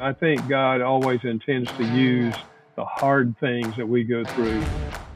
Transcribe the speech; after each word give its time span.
I 0.00 0.12
think 0.12 0.48
God 0.48 0.80
always 0.80 1.20
intends 1.22 1.70
to 1.72 1.84
use 1.84 2.34
the 2.74 2.84
hard 2.84 3.38
things 3.38 3.76
that 3.76 3.86
we 3.86 4.02
go 4.02 4.24
through 4.24 4.60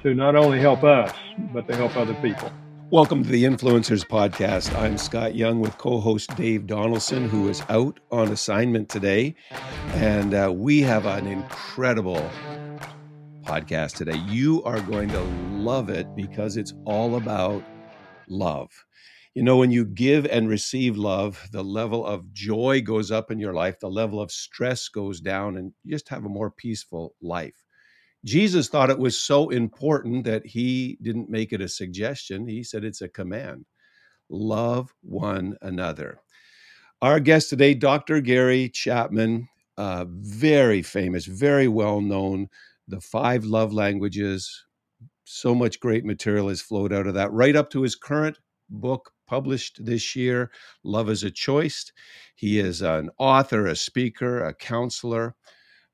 to 0.05 0.15
not 0.15 0.37
only 0.37 0.61
help 0.61 0.85
us, 0.85 1.13
but 1.53 1.67
to 1.67 1.75
help 1.75 1.97
other 1.97 2.15
people. 2.15 2.53
Welcome 2.91 3.25
to 3.25 3.29
the 3.29 3.43
Influencers 3.43 4.07
Podcast. 4.07 4.73
I'm 4.79 4.97
Scott 4.97 5.35
Young 5.35 5.59
with 5.59 5.77
co 5.79 5.99
host 5.99 6.35
Dave 6.37 6.69
Donaldson, 6.69 7.29
who 7.29 7.49
is 7.49 7.61
out 7.69 7.99
on 8.13 8.29
assignment 8.29 8.89
today. 8.89 9.35
And 9.95 10.33
uh, 10.33 10.53
we 10.55 10.81
have 10.83 11.07
an 11.07 11.27
incredible 11.27 12.31
podcast 13.43 13.97
today. 13.97 14.19
You 14.29 14.63
are 14.63 14.81
going 14.81 15.09
to 15.09 15.21
love 15.51 15.91
it 15.91 16.07
because 16.15 16.57
it's 16.57 16.73
all 16.85 17.17
about 17.17 17.65
love. 18.29 18.71
You 19.39 19.45
know, 19.45 19.59
when 19.59 19.71
you 19.71 19.85
give 19.85 20.27
and 20.27 20.49
receive 20.49 20.97
love, 20.97 21.47
the 21.53 21.63
level 21.63 22.05
of 22.05 22.33
joy 22.33 22.83
goes 22.83 23.13
up 23.13 23.31
in 23.31 23.39
your 23.39 23.55
life, 23.55 23.79
the 23.79 23.89
level 23.89 24.21
of 24.21 24.33
stress 24.33 24.89
goes 24.89 25.21
down, 25.21 25.57
and 25.57 25.73
you 25.85 25.93
just 25.93 26.09
have 26.09 26.25
a 26.25 26.29
more 26.29 26.51
peaceful 26.51 27.15
life. 27.23 27.65
Jesus 28.25 28.67
thought 28.67 28.91
it 28.91 28.99
was 28.99 29.17
so 29.17 29.51
important 29.51 30.25
that 30.25 30.45
he 30.45 30.99
didn't 31.03 31.31
make 31.31 31.53
it 31.53 31.61
a 31.61 31.69
suggestion. 31.69 32.49
He 32.49 32.65
said 32.65 32.83
it's 32.83 33.01
a 33.01 33.09
command 33.09 33.65
love 34.29 34.93
one 35.03 35.57
another. 35.63 36.19
Our 37.01 37.21
guest 37.21 37.49
today, 37.49 37.75
Dr. 37.75 38.21
Gary 38.21 38.69
Chapman, 38.69 39.49
uh, 39.77 40.07
very 40.09 40.83
famous, 40.83 41.27
very 41.27 41.69
well 41.69 42.01
known, 42.01 42.49
the 42.89 43.01
five 43.01 43.45
love 43.45 43.73
languages. 43.73 44.65
So 45.23 45.55
much 45.55 45.79
great 45.79 46.05
material 46.05 46.49
has 46.49 46.61
flowed 46.61 46.93
out 46.93 47.07
of 47.07 47.15
that, 47.15 47.31
right 47.31 47.55
up 47.55 47.71
to 47.71 47.83
his 47.83 47.95
current 47.95 48.37
book 48.69 49.13
published 49.29 49.85
this 49.85 50.17
year, 50.17 50.51
Love 50.83 51.11
is 51.11 51.23
a 51.23 51.31
Choice. 51.31 51.93
He 52.35 52.59
is 52.59 52.83
an 52.83 53.11
author, 53.19 53.67
a 53.67 53.77
speaker, 53.77 54.45
a 54.45 54.55
counselor. 54.55 55.37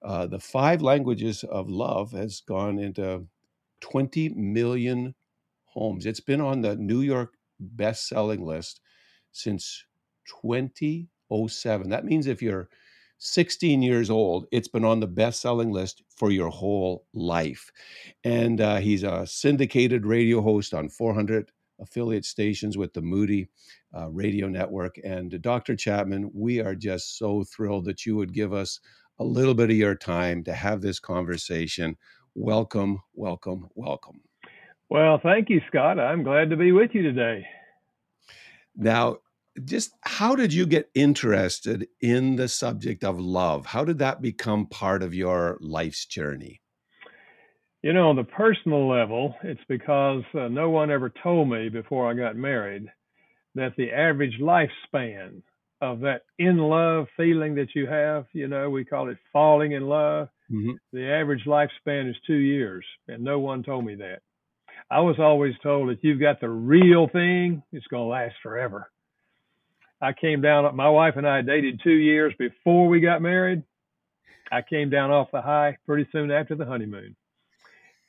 Uh, 0.03 0.27
the 0.27 0.39
five 0.39 0.81
languages 0.81 1.45
of 1.45 1.69
love 1.69 2.13
has 2.13 2.41
gone 2.41 2.79
into 2.79 3.27
20 3.81 4.31
million 4.31 5.15
homes. 5.65 6.07
It's 6.07 6.21
been 6.21 6.41
on 6.41 6.61
the 6.61 6.77
New 6.77 7.01
York 7.01 7.35
best-selling 7.59 8.45
list 8.45 8.81
since 9.33 9.85
2007. 10.43 11.89
That 11.91 12.05
means 12.05 12.27
if 12.27 12.41
you're 12.41 12.69
16 13.19 13.83
years 13.83 14.11
old, 14.11 14.47
it's 14.53 14.69
been 14.69 14.85
on 14.85 15.01
the 15.01 15.07
best-selling 15.07 15.71
list 15.71 16.03
for 16.17 16.31
your 16.31 16.51
whole 16.51 17.07
life. 17.15 17.71
And 18.23 18.61
uh, 18.61 18.77
he's 18.77 19.03
a 19.03 19.27
syndicated 19.27 20.07
radio 20.07 20.41
host 20.41 20.75
on 20.75 20.89
400 20.89 21.51
affiliate 21.85 22.25
stations 22.25 22.77
with 22.77 22.93
the 22.93 23.03
Moody 23.03 23.49
uh, 23.97 24.09
Radio 24.11 24.49
Network. 24.49 24.97
And 25.05 25.33
uh, 25.35 25.39
Dr. 25.41 25.77
Chapman, 25.77 26.31
we 26.35 26.61
are 26.61 26.75
just 26.75 27.17
so 27.19 27.45
thrilled 27.45 27.85
that 27.85 28.05
you 28.05 28.17
would 28.17 28.33
give 28.33 28.53
us 28.53 28.81
a 29.19 29.25
little 29.25 29.55
bit 29.55 29.71
of 29.71 29.77
your 29.77 29.95
time 29.95 30.43
to 30.45 30.53
have 30.53 30.81
this 30.81 30.99
conversation. 30.99 31.97
Welcome, 32.35 32.99
welcome, 33.15 33.69
welcome. 33.75 34.21
Well, 34.89 35.21
thank 35.23 35.49
you, 35.51 35.61
Scott. 35.69 35.99
I'm 35.99 36.23
glad 36.23 36.51
to 36.51 36.57
be 36.57 36.73
with 36.73 36.91
you 36.93 37.03
today. 37.03 37.47
Now, 38.77 39.19
just 39.65 39.93
how 40.03 40.35
did 40.35 40.53
you 40.53 40.67
get 40.67 40.91
interested 40.95 41.87
in 42.01 42.37
the 42.37 42.49
subject 42.49 43.05
of 43.05 43.21
love? 43.21 43.67
How 43.67 43.85
did 43.85 43.99
that 43.99 44.21
become 44.21 44.67
part 44.67 45.03
of 45.03 45.15
your 45.15 45.59
life's 45.61 46.07
journey? 46.07 46.61
You 47.85 47.93
know, 47.93 48.09
on 48.09 48.17
the 48.17 48.25
personal 48.25 48.89
level, 48.89 49.35
it's 49.43 49.61
because 49.69 50.23
uh, 50.33 50.49
no 50.49 50.71
one 50.71 50.91
ever 50.91 51.13
told 51.23 51.51
me 51.51 51.69
before 51.69 52.11
I 52.11 52.15
got 52.15 52.35
married 52.35 52.91
that 53.57 53.75
the 53.77 53.93
average 53.93 54.41
lifespan 54.41 55.43
of 55.83 56.01
that 56.01 56.23
in 56.39 56.57
love 56.57 57.09
feeling 57.15 57.57
that 57.57 57.75
you 57.75 57.87
have, 57.87 58.25
you 58.33 58.49
know, 58.49 58.71
we 58.71 58.87
call 58.87 59.11
it 59.11 59.19
falling 59.35 59.73
in 59.73 59.87
love. 59.87 60.31
Mm-hmm. 60.51 60.71
The 60.95 61.13
average 61.13 61.45
lifespan 61.47 62.09
is 62.09 62.17
two 62.27 62.39
years, 62.39 62.87
and 63.07 63.23
no 63.23 63.39
one 63.39 63.63
told 63.63 63.85
me 63.85 63.97
that. 63.97 64.23
I 64.91 65.01
was 65.01 65.17
always 65.19 65.53
told 65.63 65.91
if 65.91 65.99
you've 66.01 66.19
got 66.19 66.41
the 66.41 66.49
real 66.49 67.07
thing, 67.13 67.63
it's 67.71 67.87
going 67.89 68.05
to 68.05 68.09
last 68.09 68.37
forever. 68.43 68.91
I 70.01 70.15
came 70.15 70.41
down, 70.41 70.75
my 70.75 70.89
wife 70.89 71.17
and 71.17 71.29
I 71.29 71.43
dated 71.43 71.83
two 71.85 71.91
years 71.91 72.33
before 72.39 72.89
we 72.89 73.01
got 73.01 73.21
married. 73.21 73.63
I 74.51 74.63
came 74.63 74.89
down 74.89 75.11
off 75.11 75.29
the 75.33 75.43
high 75.43 75.77
pretty 75.85 76.09
soon 76.13 76.31
after 76.31 76.55
the 76.55 76.65
honeymoon. 76.65 77.15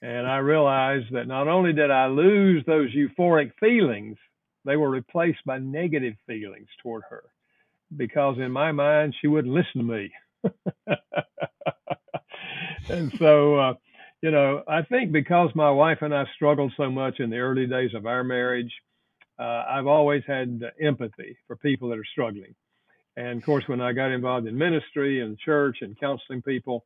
And 0.02 0.28
I 0.28 0.38
realized 0.38 1.14
that 1.14 1.28
not 1.28 1.48
only 1.48 1.74
did 1.74 1.90
I 1.90 2.08
lose 2.08 2.64
those 2.66 2.94
euphoric 2.94 3.52
feelings, 3.60 4.18
they 4.66 4.76
were 4.76 4.90
replaced 4.90 5.40
by 5.46 5.60
negative 5.60 6.16
feelings 6.28 6.68
toward 6.82 7.04
her 7.10 7.24
because 7.96 8.38
in 8.38 8.52
my 8.52 8.72
mind, 8.72 9.16
she 9.20 9.28
wouldn't 9.28 9.54
listen 9.54 9.78
to 9.78 9.84
me. 9.84 10.12
and 12.90 13.14
so, 13.18 13.56
uh, 13.56 13.74
you 14.22 14.32
know, 14.32 14.64
I 14.68 14.82
think 14.82 15.12
because 15.12 15.50
my 15.56 15.70
wife 15.70 16.00
and 16.02 16.14
I 16.14 16.26
struggled 16.36 16.74
so 16.78 16.90
much 16.90 17.20
in 17.20 17.30
the 17.30 17.38
early 17.38 17.68
days 17.68 17.94
of 17.94 18.06
our 18.06 18.24
marriage, 18.24 18.74
uh, 19.38 19.64
I've 19.70 19.88
always 19.88 20.24
had 20.26 20.62
empathy 20.82 21.38
for 21.48 21.56
people 21.56 21.90
that 21.90 22.00
are 22.00 22.06
struggling. 22.12 22.56
And 23.18 23.38
of 23.38 23.46
course, 23.46 23.68
when 23.68 23.82
I 23.82 23.94
got 23.94 24.12
involved 24.12 24.48
in 24.48 24.58
ministry 24.58 25.22
and 25.22 25.38
church 25.38 25.78
and 25.82 25.98
counseling 26.00 26.42
people, 26.42 26.86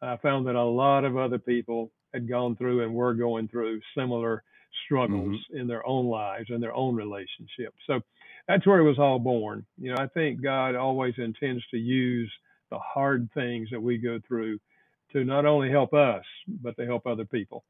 I 0.00 0.16
found 0.18 0.46
that 0.46 0.54
a 0.54 0.62
lot 0.62 1.04
of 1.04 1.16
other 1.16 1.38
people 1.38 1.90
had 2.12 2.28
gone 2.28 2.56
through 2.56 2.82
and 2.82 2.94
were 2.94 3.14
going 3.14 3.48
through 3.48 3.80
similar 3.96 4.42
struggles 4.84 5.36
mm-hmm. 5.36 5.58
in 5.58 5.66
their 5.66 5.86
own 5.86 6.06
lives 6.06 6.50
and 6.50 6.62
their 6.62 6.74
own 6.74 6.94
relationships. 6.94 7.76
So 7.86 8.00
that's 8.46 8.66
where 8.66 8.78
it 8.78 8.84
was 8.84 8.98
all 8.98 9.18
born. 9.18 9.66
You 9.76 9.94
know, 9.94 10.02
I 10.02 10.06
think 10.06 10.42
God 10.42 10.74
always 10.74 11.14
intends 11.18 11.64
to 11.70 11.78
use 11.78 12.32
the 12.70 12.78
hard 12.78 13.28
things 13.34 13.68
that 13.70 13.80
we 13.80 13.98
go 13.98 14.20
through 14.26 14.58
to 15.12 15.24
not 15.24 15.46
only 15.46 15.70
help 15.70 15.94
us, 15.94 16.24
but 16.46 16.76
to 16.76 16.86
help 16.86 17.06
other 17.06 17.24
people. 17.24 17.64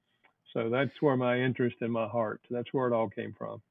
So 0.52 0.68
that's 0.70 0.90
where 1.00 1.16
my 1.16 1.40
interest 1.40 1.76
in 1.80 1.90
my 1.90 2.08
heart, 2.08 2.40
that's 2.50 2.72
where 2.72 2.88
it 2.88 2.94
all 2.94 3.08
came 3.08 3.34
from. 3.36 3.62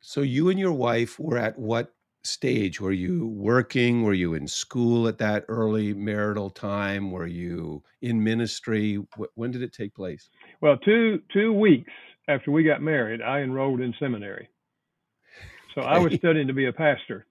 So 0.00 0.20
you 0.20 0.50
and 0.50 0.58
your 0.58 0.72
wife 0.72 1.18
were 1.18 1.38
at 1.38 1.58
what 1.58 1.92
stage? 2.24 2.80
Were 2.80 2.92
you 2.92 3.28
working? 3.28 4.02
Were 4.02 4.14
you 4.14 4.34
in 4.34 4.46
school 4.46 5.08
at 5.08 5.18
that 5.18 5.44
early 5.48 5.94
marital 5.94 6.50
time? 6.50 7.10
Were 7.10 7.26
you 7.26 7.82
in 8.02 8.22
ministry? 8.22 9.04
When 9.34 9.50
did 9.50 9.62
it 9.62 9.72
take 9.72 9.94
place? 9.94 10.28
Well, 10.60 10.76
two 10.78 11.22
two 11.32 11.52
weeks 11.52 11.92
after 12.28 12.50
we 12.50 12.64
got 12.64 12.82
married, 12.82 13.22
I 13.22 13.40
enrolled 13.40 13.80
in 13.80 13.94
seminary. 13.98 14.48
So 15.74 15.82
I 15.82 15.98
was 15.98 16.14
studying 16.14 16.46
to 16.46 16.54
be 16.54 16.66
a 16.66 16.72
pastor, 16.72 17.26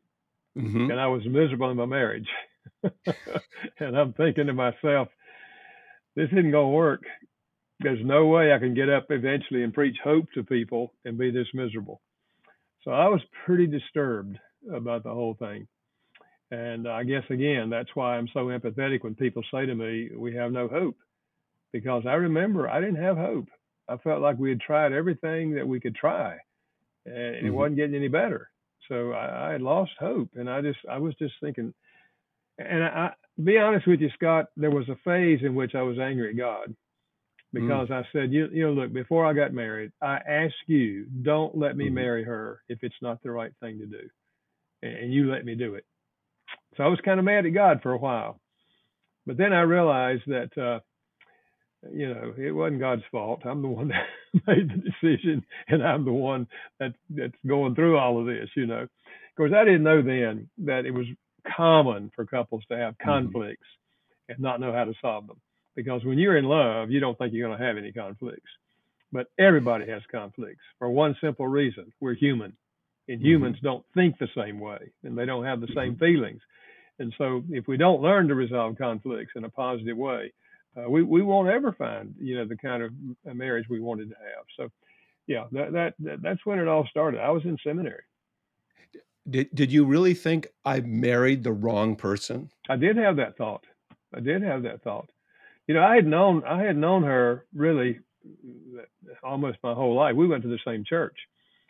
mm-hmm. 0.57 0.91
and 0.91 0.99
I 0.99 1.07
was 1.07 1.25
miserable 1.25 1.71
in 1.71 1.77
my 1.77 1.85
marriage. 1.85 2.27
and 2.83 3.97
I'm 3.97 4.13
thinking 4.13 4.45
to 4.47 4.53
myself, 4.53 5.07
this 6.15 6.29
isn't 6.31 6.51
going 6.51 6.67
to 6.67 6.75
work. 6.75 7.01
There's 7.79 8.03
no 8.05 8.27
way 8.27 8.53
I 8.53 8.59
can 8.59 8.73
get 8.73 8.89
up 8.89 9.07
eventually 9.09 9.63
and 9.63 9.73
preach 9.73 9.97
hope 10.03 10.25
to 10.35 10.43
people 10.43 10.93
and 11.03 11.17
be 11.17 11.31
this 11.31 11.47
miserable. 11.53 12.01
So 12.83 12.91
I 12.91 13.07
was 13.07 13.21
pretty 13.45 13.67
disturbed 13.67 14.37
about 14.73 15.03
the 15.03 15.13
whole 15.13 15.35
thing. 15.35 15.67
And 16.51 16.87
I 16.87 17.03
guess 17.03 17.23
again, 17.29 17.69
that's 17.69 17.89
why 17.95 18.17
I'm 18.17 18.29
so 18.33 18.45
empathetic 18.45 19.03
when 19.03 19.15
people 19.15 19.43
say 19.51 19.65
to 19.65 19.73
me, 19.73 20.11
"We 20.15 20.35
have 20.35 20.51
no 20.51 20.67
hope," 20.67 20.97
because 21.71 22.05
I 22.05 22.13
remember 22.13 22.69
I 22.69 22.79
didn't 22.79 23.01
have 23.01 23.17
hope. 23.17 23.47
I 23.87 23.97
felt 23.97 24.21
like 24.21 24.37
we 24.37 24.49
had 24.49 24.61
tried 24.61 24.93
everything 24.93 25.55
that 25.55 25.67
we 25.67 25.79
could 25.79 25.95
try, 25.95 26.37
and 27.05 27.15
mm-hmm. 27.15 27.47
it 27.47 27.49
wasn't 27.49 27.77
getting 27.77 27.95
any 27.95 28.09
better. 28.09 28.49
So 28.87 29.13
I, 29.13 29.49
I, 29.49 29.51
had 29.53 29.63
lost 29.63 29.91
hope, 29.99 30.29
and 30.35 30.47
I 30.47 30.61
just 30.61 30.79
I 30.89 30.99
was 30.99 31.15
just 31.15 31.33
thinking. 31.41 31.73
And 32.59 32.83
I, 32.83 32.87
I 32.87 33.13
be 33.43 33.57
honest 33.57 33.87
with 33.87 33.99
you, 33.99 34.09
Scott, 34.13 34.45
there 34.55 34.71
was 34.71 34.87
a 34.87 34.95
phase 35.03 35.39
in 35.41 35.55
which 35.55 35.73
I 35.73 35.81
was 35.81 35.97
angry 35.97 36.29
at 36.29 36.37
God 36.37 36.69
mm. 36.69 36.75
because 37.53 37.89
mm. 37.89 37.91
I 37.91 38.07
said, 38.13 38.31
you, 38.31 38.47
you 38.53 38.67
know, 38.67 38.71
look, 38.71 38.93
before 38.93 39.25
I 39.25 39.33
got 39.33 39.51
married, 39.51 39.91
I 40.01 40.17
asked 40.17 40.53
you, 40.67 41.05
don't 41.23 41.57
let 41.57 41.75
me 41.75 41.85
mm-hmm. 41.85 41.95
marry 41.95 42.23
her 42.23 42.61
if 42.69 42.79
it's 42.83 42.95
not 43.01 43.21
the 43.23 43.31
right 43.31 43.51
thing 43.59 43.79
to 43.79 43.87
do 43.87 44.07
and 44.85 45.13
you 45.13 45.31
let 45.31 45.45
me 45.45 45.55
do 45.55 45.75
it. 45.75 45.85
So 46.77 46.83
I 46.83 46.87
was 46.87 46.99
kind 47.03 47.19
of 47.19 47.25
mad 47.25 47.45
at 47.45 47.53
God 47.53 47.81
for 47.81 47.93
a 47.93 47.97
while. 47.97 48.39
But 49.25 49.37
then 49.37 49.53
I 49.53 49.61
realized 49.61 50.23
that, 50.27 50.55
uh, 50.57 50.79
you 51.91 52.13
know, 52.13 52.33
it 52.37 52.51
wasn't 52.51 52.79
God's 52.79 53.03
fault. 53.11 53.41
I'm 53.45 53.61
the 53.61 53.67
one 53.67 53.87
that 54.33 54.47
made 54.47 54.69
the 54.69 54.77
decision, 54.77 55.45
and 55.67 55.83
I'm 55.83 56.05
the 56.05 56.11
one 56.11 56.47
that 56.79 56.93
that's 57.09 57.33
going 57.45 57.75
through 57.75 57.97
all 57.97 58.19
of 58.19 58.25
this. 58.25 58.49
You 58.55 58.67
know, 58.67 58.81
of 58.81 58.89
course, 59.37 59.51
I 59.55 59.63
didn't 59.63 59.83
know 59.83 60.01
then 60.01 60.49
that 60.59 60.85
it 60.85 60.91
was 60.91 61.05
common 61.55 62.11
for 62.15 62.25
couples 62.25 62.63
to 62.69 62.77
have 62.77 62.93
mm-hmm. 62.95 63.09
conflicts 63.09 63.61
mm-hmm. 63.61 64.33
and 64.33 64.39
not 64.39 64.59
know 64.59 64.73
how 64.73 64.85
to 64.85 64.93
solve 65.01 65.27
them. 65.27 65.39
Because 65.75 66.03
when 66.05 66.17
you're 66.17 66.37
in 66.37 66.45
love, 66.45 66.89
you 66.89 66.99
don't 66.99 67.17
think 67.17 67.33
you're 67.33 67.47
going 67.47 67.59
to 67.59 67.65
have 67.65 67.77
any 67.77 67.91
conflicts. 67.91 68.49
But 69.11 69.27
everybody 69.37 69.89
has 69.89 70.01
conflicts 70.11 70.63
for 70.79 70.89
one 70.89 71.15
simple 71.21 71.47
reason: 71.47 71.91
we're 71.99 72.15
human 72.15 72.53
and 73.07 73.19
mm-hmm. 73.19 73.27
humans 73.27 73.55
mm-hmm. 73.57 73.67
don't 73.67 73.85
think 73.93 74.17
the 74.17 74.29
same 74.35 74.59
way 74.59 74.91
and 75.03 75.17
they 75.17 75.25
don't 75.25 75.45
have 75.45 75.61
the 75.61 75.67
same 75.75 75.95
mm-hmm. 75.95 76.05
feelings. 76.05 76.41
And 76.99 77.13
so 77.17 77.43
if 77.49 77.67
we 77.67 77.77
don't 77.77 78.01
learn 78.01 78.27
to 78.29 78.35
resolve 78.35 78.77
conflicts 78.77 79.33
in 79.35 79.43
a 79.43 79.49
positive 79.49 79.97
way, 79.97 80.31
uh, 80.77 80.89
we, 80.89 81.03
we 81.03 81.21
won't 81.21 81.49
ever 81.49 81.73
find, 81.73 82.13
you 82.19 82.37
know, 82.37 82.45
the 82.45 82.57
kind 82.57 82.83
of 82.83 82.91
marriage 83.35 83.65
we 83.69 83.79
wanted 83.79 84.09
to 84.09 84.15
have. 84.15 84.45
So 84.57 84.71
yeah, 85.27 85.45
that, 85.51 85.73
that, 85.73 85.93
that 85.99 86.21
that's 86.21 86.45
when 86.45 86.59
it 86.59 86.67
all 86.67 86.87
started. 86.89 87.19
I 87.19 87.31
was 87.31 87.43
in 87.45 87.57
seminary. 87.63 88.03
Did, 89.29 89.49
did 89.55 89.71
you 89.71 89.85
really 89.85 90.13
think 90.13 90.47
I 90.63 90.81
married 90.81 91.43
the 91.43 91.51
wrong 91.51 91.95
person? 91.95 92.51
I 92.69 92.75
did 92.75 92.97
have 92.97 93.15
that 93.15 93.37
thought. 93.37 93.65
I 94.13 94.19
did 94.19 94.43
have 94.43 94.63
that 94.63 94.83
thought. 94.83 95.09
You 95.67 95.73
know, 95.73 95.83
I 95.83 95.95
had 95.95 96.05
known 96.05 96.43
I 96.43 96.61
had 96.61 96.77
known 96.77 97.03
her 97.03 97.45
really 97.53 97.99
almost 99.23 99.57
my 99.63 99.73
whole 99.73 99.95
life. 99.95 100.15
We 100.15 100.27
went 100.27 100.43
to 100.43 100.49
the 100.49 100.59
same 100.63 100.83
church. 100.83 101.17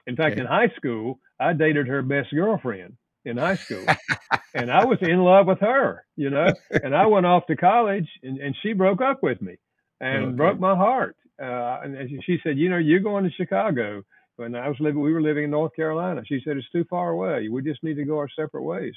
In 0.07 0.15
fact, 0.15 0.33
okay. 0.33 0.41
in 0.41 0.47
high 0.47 0.71
school, 0.75 1.19
I 1.39 1.53
dated 1.53 1.87
her 1.87 2.01
best 2.01 2.31
girlfriend 2.31 2.97
in 3.25 3.37
high 3.37 3.55
school. 3.55 3.85
and 4.53 4.71
I 4.71 4.85
was 4.85 4.99
in 5.01 5.19
love 5.19 5.47
with 5.47 5.59
her, 5.59 6.05
you 6.15 6.29
know. 6.29 6.53
And 6.71 6.95
I 6.95 7.07
went 7.07 7.25
off 7.25 7.47
to 7.47 7.55
college 7.55 8.07
and, 8.23 8.39
and 8.39 8.55
she 8.61 8.73
broke 8.73 9.01
up 9.01 9.23
with 9.23 9.41
me 9.41 9.57
and 9.99 10.25
okay. 10.25 10.35
broke 10.35 10.59
my 10.59 10.75
heart. 10.75 11.15
Uh, 11.41 11.79
and 11.83 12.23
she 12.25 12.37
said, 12.43 12.57
you 12.57 12.69
know, 12.69 12.77
you're 12.77 12.99
going 12.99 13.25
to 13.25 13.31
Chicago. 13.31 14.03
When 14.37 14.55
I 14.55 14.67
was 14.67 14.77
living, 14.79 15.01
we 15.01 15.13
were 15.13 15.21
living 15.21 15.45
in 15.45 15.51
North 15.51 15.75
Carolina. 15.75 16.21
She 16.25 16.41
said, 16.43 16.57
it's 16.57 16.69
too 16.71 16.85
far 16.89 17.09
away. 17.09 17.47
We 17.49 17.61
just 17.61 17.83
need 17.83 17.95
to 17.95 18.05
go 18.05 18.17
our 18.17 18.29
separate 18.35 18.63
ways. 18.63 18.93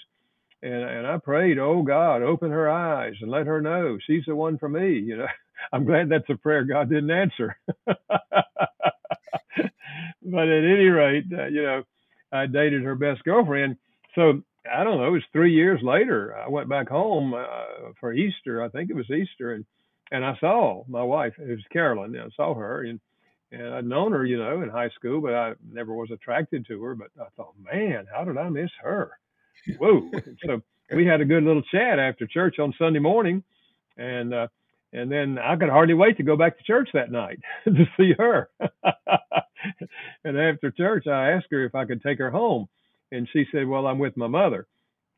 And, 0.62 0.72
and 0.72 1.06
I 1.06 1.18
prayed, 1.18 1.58
oh 1.58 1.82
God, 1.82 2.22
open 2.22 2.50
her 2.50 2.68
eyes 2.68 3.14
and 3.20 3.30
let 3.30 3.46
her 3.46 3.60
know 3.60 3.98
she's 4.04 4.24
the 4.26 4.34
one 4.34 4.58
for 4.58 4.68
me. 4.68 4.98
You 4.98 5.18
know, 5.18 5.26
I'm 5.72 5.84
glad 5.84 6.08
that's 6.08 6.28
a 6.28 6.36
prayer 6.36 6.64
God 6.64 6.88
didn't 6.88 7.10
answer. 7.10 7.56
but 10.22 10.48
at 10.48 10.64
any 10.64 10.86
rate, 10.86 11.24
uh, 11.32 11.46
you 11.46 11.62
know, 11.62 11.82
I 12.32 12.46
dated 12.46 12.82
her 12.82 12.94
best 12.94 13.24
girlfriend. 13.24 13.76
So 14.14 14.42
I 14.70 14.84
don't 14.84 14.98
know, 14.98 15.06
it 15.06 15.10
was 15.10 15.22
three 15.32 15.52
years 15.52 15.80
later. 15.82 16.36
I 16.36 16.48
went 16.48 16.68
back 16.68 16.88
home 16.88 17.34
uh, 17.34 17.92
for 18.00 18.12
Easter. 18.12 18.62
I 18.62 18.68
think 18.68 18.90
it 18.90 18.96
was 18.96 19.10
Easter. 19.10 19.54
And, 19.54 19.64
and 20.10 20.24
I 20.24 20.36
saw 20.40 20.84
my 20.88 21.02
wife, 21.02 21.34
it 21.38 21.50
was 21.50 21.64
Carolyn. 21.72 22.16
I 22.18 22.28
saw 22.36 22.54
her 22.54 22.84
and, 22.84 23.00
and 23.50 23.74
I'd 23.74 23.86
known 23.86 24.12
her, 24.12 24.26
you 24.26 24.38
know, 24.38 24.62
in 24.62 24.68
high 24.68 24.90
school, 24.90 25.20
but 25.20 25.34
I 25.34 25.54
never 25.72 25.94
was 25.94 26.10
attracted 26.10 26.66
to 26.66 26.82
her. 26.82 26.94
But 26.94 27.08
I 27.20 27.26
thought, 27.36 27.54
man, 27.72 28.06
how 28.14 28.24
did 28.24 28.36
I 28.36 28.48
miss 28.48 28.70
her? 28.82 29.10
Whoa! 29.78 30.10
so 30.46 30.62
we 30.94 31.06
had 31.06 31.20
a 31.20 31.24
good 31.24 31.44
little 31.44 31.62
chat 31.62 31.98
after 31.98 32.26
church 32.26 32.58
on 32.58 32.74
Sunday 32.78 32.98
morning, 32.98 33.42
and 33.96 34.34
uh, 34.34 34.48
and 34.92 35.10
then 35.10 35.38
I 35.38 35.56
could 35.56 35.68
hardly 35.68 35.94
wait 35.94 36.16
to 36.16 36.22
go 36.22 36.36
back 36.36 36.56
to 36.58 36.64
church 36.64 36.90
that 36.94 37.10
night 37.10 37.40
to 37.64 37.84
see 37.96 38.12
her. 38.18 38.48
and 40.24 40.38
after 40.38 40.70
church, 40.70 41.06
I 41.06 41.32
asked 41.32 41.46
her 41.50 41.64
if 41.64 41.74
I 41.74 41.84
could 41.84 42.02
take 42.02 42.18
her 42.18 42.30
home, 42.30 42.68
and 43.12 43.28
she 43.32 43.46
said, 43.52 43.66
"Well, 43.66 43.86
I'm 43.86 43.98
with 43.98 44.16
my 44.16 44.28
mother." 44.28 44.66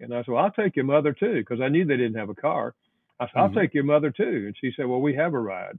And 0.00 0.14
I 0.14 0.20
said, 0.20 0.28
"Well, 0.28 0.44
I'll 0.44 0.50
take 0.50 0.76
your 0.76 0.84
mother 0.84 1.12
too," 1.12 1.40
because 1.40 1.60
I 1.60 1.68
knew 1.68 1.84
they 1.84 1.96
didn't 1.96 2.18
have 2.18 2.30
a 2.30 2.34
car. 2.34 2.74
I 3.18 3.26
said, 3.26 3.32
"I'll 3.36 3.48
mm-hmm. 3.48 3.58
take 3.58 3.74
your 3.74 3.84
mother 3.84 4.10
too," 4.10 4.44
and 4.46 4.56
she 4.60 4.72
said, 4.76 4.86
"Well, 4.86 5.00
we 5.00 5.14
have 5.16 5.34
a 5.34 5.40
ride." 5.40 5.78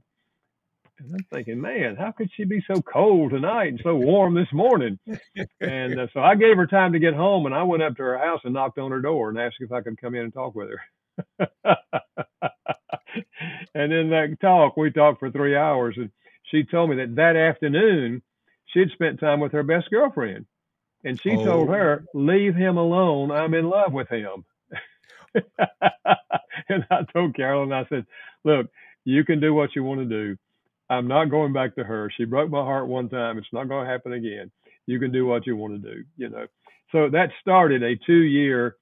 And 0.98 1.14
I'm 1.14 1.26
thinking, 1.32 1.60
man, 1.60 1.96
how 1.96 2.12
could 2.12 2.30
she 2.36 2.44
be 2.44 2.62
so 2.66 2.80
cold 2.80 3.30
tonight 3.30 3.68
and 3.68 3.80
so 3.82 3.96
warm 3.96 4.34
this 4.34 4.52
morning? 4.52 4.98
and 5.60 5.98
uh, 5.98 6.06
so 6.12 6.20
I 6.20 6.34
gave 6.34 6.56
her 6.56 6.66
time 6.66 6.92
to 6.92 6.98
get 6.98 7.14
home, 7.14 7.46
and 7.46 7.54
I 7.54 7.62
went 7.62 7.82
up 7.82 7.96
to 7.96 8.02
her 8.02 8.18
house 8.18 8.40
and 8.44 8.54
knocked 8.54 8.78
on 8.78 8.90
her 8.90 9.00
door 9.00 9.28
and 9.28 9.38
asked 9.38 9.56
if 9.60 9.72
I 9.72 9.80
could 9.80 10.00
come 10.00 10.14
in 10.14 10.24
and 10.24 10.32
talk 10.32 10.54
with 10.54 10.68
her. 10.68 11.48
and 13.82 13.92
in 13.92 14.10
that 14.10 14.40
talk, 14.40 14.76
we 14.76 14.90
talked 14.90 15.20
for 15.20 15.30
three 15.30 15.56
hours, 15.56 15.94
and 15.96 16.10
she 16.44 16.64
told 16.64 16.90
me 16.90 16.96
that 16.96 17.16
that 17.16 17.36
afternoon 17.36 18.22
she'd 18.66 18.90
spent 18.92 19.20
time 19.20 19.40
with 19.40 19.52
her 19.52 19.62
best 19.62 19.90
girlfriend, 19.90 20.46
and 21.04 21.20
she 21.20 21.32
oh. 21.32 21.44
told 21.44 21.68
her, 21.68 22.04
"Leave 22.14 22.54
him 22.54 22.76
alone. 22.76 23.30
I'm 23.30 23.54
in 23.54 23.68
love 23.68 23.92
with 23.92 24.08
him." 24.08 24.44
and 25.34 26.86
I 26.90 27.04
told 27.12 27.34
Carolyn, 27.34 27.72
I 27.72 27.86
said, 27.88 28.06
"Look, 28.44 28.68
you 29.04 29.24
can 29.24 29.40
do 29.40 29.54
what 29.54 29.74
you 29.74 29.84
want 29.84 30.00
to 30.00 30.06
do." 30.06 30.36
I'm 30.88 31.08
not 31.08 31.30
going 31.30 31.52
back 31.52 31.74
to 31.76 31.84
her. 31.84 32.10
She 32.14 32.24
broke 32.24 32.50
my 32.50 32.62
heart 32.62 32.86
one 32.86 33.08
time. 33.08 33.38
It's 33.38 33.52
not 33.52 33.68
going 33.68 33.86
to 33.86 33.90
happen 33.90 34.12
again. 34.12 34.50
You 34.86 34.98
can 34.98 35.10
do 35.10 35.24
what 35.24 35.46
you 35.46 35.56
want 35.56 35.82
to 35.82 35.94
do, 35.94 36.04
you 36.16 36.28
know. 36.28 36.46
So 36.90 37.08
that 37.08 37.30
started 37.40 37.82
a 37.82 37.96
two 37.96 38.20
year 38.20 38.76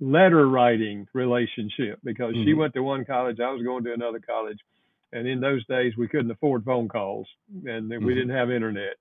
letter 0.00 0.48
writing 0.48 1.06
relationship 1.12 1.98
because 2.02 2.34
mm-hmm. 2.34 2.44
she 2.44 2.54
went 2.54 2.74
to 2.74 2.82
one 2.82 3.04
college, 3.04 3.40
I 3.40 3.50
was 3.50 3.62
going 3.62 3.84
to 3.84 3.92
another 3.92 4.20
college. 4.20 4.58
And 5.12 5.28
in 5.28 5.40
those 5.40 5.64
days, 5.66 5.92
we 5.96 6.08
couldn't 6.08 6.30
afford 6.30 6.64
phone 6.64 6.88
calls 6.88 7.28
and 7.64 7.90
mm-hmm. 7.90 8.04
we 8.04 8.14
didn't 8.14 8.34
have 8.34 8.50
internet. 8.50 8.96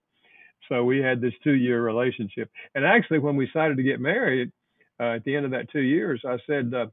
So 0.69 0.83
we 0.83 0.99
had 0.99 1.19
this 1.19 1.33
two 1.43 1.53
year 1.53 1.81
relationship. 1.81 2.49
And 2.75 2.85
actually, 2.85 3.19
when 3.19 3.35
we 3.35 3.47
decided 3.47 3.77
to 3.77 3.83
get 3.83 3.99
married 3.99 4.51
uh, 4.99 5.15
at 5.15 5.23
the 5.23 5.35
end 5.35 5.45
of 5.45 5.51
that 5.51 5.71
two 5.71 5.81
years, 5.81 6.21
I 6.25 6.37
said, 6.47 6.73
uh, 6.73 6.87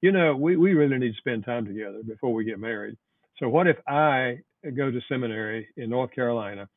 you 0.00 0.12
know, 0.12 0.36
we, 0.36 0.56
we 0.56 0.74
really 0.74 0.98
need 0.98 1.12
to 1.12 1.18
spend 1.18 1.44
time 1.44 1.66
together 1.66 2.00
before 2.06 2.32
we 2.32 2.44
get 2.44 2.58
married. 2.58 2.96
So 3.38 3.48
what 3.48 3.66
if 3.66 3.76
I 3.86 4.38
go 4.76 4.90
to 4.90 5.00
seminary 5.08 5.68
in 5.76 5.90
North 5.90 6.12
Carolina, 6.12 6.68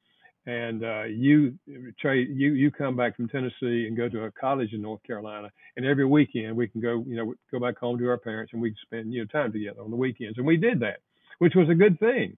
and 0.47 0.83
uh, 0.83 1.03
you 1.03 1.53
trade 1.99 2.29
you 2.31 2.53
you 2.53 2.71
come 2.71 2.95
back 2.95 3.15
from 3.17 3.27
Tennessee 3.27 3.85
and 3.85 3.97
go 3.97 4.07
to 4.07 4.23
a 4.23 4.31
college 4.31 4.71
in 4.71 4.81
North 4.81 5.03
Carolina, 5.03 5.51
and 5.75 5.85
every 5.85 6.05
weekend 6.05 6.55
we 6.55 6.67
can 6.67 6.81
go 6.81 7.03
you 7.05 7.17
know 7.17 7.33
go 7.51 7.59
back 7.59 7.77
home 7.77 7.99
to 7.99 8.09
our 8.09 8.17
parents 8.17 8.53
and 8.53 8.61
we 8.61 8.69
can 8.69 8.77
spend 8.81 9.13
you 9.13 9.21
know 9.21 9.25
time 9.25 9.51
together 9.51 9.81
on 9.81 9.91
the 9.91 9.97
weekends, 9.97 10.37
and 10.37 10.47
we 10.47 10.57
did 10.57 10.79
that, 10.79 11.01
which 11.39 11.53
was 11.53 11.69
a 11.69 11.75
good 11.75 11.99
thing. 11.99 12.37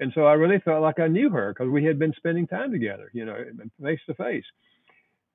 And 0.00 0.10
so 0.16 0.26
I 0.26 0.32
really 0.32 0.58
felt 0.58 0.82
like 0.82 0.98
I 0.98 1.06
knew 1.06 1.30
her 1.30 1.54
because 1.54 1.70
we 1.70 1.84
had 1.84 2.00
been 2.00 2.12
spending 2.16 2.48
time 2.48 2.72
together, 2.72 3.08
you 3.14 3.24
know, 3.24 3.36
face 3.80 4.00
to 4.08 4.14
face. 4.14 4.44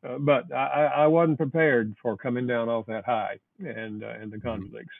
Uh, 0.05 0.17
but 0.17 0.53
I, 0.53 0.91
I 0.95 1.07
wasn't 1.07 1.37
prepared 1.37 1.95
for 2.01 2.17
coming 2.17 2.45
down 2.45 2.67
off 2.67 2.85
that 2.87 3.05
high 3.05 3.39
and 3.59 4.03
uh, 4.03 4.07
and 4.07 4.29
the 4.29 4.37
mm-hmm. 4.37 4.47
conflicts. 4.47 4.93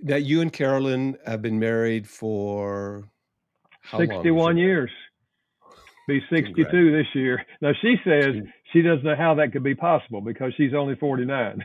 Now, 0.00 0.16
you 0.16 0.40
and 0.40 0.52
Carolyn 0.52 1.18
have 1.26 1.42
been 1.42 1.58
married 1.58 2.08
for 2.08 3.04
how 3.82 3.98
61 3.98 4.56
years. 4.56 4.90
Be 6.08 6.20
62 6.30 6.64
Congrats. 6.64 6.92
this 6.92 7.06
year. 7.14 7.44
Now, 7.60 7.72
she 7.80 7.96
says 8.04 8.34
she 8.72 8.82
doesn't 8.82 9.04
know 9.04 9.16
how 9.16 9.34
that 9.36 9.52
could 9.52 9.62
be 9.62 9.74
possible 9.74 10.20
because 10.20 10.52
she's 10.56 10.74
only 10.74 10.96
49. 10.96 11.64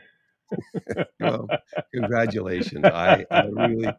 well, 1.19 1.47
congratulations. 1.93 2.85
I, 2.85 3.25
I 3.29 3.43
really, 3.45 3.91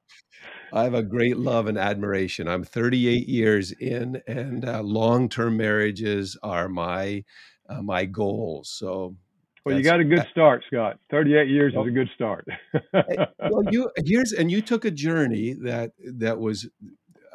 I 0.73 0.85
have 0.85 0.95
a 0.95 1.03
great 1.03 1.37
love 1.37 1.67
and 1.67 1.77
admiration. 1.77 2.49
I'm 2.49 2.65
38 2.65 3.29
years 3.29 3.73
in, 3.73 4.23
and 4.27 4.67
uh, 4.67 4.83
long-term 4.83 5.57
marriages 5.57 6.37
are 6.43 6.69
my 6.69 7.25
uh, 7.69 7.83
my 7.83 8.07
goals. 8.07 8.71
So 8.71 9.17
well, 9.65 9.77
you 9.77 9.85
got 9.85 10.01
a 10.01 10.05
good 10.05 10.27
start, 10.31 10.65
Scott. 10.67 10.99
38 11.11 11.49
years 11.49 11.75
well, 11.75 11.85
is 11.85 11.91
a 11.91 11.93
good 11.93 12.09
start. 12.15 12.49
well, 12.93 13.63
you 13.71 13.91
here's 14.05 14.33
and 14.33 14.51
you 14.51 14.63
took 14.63 14.85
a 14.85 14.91
journey 14.91 15.55
that 15.65 15.93
that 16.15 16.39
was 16.39 16.69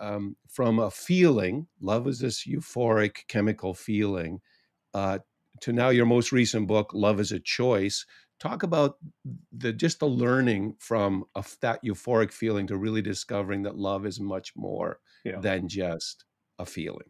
um, 0.04 0.36
from 0.50 0.80
a 0.80 0.92
feeling. 0.92 1.68
Love 1.80 2.08
is 2.08 2.20
this 2.20 2.46
euphoric 2.46 3.28
chemical 3.28 3.74
feeling. 3.74 4.42
Uh, 4.94 5.20
to 5.62 5.72
now 5.72 5.90
your 5.90 6.06
most 6.06 6.32
recent 6.32 6.68
book, 6.68 6.92
Love 6.94 7.20
is 7.20 7.32
a 7.32 7.40
Choice. 7.40 8.06
Talk 8.40 8.64
about 8.64 8.98
the 9.58 9.72
just 9.72 10.00
the 10.00 10.08
learning 10.08 10.76
from 10.80 11.24
a, 11.36 11.46
that 11.62 11.80
euphoric 11.86 12.34
feeling 12.34 12.68
to 12.68 12.78
really 12.78 13.02
discovering 13.02 13.64
that 13.64 13.78
love 13.78 14.06
is 14.06 14.20
much 14.20 14.52
more 14.56 15.00
yeah. 15.24 15.40
than 15.40 15.70
just 15.70 16.26
a 16.60 16.66
feeling. 16.66 17.08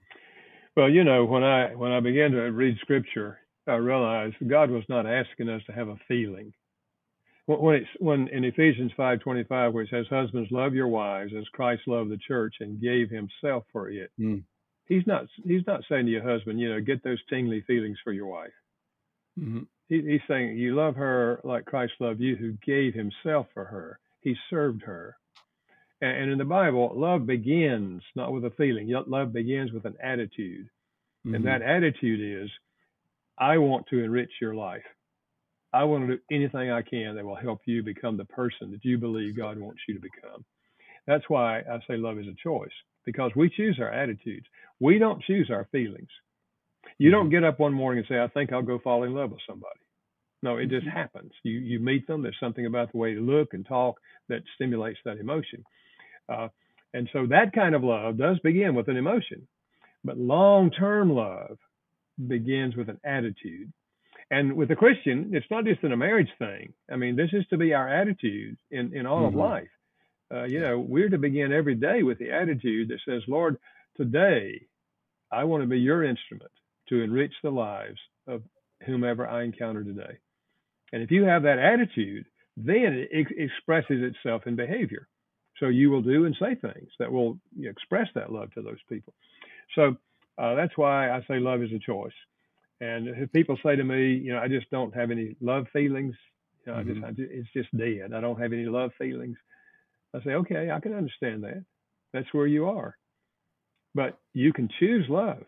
Well, 0.78 0.90
you 0.90 1.04
know, 1.04 1.26
when 1.26 1.44
I 1.44 1.74
when 1.74 1.92
I 1.92 2.00
began 2.00 2.32
to 2.32 2.42
read 2.52 2.78
Scripture, 2.82 3.40
I 3.68 3.76
realized 3.76 4.36
God 4.48 4.70
was 4.70 4.84
not 4.90 5.08
asking 5.08 5.50
us 5.50 5.64
to 5.66 5.72
have 5.72 5.88
a 5.88 5.98
feeling. 6.08 6.54
When 7.46 7.76
it's 7.76 7.90
when 8.00 8.30
in 8.30 8.46
Ephesians 8.46 8.92
five 8.96 9.20
twenty 9.20 9.44
five, 9.44 9.74
where 9.74 9.84
it 9.84 9.90
says, 9.90 10.06
"Husbands, 10.10 10.50
love 10.52 10.74
your 10.74 10.88
wives 10.88 11.34
as 11.38 11.44
Christ 11.50 11.82
loved 11.88 12.10
the 12.10 12.18
church 12.18 12.56
and 12.62 12.82
gave 12.82 13.10
Himself 13.10 13.66
for 13.72 13.90
it," 13.90 14.12
mm. 14.20 14.44
He's 14.86 15.06
not 15.08 15.26
He's 15.44 15.66
not 15.68 15.82
saying 15.90 16.06
to 16.06 16.12
your 16.12 16.24
husband, 16.24 16.60
you 16.60 16.70
know, 16.70 16.82
get 16.82 17.04
those 17.04 17.22
tingly 17.30 17.62
feelings 17.62 17.98
for 18.04 18.14
your 18.14 18.28
wife. 18.28 18.52
Mm-hmm. 19.40 19.64
He, 19.90 20.02
he's 20.02 20.22
saying 20.28 20.58
you 20.58 20.76
love 20.76 20.96
her 20.96 21.42
like 21.44 21.66
Christ 21.66 21.94
loved 22.00 22.22
you, 22.22 22.36
who 22.36 22.54
gave 22.66 22.94
Himself 22.94 23.48
for 23.54 23.66
her. 23.66 24.00
He 24.22 24.36
served 24.50 24.84
her. 24.84 25.18
And, 26.02 26.18
and 26.18 26.32
in 26.32 26.38
the 26.38 26.46
Bible, 26.46 26.92
love 26.96 27.26
begins 27.26 28.04
not 28.16 28.32
with 28.32 28.46
a 28.46 28.52
feeling. 28.52 28.90
Love 29.08 29.34
begins 29.34 29.72
with 29.72 29.86
an 29.86 29.96
attitude, 30.02 30.68
mm-hmm. 31.26 31.36
and 31.36 31.46
that 31.46 31.62
attitude 31.62 32.44
is 32.44 32.50
I 33.38 33.58
want 33.58 33.88
to 33.88 34.04
enrich 34.04 34.32
your 34.42 34.56
life. 34.56 34.84
I 35.74 35.84
want 35.86 36.08
to 36.08 36.15
do 36.15 36.22
anything 36.32 36.72
I 36.72 36.82
can 36.84 37.15
that 37.15 37.25
will 37.25 37.36
help 37.36 37.62
you 37.65 37.84
become 37.84 38.15
the 38.15 38.25
person 38.25 38.72
that 38.72 38.86
you 38.86 38.98
believe 38.98 39.36
God 39.36 39.58
wants 39.58 39.82
you 39.88 39.96
to 39.96 40.00
become. 40.00 40.46
That's 41.08 41.27
why 41.27 41.60
I 41.60 41.80
say 41.88 41.98
love 41.98 42.20
is 42.20 42.27
a 42.27 42.36
choice 42.42 42.72
because 43.06 43.32
we 43.36 43.50
choose 43.50 43.80
our 43.80 43.92
attitudes. 43.92 44.46
We 44.80 45.00
don't 45.00 45.24
choose 45.24 45.50
our 45.50 45.68
feelings. 45.72 46.10
You 46.98 47.12
don't 47.12 47.25
mm-hmm. 47.25 47.32
get 47.32 47.44
up 47.44 47.60
one 47.60 47.74
morning 47.74 48.00
and 48.00 48.08
say, 48.08 48.22
I 48.22 48.27
think 48.27 48.53
I'll 48.53 48.62
go 48.62 48.80
fall 48.80 49.03
in 49.03 49.13
love 49.13 49.32
with 49.32 49.42
somebody. 49.48 49.80
No, 50.42 50.58
it 50.58 50.70
just 50.70 50.86
mm-hmm. 50.86 50.98
happens. 50.98 51.32
You 51.44 51.53
you 51.53 51.80
meet 51.80 52.06
them. 52.06 52.22
There's 52.22 52.38
something 52.39 52.65
about 52.65 52.92
the 52.92 52.98
way 52.98 53.15
they 53.15 53.22
look 53.22 53.53
and 53.53 53.65
talk 53.65 54.00
that 54.30 54.44
stimulates 54.56 55.00
that 55.06 55.18
emotion. 55.18 55.63
Uh, 56.30 56.50
and 56.94 57.10
so 57.12 57.25
that 57.27 57.53
kind 57.53 57.74
of 57.75 57.84
love 57.84 58.18
does 58.18 58.39
begin 58.39 58.75
with 58.75 58.88
an 58.89 58.98
emotion. 58.98 59.48
But 60.03 60.18
long 60.18 60.70
term 60.70 61.12
love 61.12 61.58
begins 62.27 62.75
with 62.75 62.89
an 62.89 63.00
attitude. 63.03 63.72
And 64.34 64.54
with 64.56 64.72
a 64.72 64.75
Christian, 64.75 65.30
it's 65.34 65.46
not 65.52 65.63
just 65.63 65.84
in 65.84 65.92
a 65.92 65.98
marriage 65.98 66.32
thing. 66.40 66.74
I 66.92 66.96
mean, 66.96 67.16
this 67.16 67.30
is 67.34 67.46
to 67.52 67.58
be 67.58 67.75
our 67.75 67.88
attitude 67.88 68.58
in, 68.72 68.92
in 68.92 69.06
all 69.06 69.18
mm-hmm. 69.18 69.28
of 69.28 69.36
life. 69.36 69.68
Uh, 70.34 70.46
you 70.46 70.60
know, 70.60 70.80
we're 70.80 71.10
to 71.10 71.20
begin 71.20 71.54
every 71.54 71.75
day 71.75 72.02
with 72.02 72.18
the 72.18 72.32
attitude 72.32 72.90
that 72.90 73.00
says, 73.08 73.22
Lord, 73.28 73.58
today 73.96 74.66
I 75.32 75.44
want 75.44 75.62
to 75.62 75.68
be 75.68 75.78
your 75.78 76.04
instrument 76.04 76.50
to 76.90 77.02
enrich 77.02 77.34
the 77.44 77.52
lives 77.52 78.00
of 78.28 78.42
whomever 78.88 79.28
I 79.28 79.44
encounter 79.44 79.84
today. 79.84 80.18
And 80.92 81.04
if 81.04 81.12
you 81.12 81.25
have 81.25 81.44
that 81.44 81.60
attitude, 81.60 82.25
then 82.58 83.08
it 83.12 83.28
expresses 83.38 84.02
itself 84.02 84.48
in 84.48 84.56
behavior. 84.56 85.08
So 85.60 85.68
you 85.68 85.92
will 85.92 86.02
do 86.02 86.25
and 86.25 86.36
say 86.40 86.56
things 86.56 86.90
that 86.98 87.12
will 87.12 87.38
express 87.62 88.08
that 88.16 88.32
love 88.32 88.52
to 88.54 88.63
those 88.63 88.82
people. 88.90 89.13
So 89.75 89.96
uh, 90.40 90.56
that's 90.56 90.75
why 90.75 91.12
I 91.12 91.24
say 91.28 91.38
love 91.38 91.62
is 91.62 91.72
a 91.72 91.78
choice. 91.78 92.13
And 92.82 93.08
if 93.08 93.32
people 93.32 93.58
say 93.63 93.75
to 93.75 93.84
me, 93.84 94.15
you 94.15 94.34
know, 94.34 94.39
I 94.39 94.48
just 94.48 94.70
don't 94.70 94.94
have 94.96 95.12
any 95.12 95.36
love 95.42 95.68
feelings, 95.72 96.15
you 96.65 96.74
know, 96.74 96.80
mm-hmm. 96.80 96.89
I, 96.89 96.94
just, 96.94 97.06
I 97.06 97.10
just, 97.12 97.32
it's 97.32 97.53
just 97.53 97.77
dead. 97.77 98.13
I 98.13 98.22
don't 98.22 98.39
have 98.42 98.53
any 98.53 98.65
love 98.65 98.92
feelings. 98.98 99.38
I 100.13 100.24
say, 100.24 100.32
okay, 100.32 100.70
I 100.72 100.80
can 100.80 100.94
understand 100.94 101.44
that. 101.44 101.63
That's 102.13 102.34
where 102.34 102.48
you 102.48 102.68
are. 102.68 102.98
But 103.96 104.18
you 104.34 104.53
can 104.53 104.70
choose 104.80 105.06
love. 105.10 105.44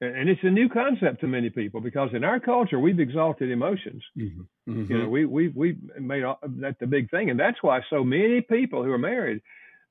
And 0.00 0.28
it's 0.28 0.42
a 0.42 0.50
new 0.50 0.68
concept 0.68 1.20
to 1.20 1.28
many 1.28 1.48
people 1.48 1.80
because 1.80 2.10
in 2.12 2.24
our 2.24 2.40
culture 2.40 2.80
we've 2.80 2.98
exalted 2.98 3.52
emotions. 3.52 4.02
Mm-hmm. 4.18 4.40
Mm-hmm. 4.68 4.92
You 4.92 4.98
know, 4.98 5.08
we 5.08 5.26
we 5.26 5.48
we 5.48 5.76
made 5.98 6.24
that 6.24 6.76
the 6.80 6.88
big 6.88 7.08
thing, 7.08 7.30
and 7.30 7.38
that's 7.38 7.62
why 7.62 7.80
so 7.88 8.02
many 8.02 8.40
people 8.40 8.82
who 8.82 8.90
are 8.90 8.98
married, 8.98 9.42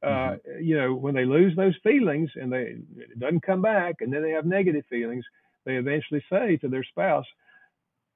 uh, 0.03 0.07
mm-hmm. 0.09 0.63
you 0.63 0.75
know, 0.77 0.93
when 0.93 1.15
they 1.15 1.23
lose 1.23 1.55
those 1.55 1.75
feelings 1.81 2.29
and 2.35 2.51
they 2.51 2.75
it 2.97 3.19
doesn't 3.19 3.43
come 3.43 3.61
back, 3.61 3.95
and 4.01 4.11
then 4.11 4.21
they 4.21 4.31
have 4.31 4.45
negative 4.45 4.83
feelings, 4.89 5.23
they 5.65 5.75
eventually 5.75 6.23
say 6.31 6.57
to 6.57 6.67
their 6.67 6.83
spouse, 6.83 7.25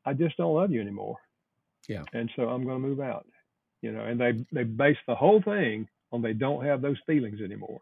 "I 0.05 0.13
just 0.13 0.37
don't 0.37 0.55
love 0.55 0.71
you 0.71 0.81
anymore." 0.81 1.17
Yeah. 1.87 2.03
And 2.13 2.31
so 2.35 2.49
I'm 2.49 2.63
going 2.63 2.81
to 2.81 2.87
move 2.87 2.99
out. 2.99 3.25
You 3.81 3.91
know, 3.91 4.03
and 4.03 4.19
they 4.19 4.45
they 4.51 4.63
base 4.63 4.97
the 5.07 5.15
whole 5.15 5.41
thing 5.41 5.87
on 6.11 6.21
they 6.21 6.33
don't 6.33 6.65
have 6.65 6.81
those 6.81 6.97
feelings 7.05 7.41
anymore. 7.41 7.81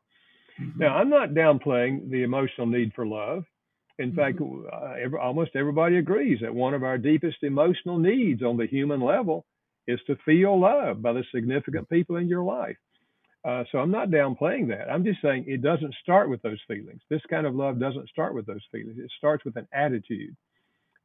Mm-hmm. 0.59 0.79
Now, 0.79 0.97
I'm 0.97 1.09
not 1.09 1.29
downplaying 1.29 2.09
the 2.09 2.23
emotional 2.23 2.67
need 2.67 2.93
for 2.93 3.05
love. 3.05 3.43
In 3.99 4.11
mm-hmm. 4.11 4.19
fact, 4.19 4.41
uh, 4.41 4.93
every, 5.01 5.19
almost 5.19 5.51
everybody 5.55 5.97
agrees 5.97 6.39
that 6.41 6.53
one 6.53 6.73
of 6.73 6.83
our 6.83 6.97
deepest 6.97 7.37
emotional 7.43 7.97
needs 7.97 8.43
on 8.43 8.57
the 8.57 8.67
human 8.67 9.01
level 9.01 9.45
is 9.87 9.99
to 10.07 10.15
feel 10.25 10.59
loved 10.59 11.01
by 11.01 11.13
the 11.13 11.23
significant 11.33 11.89
people 11.89 12.15
in 12.15 12.27
your 12.27 12.43
life. 12.43 12.77
Uh, 13.45 13.63
so 13.71 13.79
I'm 13.79 13.91
not 13.91 14.09
downplaying 14.09 14.69
that. 14.69 14.89
I'm 14.89 15.03
just 15.03 15.21
saying 15.21 15.45
it 15.47 15.61
doesn't 15.61 15.93
start 16.01 16.29
with 16.29 16.41
those 16.41 16.59
feelings. 16.67 17.01
This 17.09 17.21
kind 17.29 17.45
of 17.45 17.55
love 17.55 17.79
doesn't 17.79 18.09
start 18.09 18.33
with 18.33 18.45
those 18.45 18.63
feelings. 18.71 18.97
It 18.97 19.11
starts 19.17 19.43
with 19.43 19.57
an 19.57 19.67
attitude. 19.73 20.35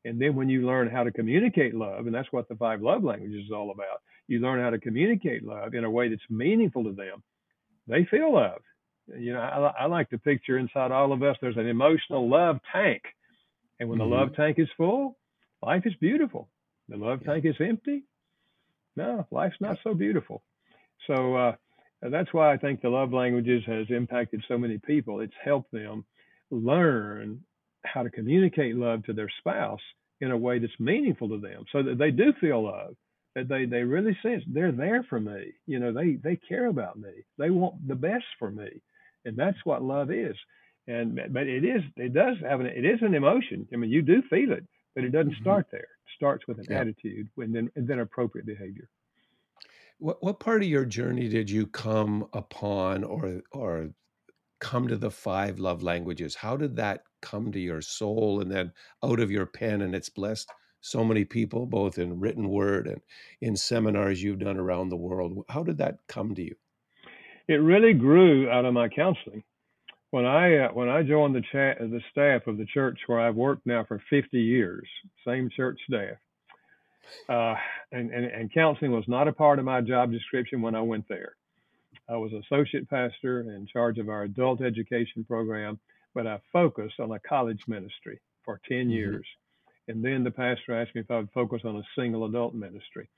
And 0.04 0.20
then 0.20 0.36
when 0.36 0.48
you 0.48 0.64
learn 0.64 0.88
how 0.88 1.02
to 1.02 1.10
communicate 1.10 1.74
love, 1.74 2.06
and 2.06 2.14
that's 2.14 2.32
what 2.32 2.48
the 2.48 2.54
five 2.54 2.80
love 2.80 3.02
languages 3.02 3.46
is 3.46 3.50
all 3.52 3.72
about, 3.72 4.02
you 4.28 4.38
learn 4.38 4.60
how 4.60 4.70
to 4.70 4.78
communicate 4.78 5.44
love 5.44 5.74
in 5.74 5.84
a 5.84 5.90
way 5.90 6.08
that's 6.08 6.22
meaningful 6.30 6.84
to 6.84 6.92
them. 6.92 7.22
They 7.88 8.04
feel 8.04 8.32
love. 8.34 8.60
You 9.18 9.32
know, 9.32 9.40
I, 9.40 9.82
I 9.82 9.86
like 9.86 10.10
to 10.10 10.18
picture 10.18 10.58
inside 10.58 10.92
all 10.92 11.12
of 11.12 11.22
us, 11.22 11.36
there's 11.40 11.56
an 11.56 11.66
emotional 11.66 12.28
love 12.28 12.60
tank. 12.72 13.02
And 13.80 13.88
when 13.88 13.98
mm-hmm. 13.98 14.10
the 14.10 14.16
love 14.16 14.36
tank 14.36 14.58
is 14.58 14.68
full, 14.76 15.16
life 15.62 15.82
is 15.86 15.94
beautiful. 16.00 16.48
The 16.88 16.96
love 16.96 17.20
yeah. 17.22 17.32
tank 17.32 17.44
is 17.46 17.56
empty. 17.60 18.04
No, 18.96 19.26
life's 19.30 19.56
not 19.60 19.78
so 19.82 19.94
beautiful. 19.94 20.42
So 21.06 21.36
uh, 21.36 21.52
that's 22.02 22.32
why 22.32 22.52
I 22.52 22.56
think 22.56 22.80
the 22.80 22.88
love 22.88 23.12
languages 23.12 23.62
has 23.66 23.86
impacted 23.90 24.44
so 24.46 24.56
many 24.56 24.78
people. 24.78 25.20
It's 25.20 25.32
helped 25.42 25.72
them 25.72 26.04
learn 26.50 27.40
how 27.84 28.02
to 28.02 28.10
communicate 28.10 28.76
love 28.76 29.04
to 29.04 29.12
their 29.12 29.30
spouse 29.38 29.80
in 30.20 30.30
a 30.30 30.36
way 30.36 30.58
that's 30.58 30.72
meaningful 30.78 31.28
to 31.28 31.38
them 31.38 31.64
so 31.72 31.82
that 31.82 31.98
they 31.98 32.10
do 32.10 32.32
feel 32.40 32.64
love 32.64 32.94
that 33.34 33.48
they 33.48 33.66
they 33.66 33.82
really 33.82 34.16
sense 34.22 34.42
they're 34.48 34.72
there 34.72 35.04
for 35.08 35.20
me. 35.20 35.52
You 35.66 35.78
know 35.78 35.92
they 35.92 36.14
they 36.14 36.36
care 36.36 36.66
about 36.66 36.98
me. 36.98 37.10
They 37.36 37.50
want 37.50 37.86
the 37.86 37.94
best 37.94 38.24
for 38.38 38.50
me. 38.50 38.68
And 39.24 39.36
that's 39.36 39.58
what 39.64 39.82
love 39.82 40.10
is. 40.10 40.36
And 40.86 41.20
but 41.32 41.46
it 41.46 41.64
is 41.64 41.82
it 41.96 42.14
does 42.14 42.36
have 42.42 42.60
an 42.60 42.66
it 42.66 42.84
is 42.84 43.00
an 43.02 43.14
emotion. 43.14 43.68
I 43.72 43.76
mean 43.76 43.90
you 43.90 44.02
do 44.02 44.22
feel 44.28 44.52
it 44.52 44.66
but 44.94 45.04
it 45.04 45.10
doesn't 45.10 45.32
mm-hmm. 45.32 45.42
start 45.42 45.66
there. 45.70 45.80
It 45.80 46.14
starts 46.16 46.46
with 46.48 46.58
an 46.58 46.66
yeah. 46.68 46.80
attitude 46.80 47.28
and 47.36 47.54
then 47.54 47.70
and 47.76 47.86
then 47.86 48.00
appropriate 48.00 48.46
behavior 48.46 48.88
what 49.98 50.22
what 50.22 50.40
part 50.40 50.62
of 50.62 50.68
your 50.68 50.84
journey 50.84 51.28
did 51.28 51.50
you 51.50 51.66
come 51.66 52.28
upon 52.32 53.04
or 53.04 53.42
or 53.52 53.90
come 54.60 54.88
to 54.88 54.96
the 54.96 55.10
five 55.10 55.58
love 55.58 55.82
languages? 55.82 56.34
How 56.34 56.56
did 56.56 56.76
that 56.76 57.02
come 57.22 57.52
to 57.52 57.60
your 57.60 57.82
soul 57.82 58.40
and 58.40 58.50
then 58.50 58.72
out 59.04 59.20
of 59.20 59.30
your 59.30 59.46
pen 59.46 59.82
and 59.82 59.94
it's 59.94 60.08
blessed 60.08 60.50
so 60.80 61.04
many 61.04 61.24
people 61.24 61.66
both 61.66 61.98
in 61.98 62.20
written 62.20 62.48
word 62.48 62.86
and 62.86 63.00
in 63.40 63.56
seminars 63.56 64.22
you've 64.22 64.38
done 64.38 64.56
around 64.56 64.88
the 64.88 64.96
world? 64.96 65.44
How 65.48 65.62
did 65.62 65.78
that 65.78 65.98
come 66.08 66.34
to 66.34 66.42
you? 66.42 66.54
It 67.48 67.54
really 67.54 67.92
grew 67.92 68.50
out 68.50 68.64
of 68.64 68.74
my 68.74 68.88
counseling. 68.88 69.42
When 70.10 70.24
i 70.24 70.56
uh, 70.56 70.68
when 70.72 70.88
i 70.88 71.02
joined 71.02 71.34
the 71.34 71.42
chat 71.52 71.78
the 71.80 72.00
staff 72.10 72.46
of 72.46 72.56
the 72.56 72.64
church 72.64 72.98
where 73.06 73.20
i've 73.20 73.34
worked 73.34 73.66
now 73.66 73.84
for 73.84 74.02
50 74.08 74.40
years 74.40 74.88
same 75.26 75.50
church 75.54 75.78
staff 75.86 76.16
uh, 77.28 77.54
and, 77.92 78.10
and, 78.10 78.24
and 78.24 78.52
counseling 78.52 78.92
was 78.92 79.04
not 79.08 79.28
a 79.28 79.32
part 79.32 79.58
of 79.58 79.64
my 79.64 79.80
job 79.80 80.10
description 80.10 80.62
when 80.62 80.74
i 80.74 80.80
went 80.80 81.06
there 81.08 81.36
i 82.08 82.16
was 82.16 82.32
associate 82.32 82.88
pastor 82.88 83.40
in 83.40 83.66
charge 83.66 83.98
of 83.98 84.08
our 84.08 84.24
adult 84.24 84.60
education 84.62 85.24
program 85.24 85.78
but 86.18 86.26
I 86.26 86.40
focused 86.52 86.98
on 87.00 87.12
a 87.12 87.18
college 87.20 87.60
ministry 87.68 88.20
for 88.44 88.60
10 88.68 88.78
mm-hmm. 88.78 88.90
years. 88.90 89.26
And 89.86 90.04
then 90.04 90.24
the 90.24 90.32
pastor 90.32 90.74
asked 90.74 90.94
me 90.96 91.00
if 91.00 91.10
I 91.10 91.18
would 91.18 91.30
focus 91.32 91.62
on 91.64 91.76
a 91.76 91.82
single 91.96 92.24
adult 92.26 92.54
ministry. 92.54 93.08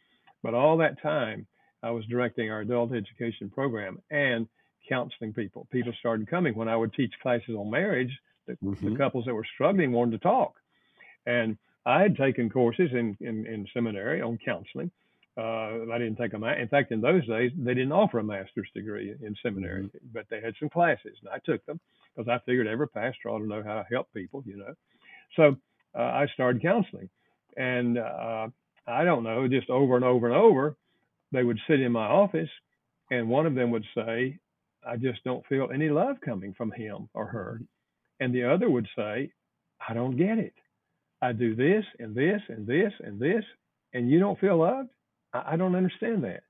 But 0.42 0.52
all 0.52 0.76
that 0.76 1.00
time, 1.02 1.47
I 1.82 1.92
was 1.92 2.04
directing 2.06 2.50
our 2.50 2.61
adult 2.61 2.92
education 2.92 3.49
program 3.49 4.02
and 4.11 4.47
counseling 4.87 5.32
people. 5.32 5.66
People 5.73 5.94
started 5.99 6.28
coming 6.28 6.54
when 6.54 6.68
I 6.68 6.76
would 6.76 6.92
teach 6.92 7.12
classes 7.23 7.56
on 7.56 7.70
marriage. 7.70 8.16
The, 8.47 8.52
mm-hmm. 8.62 8.90
the 8.92 8.97
couples 8.97 9.25
that 9.25 9.35
were 9.35 9.47
struggling 9.54 9.92
wanted 9.92 10.12
to 10.12 10.18
talk. 10.18 10.54
And 11.26 11.56
I 11.87 12.02
had 12.02 12.16
taken 12.16 12.50
courses 12.50 12.90
in, 12.92 13.16
in, 13.20 13.46
in 13.46 13.66
seminary 13.72 14.20
on 14.20 14.38
counseling. 14.44 14.90
Uh, 15.38 15.90
I 15.92 15.99
didn't 15.99 16.16
take 16.16 16.34
a 16.34 16.38
ma- 16.38 16.52
in 16.54 16.68
fact 16.68 16.92
in 16.92 17.00
those 17.00 17.26
days 17.26 17.52
they 17.56 17.72
didn't 17.72 17.92
offer 17.92 18.18
a 18.18 18.25
master's 18.25 18.68
degree 18.75 19.14
in 19.22 19.37
seminary, 19.42 19.84
mm-hmm. 19.84 19.99
but 20.12 20.26
they 20.28 20.40
had 20.40 20.54
some 20.58 20.68
classes 20.68 21.16
and 21.22 21.30
I 21.32 21.38
took 21.44 21.64
them 21.66 21.80
because 22.14 22.28
I 22.28 22.44
figured 22.44 22.66
every 22.66 22.88
pastor 22.88 23.30
ought 23.30 23.38
to 23.38 23.46
know 23.46 23.62
how 23.62 23.76
to 23.76 23.87
help 23.90 24.12
people, 24.12 24.42
you 24.44 24.56
know. 24.56 24.75
So 25.37 25.56
uh, 25.96 26.02
I 26.02 26.26
started 26.34 26.62
counseling, 26.62 27.08
and 27.56 27.99
uh, 27.99 28.49
I 28.87 29.04
don't 29.04 29.22
know, 29.22 29.46
just 29.49 29.70
over 29.70 29.96
and 29.96 30.04
over 30.04 30.26
and 30.26 30.37
over, 30.37 30.76
they 31.32 31.44
would 31.44 31.58
sit 31.68 31.80
in 31.80 31.92
my 31.92 32.06
office, 32.06 32.50
and 33.10 33.28
one 33.28 33.46
of 33.46 33.54
them 33.54 33.70
would 33.70 33.84
say, 33.94 34.38
"I 34.87 34.96
just 34.96 35.22
don't 35.25 35.46
feel 35.46 35.70
any 35.72 35.88
love 35.88 36.16
coming 36.20 36.54
from 36.54 36.72
him 36.72 37.08
or 37.14 37.26
her," 37.26 37.54
mm-hmm. 37.54 38.25
and 38.25 38.34
the 38.34 38.44
other 38.52 38.68
would 38.68 38.88
say, 38.96 39.32
"I 39.88 39.94
don't 39.94 40.16
get 40.16 40.38
it. 40.38 40.54
I 41.23 41.33
do 41.33 41.55
this 41.55 41.85
and 41.99 42.15
this 42.15 42.41
and 42.49 42.67
this 42.67 42.93
and 43.00 43.21
this, 43.21 43.45
and 43.93 44.11
you 44.11 44.19
don't 44.19 44.41
feel 44.41 44.59
loved. 44.59 44.91
I, 45.33 45.53
I 45.53 45.57
don't 45.57 45.75
understand 45.77 46.25
that." 46.25 46.43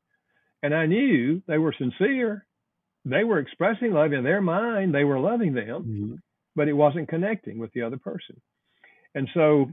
And 0.62 0.74
I 0.74 0.86
knew 0.86 1.42
they 1.46 1.58
were 1.58 1.74
sincere 1.76 2.46
they 3.04 3.24
were 3.24 3.38
expressing 3.38 3.92
love 3.92 4.12
in 4.12 4.24
their 4.24 4.42
mind, 4.42 4.94
they 4.94 5.04
were 5.04 5.18
loving 5.18 5.54
them, 5.54 5.82
mm-hmm. 5.82 6.14
but 6.54 6.68
it 6.68 6.74
wasn't 6.74 7.08
connecting 7.08 7.58
with 7.58 7.72
the 7.72 7.82
other 7.82 7.96
person. 7.96 8.40
And 9.14 9.28
so 9.34 9.70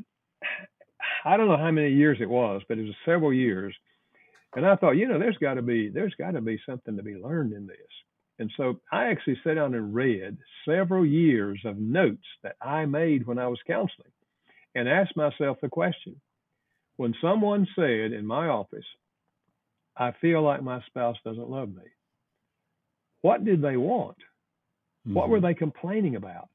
I 1.26 1.38
don't 1.38 1.48
know 1.48 1.58
how 1.58 1.72
many 1.72 1.94
years 1.94 2.18
it 2.22 2.30
was, 2.30 2.62
but 2.68 2.78
it 2.78 2.84
was 2.84 2.96
several 3.06 3.34
years. 3.34 3.76
And 4.56 4.66
I 4.66 4.76
thought, 4.76 4.92
you 4.92 5.08
know, 5.08 5.20
there's 5.20 5.38
got 5.38 5.56
to 5.56 5.62
be 5.62 5.90
there's 5.90 6.16
got 6.18 6.32
to 6.32 6.42
be 6.42 6.60
something 6.66 6.96
to 6.96 7.04
be 7.04 7.16
learned 7.16 7.54
in 7.54 7.68
this. 7.68 7.78
And 8.40 8.52
so 8.56 8.80
I 8.92 9.08
actually 9.08 9.38
sat 9.44 9.56
down 9.56 9.74
and 9.74 9.94
read 9.94 10.38
several 10.68 11.06
years 11.06 11.60
of 11.66 11.78
notes 11.78 12.26
that 12.44 12.56
I 12.62 12.86
made 12.86 13.26
when 13.26 13.40
I 13.40 13.48
was 13.48 13.60
counseling 13.68 14.12
and 14.78 14.88
asked 14.88 15.18
myself 15.18 15.58
the 15.60 15.70
question 15.70 16.22
when 16.98 17.16
someone 17.20 17.68
said 17.76 18.12
in 18.12 18.26
my 18.28 18.48
office, 18.48 18.86
I 19.98 20.14
feel 20.22 20.44
like 20.44 20.62
my 20.62 20.82
spouse 20.86 21.18
doesn't 21.26 21.50
love 21.50 21.70
me, 21.70 21.84
what 23.22 23.44
did 23.44 23.62
they 23.62 23.76
want? 23.76 24.18
Mm-hmm. 25.08 25.16
What 25.16 25.30
were 25.30 25.38
mm-hmm. 25.38 25.48
they 25.48 25.54
complaining 25.56 26.16
about? 26.16 26.50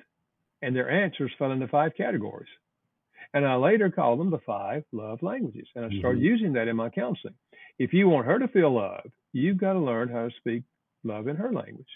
And 0.63 0.77
their 0.77 0.89
answers 0.89 1.33
fell 1.37 1.51
into 1.51 1.67
five 1.67 1.97
categories. 1.97 2.49
And 3.35 3.45
I 3.45 3.57
later 3.57 3.91
called 3.91 4.21
them 4.21 4.31
the 4.31 4.39
five 4.47 4.85
love 4.93 5.21
languages. 5.23 5.67
And 5.75 5.85
I 5.85 5.99
started 5.99 6.19
mm-hmm. 6.19 6.27
using 6.27 6.53
that 6.53 6.69
in 6.69 6.77
my 6.77 6.91
counseling. 6.91 7.35
If 7.81 7.93
you 7.93 8.09
want 8.09 8.27
her 8.27 8.39
to 8.39 8.47
feel 8.49 8.73
love, 8.73 9.11
you've 9.33 9.59
got 9.59 9.73
to 9.73 9.81
learn 9.81 10.09
how 10.09 10.29
to 10.29 10.35
speak 10.39 10.63
love 11.03 11.27
in 11.27 11.37
her 11.37 11.53
language. 11.53 11.89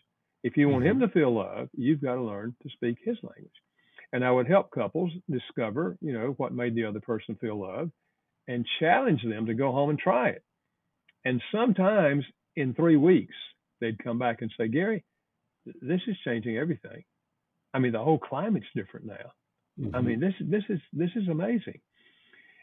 If 0.43 0.57
you 0.57 0.69
want 0.69 0.85
mm-hmm. 0.85 1.03
him 1.03 1.09
to 1.09 1.15
feel 1.15 1.33
love, 1.33 1.69
you've 1.77 2.03
got 2.03 2.17
to 2.17 2.23
learn 2.23 2.57
to 2.65 2.69
speak 2.71 2.97
his 3.05 3.19
language. 3.23 3.53
And 4.13 4.25
I 4.25 4.31
would 4.31 4.47
help 4.47 4.71
couples 4.71 5.13
discover, 5.31 5.97
you 6.01 6.13
know, 6.13 6.35
what 6.37 6.55
made 6.55 6.75
the 6.75 6.85
other 6.85 7.01
person 7.01 7.37
feel 7.41 7.61
loved 7.61 7.93
and 8.49 8.67
challenge 8.79 9.23
them 9.23 9.47
to 9.47 9.55
go 9.55 9.73
home 9.73 9.91
and 9.91 9.99
try 9.99 10.29
it. 10.29 10.43
And 11.25 11.43
sometimes 11.53 12.25
in 12.55 12.75
three 12.75 12.97
weeks, 12.97 13.35
they'd 13.81 14.03
come 14.03 14.19
back 14.19 14.43
and 14.43 14.53
say, 14.57 14.69
Gary, 14.69 15.05
this 15.65 16.01
is 16.07 16.17
changing 16.25 16.57
everything. 16.57 17.03
I 17.75 17.79
mean, 17.79 17.93
the 17.93 18.03
whole 18.03 18.19
climate's 18.19 18.67
different 18.75 19.07
now. 19.07 19.33
Mm-hmm. 19.79 19.97
I 19.97 20.01
mean, 20.01 20.21
this 20.21 20.35
this 20.41 20.63
is 20.69 20.81
this 20.93 21.11
is 21.17 21.29
amazing. 21.29 21.81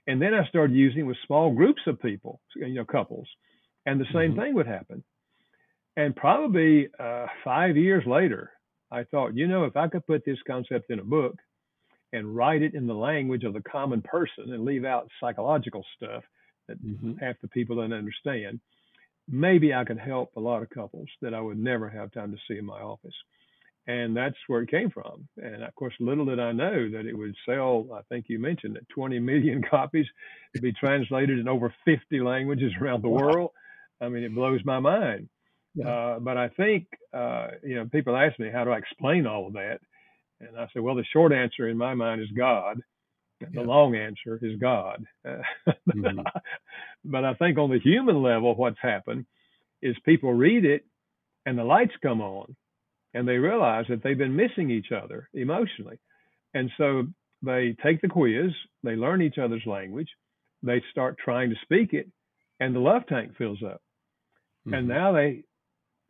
And 0.08 0.22
then 0.22 0.34
I 0.34 0.48
started 0.48 0.76
using 0.76 1.06
with 1.06 1.18
small 1.28 1.54
groups 1.54 1.82
of 1.88 2.02
people, 2.02 2.42
you 2.56 2.74
know, 2.74 2.86
couples, 2.86 3.28
and 3.86 4.00
the 4.00 4.06
same 4.14 4.32
mm-hmm. 4.32 4.40
thing 4.40 4.56
would 4.56 4.68
happen. 4.68 5.04
And 5.96 6.16
probably 6.16 6.90
uh, 7.00 7.28
five 7.44 7.78
years 7.78 8.04
later, 8.08 8.52
I 8.94 9.04
thought, 9.06 9.36
you 9.36 9.48
know, 9.48 9.66
if 9.66 9.76
I 9.76 9.88
could 9.88 10.06
put 10.06 10.24
this 10.24 10.38
concept 10.46 10.92
in 10.92 11.00
a 11.00 11.04
book 11.04 11.36
and 12.14 12.36
write 12.36 12.62
it 12.62 12.76
in 12.76 12.86
the 12.86 12.94
language 12.94 13.44
of 13.44 13.54
the 13.54 13.62
common 13.62 14.04
person 14.04 14.54
and 14.54 14.64
leave 14.64 14.86
out 14.86 15.10
psychological 15.20 15.84
stuff, 15.98 16.24
that 16.68 16.84
mm-hmm. 16.86 17.14
half 17.20 17.36
the 17.42 17.48
people 17.48 17.78
don't 17.78 17.92
understand. 17.92 18.60
Maybe 19.28 19.74
I 19.74 19.84
could 19.84 19.98
help 19.98 20.32
a 20.36 20.40
lot 20.40 20.62
of 20.62 20.70
couples 20.70 21.08
that 21.22 21.34
I 21.34 21.42
would 21.42 21.58
never 21.58 21.90
have 21.90 22.12
time 22.12 22.32
to 22.32 22.38
see 22.48 22.60
in 22.60 22.66
my 22.66 22.82
office. 22.82 23.16
And 23.88 24.16
that's 24.16 24.36
where 24.48 24.62
it 24.62 24.72
came 24.72 24.92
from. 24.92 25.28
And 25.38 25.64
of 25.64 25.76
course, 25.76 25.94
little 26.00 26.26
did 26.26 26.40
I 26.40 26.52
know 26.52 26.90
that 26.92 27.06
it 27.06 27.18
would 27.18 27.36
sell, 27.46 27.88
I 27.94 28.02
think 28.10 28.26
you 28.28 28.38
mentioned 28.40 28.78
it, 28.78 28.86
20 28.94 29.20
million 29.20 29.64
copies, 29.70 30.06
to 30.56 30.62
be 30.62 30.72
translated 30.72 31.40
in 31.40 31.48
over 31.48 31.74
50 31.84 32.22
languages 32.22 32.72
around 32.80 33.04
the 33.04 33.10
wow. 33.10 33.22
world. 33.22 33.52
I 34.00 34.10
mean, 34.10 34.24
it 34.24 34.36
blows 34.36 34.62
my 34.64 34.80
mind. 34.80 35.30
Yeah. 35.76 35.88
Uh, 35.88 36.20
but 36.20 36.38
I 36.38 36.50
think, 36.50 36.88
uh, 37.14 37.48
you 37.64 37.76
know, 37.76 37.86
people 37.86 38.16
ask 38.16 38.40
me, 38.40 38.50
how 38.52 38.64
do 38.64 38.72
I 38.72 38.78
explain 38.78 39.26
all 39.26 39.48
of 39.48 39.54
that? 39.54 39.80
And 40.40 40.58
I 40.58 40.68
say, 40.74 40.80
well, 40.80 40.96
the 40.96 41.06
short 41.12 41.34
answer 41.34 41.68
in 41.68 41.78
my 41.78 41.94
mind 41.94 42.22
is 42.22 42.30
God. 42.36 42.82
The 43.40 43.48
yeah. 43.62 43.62
long 43.62 43.96
answer 43.96 44.40
is 44.42 44.60
God. 44.60 45.06
mm-hmm. 45.26 46.20
But 47.06 47.26
I 47.26 47.34
think 47.34 47.58
on 47.58 47.70
the 47.70 47.80
human 47.80 48.22
level, 48.22 48.56
what's 48.56 48.80
happened 48.82 49.26
is 49.82 49.96
people 50.06 50.34
read 50.34 50.64
it 50.64 50.86
and 51.46 51.58
the 51.58 51.64
lights 51.64 51.94
come 52.02 52.22
on 52.22 52.56
and 53.14 53.28
they 53.28 53.38
realize 53.38 53.86
that 53.90 54.02
they've 54.04 54.18
been 54.18 54.36
missing 54.36 54.70
each 54.70 54.92
other 54.92 55.30
emotionally. 55.34 56.00
And 56.54 56.72
so 56.78 57.08
they 57.42 57.76
take 57.84 58.02
the 58.02 58.08
quiz, 58.08 58.52
they 58.84 58.96
learn 58.96 59.22
each 59.22 59.38
other's 59.38 59.66
language, 59.66 60.10
they 60.62 60.82
start 60.92 61.18
trying 61.18 61.50
to 61.50 61.56
speak 61.64 61.94
it, 61.94 62.08
and 62.60 62.74
the 62.74 62.80
love 62.80 63.06
tank 63.08 63.36
fills 63.38 63.62
up. 63.64 63.82
Mm-hmm. 64.66 64.74
And 64.74 64.88
now 64.88 65.12
they 65.12 65.44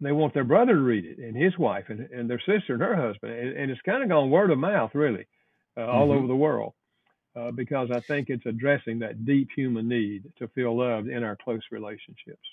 they 0.06 0.12
want 0.12 0.34
their 0.34 0.44
brother 0.44 0.74
to 0.74 0.80
read 0.80 1.06
it 1.06 1.18
and 1.18 1.36
his 1.36 1.58
wife 1.58 1.86
and, 1.90 2.02
and 2.12 2.30
their 2.30 2.40
sister 2.40 2.74
and 2.74 2.82
her 2.82 2.96
husband. 2.96 3.34
And, 3.34 3.58
and 3.58 3.72
it's 3.72 3.82
kind 3.82 4.04
of 4.04 4.10
gone 4.10 4.30
word 4.30 4.52
of 4.52 4.58
mouth, 4.58 4.92
really, 4.94 5.26
uh, 5.78 5.86
all 5.86 6.08
mm-hmm. 6.08 6.18
over 6.18 6.28
the 6.28 6.36
world. 6.36 6.74
Uh, 7.36 7.50
because 7.50 7.90
I 7.92 8.00
think 8.00 8.30
it's 8.30 8.46
addressing 8.46 9.00
that 9.00 9.26
deep 9.26 9.50
human 9.56 9.88
need 9.88 10.24
to 10.38 10.48
feel 10.50 10.78
loved 10.78 11.08
in 11.08 11.24
our 11.24 11.36
close 11.36 11.64
relationships. 11.72 12.46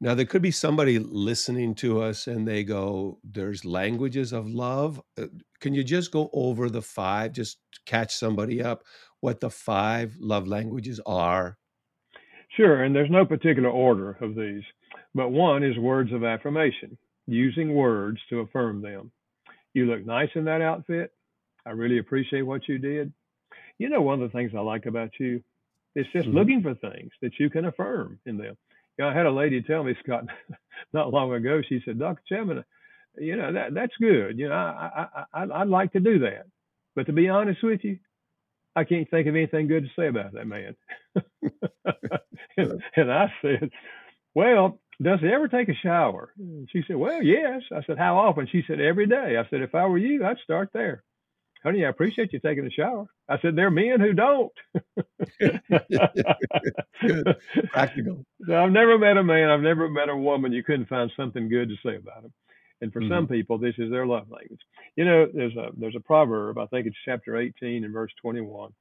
Now, 0.00 0.16
there 0.16 0.26
could 0.26 0.42
be 0.42 0.50
somebody 0.50 0.98
listening 0.98 1.76
to 1.76 2.02
us 2.02 2.26
and 2.26 2.46
they 2.46 2.64
go, 2.64 3.20
There's 3.22 3.64
languages 3.64 4.32
of 4.32 4.48
love. 4.48 5.00
Uh, 5.16 5.26
can 5.60 5.74
you 5.74 5.84
just 5.84 6.10
go 6.10 6.28
over 6.32 6.68
the 6.68 6.82
five, 6.82 7.30
just 7.30 7.58
catch 7.86 8.12
somebody 8.12 8.60
up, 8.60 8.82
what 9.20 9.38
the 9.38 9.50
five 9.50 10.16
love 10.18 10.48
languages 10.48 11.00
are? 11.06 11.58
Sure. 12.56 12.82
And 12.82 12.94
there's 12.96 13.10
no 13.10 13.24
particular 13.24 13.70
order 13.70 14.18
of 14.20 14.34
these, 14.34 14.64
but 15.14 15.30
one 15.30 15.62
is 15.62 15.76
words 15.78 16.12
of 16.12 16.24
affirmation, 16.24 16.96
using 17.26 17.74
words 17.74 18.18
to 18.30 18.40
affirm 18.40 18.82
them. 18.82 19.10
You 19.74 19.86
look 19.86 20.04
nice 20.04 20.30
in 20.34 20.44
that 20.44 20.60
outfit. 20.60 21.12
I 21.64 21.70
really 21.70 21.98
appreciate 21.98 22.42
what 22.42 22.68
you 22.68 22.78
did. 22.78 23.12
You 23.78 23.88
know, 23.88 24.02
one 24.02 24.22
of 24.22 24.30
the 24.30 24.36
things 24.36 24.52
I 24.54 24.60
like 24.60 24.86
about 24.86 25.10
you 25.18 25.42
is 25.94 26.06
just 26.12 26.26
mm-hmm. 26.26 26.36
looking 26.36 26.62
for 26.62 26.74
things 26.74 27.10
that 27.20 27.38
you 27.38 27.50
can 27.50 27.64
affirm 27.66 28.18
in 28.26 28.36
them 28.36 28.56
you 28.98 29.04
know, 29.04 29.10
I 29.10 29.14
had 29.14 29.26
a 29.26 29.30
lady 29.30 29.62
tell 29.62 29.82
me, 29.82 29.94
Scott, 30.02 30.24
not 30.92 31.12
long 31.12 31.32
ago. 31.32 31.62
She 31.66 31.80
said, 31.84 31.98
"Dr. 31.98 32.22
Chapman, 32.28 32.64
you 33.18 33.36
know 33.36 33.52
that 33.52 33.74
that's 33.74 33.94
good. 34.00 34.38
You 34.38 34.48
know, 34.48 34.54
I, 34.54 35.06
I, 35.14 35.42
I 35.42 35.60
I'd 35.60 35.68
like 35.68 35.92
to 35.92 36.00
do 36.00 36.20
that, 36.20 36.46
but 36.94 37.06
to 37.06 37.12
be 37.12 37.28
honest 37.28 37.62
with 37.62 37.80
you, 37.84 37.98
I 38.76 38.84
can't 38.84 39.08
think 39.10 39.26
of 39.28 39.34
anything 39.34 39.68
good 39.68 39.84
to 39.84 39.90
say 40.00 40.08
about 40.08 40.32
that 40.32 40.46
man." 40.46 40.76
and, 42.56 42.82
and 42.96 43.12
I 43.12 43.32
said, 43.40 43.70
"Well, 44.34 44.78
does 45.00 45.20
he 45.20 45.28
ever 45.28 45.48
take 45.48 45.68
a 45.68 45.74
shower?" 45.74 46.32
And 46.38 46.68
she 46.70 46.82
said, 46.86 46.96
"Well, 46.96 47.22
yes." 47.22 47.62
I 47.74 47.82
said, 47.84 47.98
"How 47.98 48.18
often?" 48.18 48.48
She 48.50 48.62
said, 48.66 48.80
"Every 48.80 49.06
day." 49.06 49.36
I 49.36 49.48
said, 49.48 49.62
"If 49.62 49.74
I 49.74 49.86
were 49.86 49.98
you, 49.98 50.24
I'd 50.24 50.38
start 50.38 50.70
there." 50.72 51.02
honey, 51.62 51.84
I 51.84 51.88
appreciate 51.88 52.32
you 52.32 52.40
taking 52.40 52.66
a 52.66 52.70
shower. 52.70 53.06
I 53.28 53.38
said, 53.40 53.56
there 53.56 53.68
are 53.68 53.70
men 53.70 54.00
who 54.00 54.12
don't. 54.12 54.52
good. 55.38 57.36
Practical. 57.70 58.24
So 58.46 58.54
I've 58.54 58.72
never 58.72 58.98
met 58.98 59.16
a 59.16 59.22
man, 59.22 59.48
I've 59.50 59.60
never 59.60 59.88
met 59.88 60.08
a 60.08 60.16
woman 60.16 60.52
you 60.52 60.64
couldn't 60.64 60.88
find 60.88 61.10
something 61.16 61.48
good 61.48 61.68
to 61.68 61.76
say 61.84 61.96
about 61.96 62.24
him. 62.24 62.32
And 62.80 62.92
for 62.92 63.00
mm-hmm. 63.00 63.12
some 63.12 63.28
people, 63.28 63.58
this 63.58 63.74
is 63.78 63.90
their 63.90 64.06
love 64.06 64.28
language. 64.28 64.60
You 64.96 65.04
know, 65.04 65.28
there's 65.32 65.54
a 65.56 65.68
there's 65.76 65.94
a 65.96 66.00
proverb, 66.00 66.58
I 66.58 66.66
think 66.66 66.86
it's 66.86 66.96
chapter 67.04 67.36
18 67.36 67.84
and 67.84 67.92
verse 67.92 68.10
21, 68.20 68.72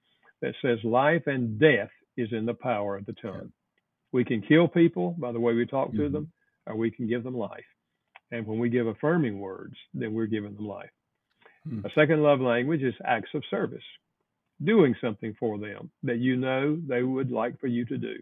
that 0.41 0.56
says, 0.62 0.80
Life 0.84 1.28
and 1.28 1.60
death 1.60 1.91
is 2.17 2.30
in 2.32 2.47
the 2.47 2.56
power 2.56 2.97
of 2.97 3.06
the 3.06 3.13
tongue. 3.13 3.52
We 4.12 4.26
can 4.26 4.41
kill 4.41 4.67
people 4.67 5.15
by 5.17 5.32
the 5.32 5.39
way 5.39 5.54
we 5.54 5.65
talk 5.65 5.89
mm-hmm. 5.89 6.04
to 6.04 6.10
them, 6.10 6.32
or 6.65 6.76
we 6.76 6.91
can 6.91 7.08
give 7.08 7.24
them 7.24 7.36
life. 7.36 7.65
And 8.32 8.45
when 8.47 8.60
we 8.60 8.69
give 8.69 8.88
affirming 8.88 9.39
words, 9.39 9.76
then 9.93 10.13
we're 10.13 10.26
giving 10.26 10.56
them 10.56 10.67
life. 10.67 10.89
Hmm. 11.67 11.86
A 11.86 11.89
second 11.93 12.24
love 12.24 12.39
language 12.39 12.82
is 12.82 12.95
acts 13.06 13.30
of 13.34 13.43
service, 13.50 13.84
doing 14.63 14.95
something 15.02 15.36
for 15.39 15.58
them 15.58 15.91
that 16.04 16.19
you 16.19 16.38
know 16.38 16.80
they 16.88 17.04
would 17.04 17.32
like 17.32 17.60
for 17.60 17.67
you 17.67 17.86
to 17.86 17.97
do. 17.97 18.15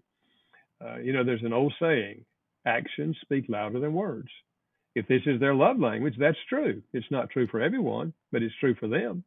Uh, 0.83 0.97
you 0.97 1.13
know, 1.13 1.23
there's 1.23 1.43
an 1.43 1.53
old 1.53 1.73
saying 1.79 2.25
actions 2.65 3.17
speak 3.21 3.45
louder 3.47 3.79
than 3.79 3.93
words. 3.93 4.29
If 4.95 5.07
this 5.07 5.21
is 5.25 5.39
their 5.39 5.53
love 5.53 5.79
language, 5.79 6.15
that's 6.19 6.37
true. 6.49 6.81
It's 6.93 7.09
not 7.11 7.29
true 7.29 7.47
for 7.47 7.61
everyone, 7.61 8.13
but 8.31 8.41
it's 8.41 8.55
true 8.59 8.75
for 8.75 8.87
them. 8.87 9.23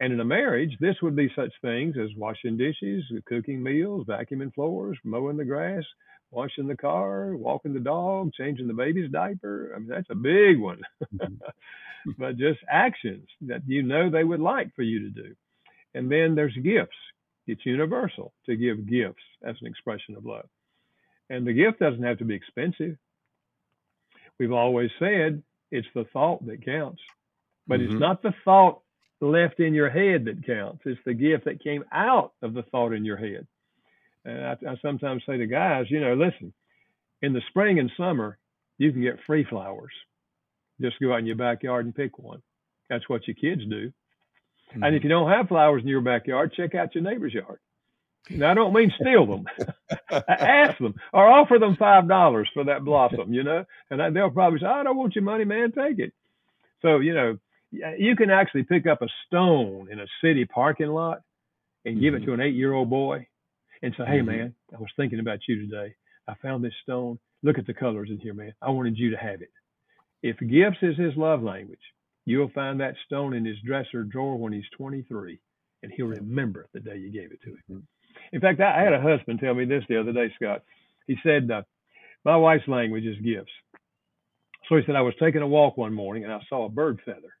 And 0.00 0.12
in 0.12 0.20
a 0.20 0.24
marriage, 0.24 0.76
this 0.80 0.96
would 1.02 1.14
be 1.14 1.30
such 1.36 1.52
things 1.62 1.96
as 1.96 2.08
washing 2.16 2.56
dishes, 2.56 3.04
cooking 3.26 3.62
meals, 3.62 4.06
vacuuming 4.06 4.52
floors, 4.54 4.98
mowing 5.04 5.36
the 5.36 5.44
grass, 5.44 5.84
washing 6.32 6.66
the 6.66 6.76
car, 6.76 7.36
walking 7.36 7.74
the 7.74 7.80
dog, 7.80 8.32
changing 8.32 8.66
the 8.66 8.74
baby's 8.74 9.10
diaper. 9.10 9.72
I 9.74 9.78
mean, 9.78 9.88
that's 9.88 10.10
a 10.10 10.16
big 10.16 10.58
one. 10.58 10.80
Mm-hmm. 11.14 11.34
but 12.18 12.36
just 12.36 12.58
actions 12.68 13.28
that 13.42 13.62
you 13.66 13.82
know 13.82 14.10
they 14.10 14.24
would 14.24 14.40
like 14.40 14.74
for 14.74 14.82
you 14.82 15.00
to 15.00 15.10
do. 15.10 15.34
And 15.94 16.10
then 16.10 16.34
there's 16.34 16.56
gifts. 16.56 16.96
It's 17.46 17.64
universal 17.66 18.32
to 18.46 18.56
give 18.56 18.88
gifts 18.88 19.22
as 19.44 19.56
an 19.60 19.66
expression 19.66 20.16
of 20.16 20.24
love. 20.24 20.48
And 21.28 21.46
the 21.46 21.52
gift 21.52 21.78
doesn't 21.78 22.02
have 22.02 22.18
to 22.18 22.24
be 22.24 22.34
expensive. 22.34 22.96
We've 24.38 24.52
always 24.52 24.90
said 24.98 25.42
it's 25.70 25.88
the 25.94 26.04
thought 26.12 26.44
that 26.46 26.64
counts, 26.64 27.02
but 27.66 27.80
mm-hmm. 27.80 27.92
it's 27.92 28.00
not 28.00 28.22
the 28.22 28.34
thought 28.44 28.81
left 29.22 29.60
in 29.60 29.74
your 29.74 29.90
head 29.90 30.26
that 30.26 30.46
counts. 30.46 30.82
It's 30.84 31.00
the 31.06 31.14
gift 31.14 31.44
that 31.44 31.62
came 31.62 31.84
out 31.92 32.32
of 32.42 32.54
the 32.54 32.62
thought 32.62 32.92
in 32.92 33.04
your 33.04 33.16
head. 33.16 33.46
And 34.24 34.44
I, 34.44 34.56
I 34.68 34.76
sometimes 34.82 35.22
say 35.26 35.36
to 35.36 35.46
guys, 35.46 35.86
you 35.88 36.00
know, 36.00 36.14
listen, 36.14 36.52
in 37.22 37.32
the 37.32 37.42
spring 37.48 37.78
and 37.78 37.90
summer, 37.96 38.38
you 38.78 38.92
can 38.92 39.02
get 39.02 39.18
free 39.26 39.44
flowers 39.44 39.92
just 40.82 41.00
go 41.00 41.12
out 41.12 41.20
in 41.20 41.26
your 41.26 41.36
backyard 41.36 41.86
and 41.86 41.94
pick 41.94 42.18
one. 42.18 42.42
That's 42.90 43.08
what 43.08 43.26
your 43.26 43.34
kids 43.34 43.62
do. 43.68 43.92
Mm-hmm. 44.70 44.82
And 44.82 44.94
if 44.94 45.00
mm-hmm. 45.00 45.06
you 45.06 45.08
don't 45.08 45.30
have 45.30 45.48
flowers 45.48 45.82
in 45.82 45.88
your 45.88 46.00
backyard, 46.00 46.52
check 46.54 46.74
out 46.74 46.94
your 46.94 47.04
neighbor's 47.04 47.32
yard. 47.32 47.58
Now, 48.30 48.52
I 48.52 48.54
don't 48.54 48.72
mean 48.72 48.92
steal 49.00 49.26
them. 49.26 49.44
Ask 50.28 50.78
them 50.78 50.94
or 51.12 51.26
offer 51.26 51.58
them 51.58 51.76
five 51.76 52.06
dollars 52.06 52.48
for 52.54 52.64
that 52.64 52.84
blossom, 52.84 53.32
you 53.32 53.42
know, 53.42 53.64
and 53.90 54.14
they'll 54.14 54.30
probably 54.30 54.60
say, 54.60 54.66
"I 54.66 54.84
don't 54.84 54.96
want 54.96 55.16
your 55.16 55.24
money, 55.24 55.44
man. 55.44 55.72
Take 55.72 55.98
it." 55.98 56.12
So, 56.82 57.00
you 57.00 57.14
know, 57.14 57.38
you 57.72 58.16
can 58.16 58.30
actually 58.30 58.64
pick 58.64 58.86
up 58.86 59.02
a 59.02 59.08
stone 59.26 59.88
in 59.90 59.98
a 60.00 60.06
city 60.22 60.44
parking 60.44 60.88
lot 60.88 61.22
and 61.84 62.00
give 62.00 62.14
mm-hmm. 62.14 62.22
it 62.22 62.26
to 62.26 62.32
an 62.34 62.40
eight-year-old 62.40 62.90
boy 62.90 63.26
and 63.82 63.94
say, 63.96 64.04
"Hey, 64.04 64.18
mm-hmm. 64.18 64.26
man, 64.26 64.54
I 64.74 64.78
was 64.78 64.90
thinking 64.96 65.20
about 65.20 65.40
you 65.48 65.66
today. 65.66 65.94
I 66.28 66.34
found 66.42 66.64
this 66.64 66.74
stone. 66.82 67.18
Look 67.42 67.58
at 67.58 67.66
the 67.66 67.74
colors 67.74 68.08
in 68.10 68.18
here, 68.18 68.34
man. 68.34 68.52
I 68.62 68.70
wanted 68.70 68.98
you 68.98 69.10
to 69.10 69.16
have 69.16 69.42
it." 69.42 69.50
If 70.22 70.38
gifts 70.38 70.82
is 70.82 70.96
his 70.96 71.16
love 71.16 71.42
language, 71.42 71.80
you'll 72.26 72.50
find 72.50 72.80
that 72.80 72.94
stone 73.06 73.34
in 73.34 73.44
his 73.44 73.56
dresser 73.64 74.04
drawer 74.04 74.36
when 74.36 74.52
he's 74.52 74.68
23, 74.76 75.40
and 75.82 75.92
he'll 75.92 76.06
remember 76.06 76.68
the 76.72 76.80
day 76.80 76.96
you 76.96 77.10
gave 77.10 77.32
it 77.32 77.40
to 77.42 77.50
him. 77.50 77.62
Mm-hmm. 77.70 77.78
In 78.32 78.40
fact, 78.40 78.60
I 78.60 78.82
had 78.82 78.92
a 78.92 79.00
husband 79.00 79.40
tell 79.40 79.54
me 79.54 79.64
this 79.64 79.84
the 79.88 80.00
other 80.00 80.12
day, 80.12 80.32
Scott. 80.36 80.62
He 81.06 81.16
said, 81.22 81.50
uh, 81.50 81.62
My 82.24 82.36
wife's 82.36 82.68
language 82.68 83.04
is 83.04 83.16
gifts. 83.18 83.50
So 84.68 84.76
he 84.76 84.82
said, 84.86 84.96
I 84.96 85.02
was 85.02 85.14
taking 85.20 85.42
a 85.42 85.46
walk 85.46 85.76
one 85.76 85.92
morning 85.92 86.24
and 86.24 86.32
I 86.32 86.40
saw 86.48 86.64
a 86.64 86.70
bird 86.70 87.00
feather. 87.04 87.34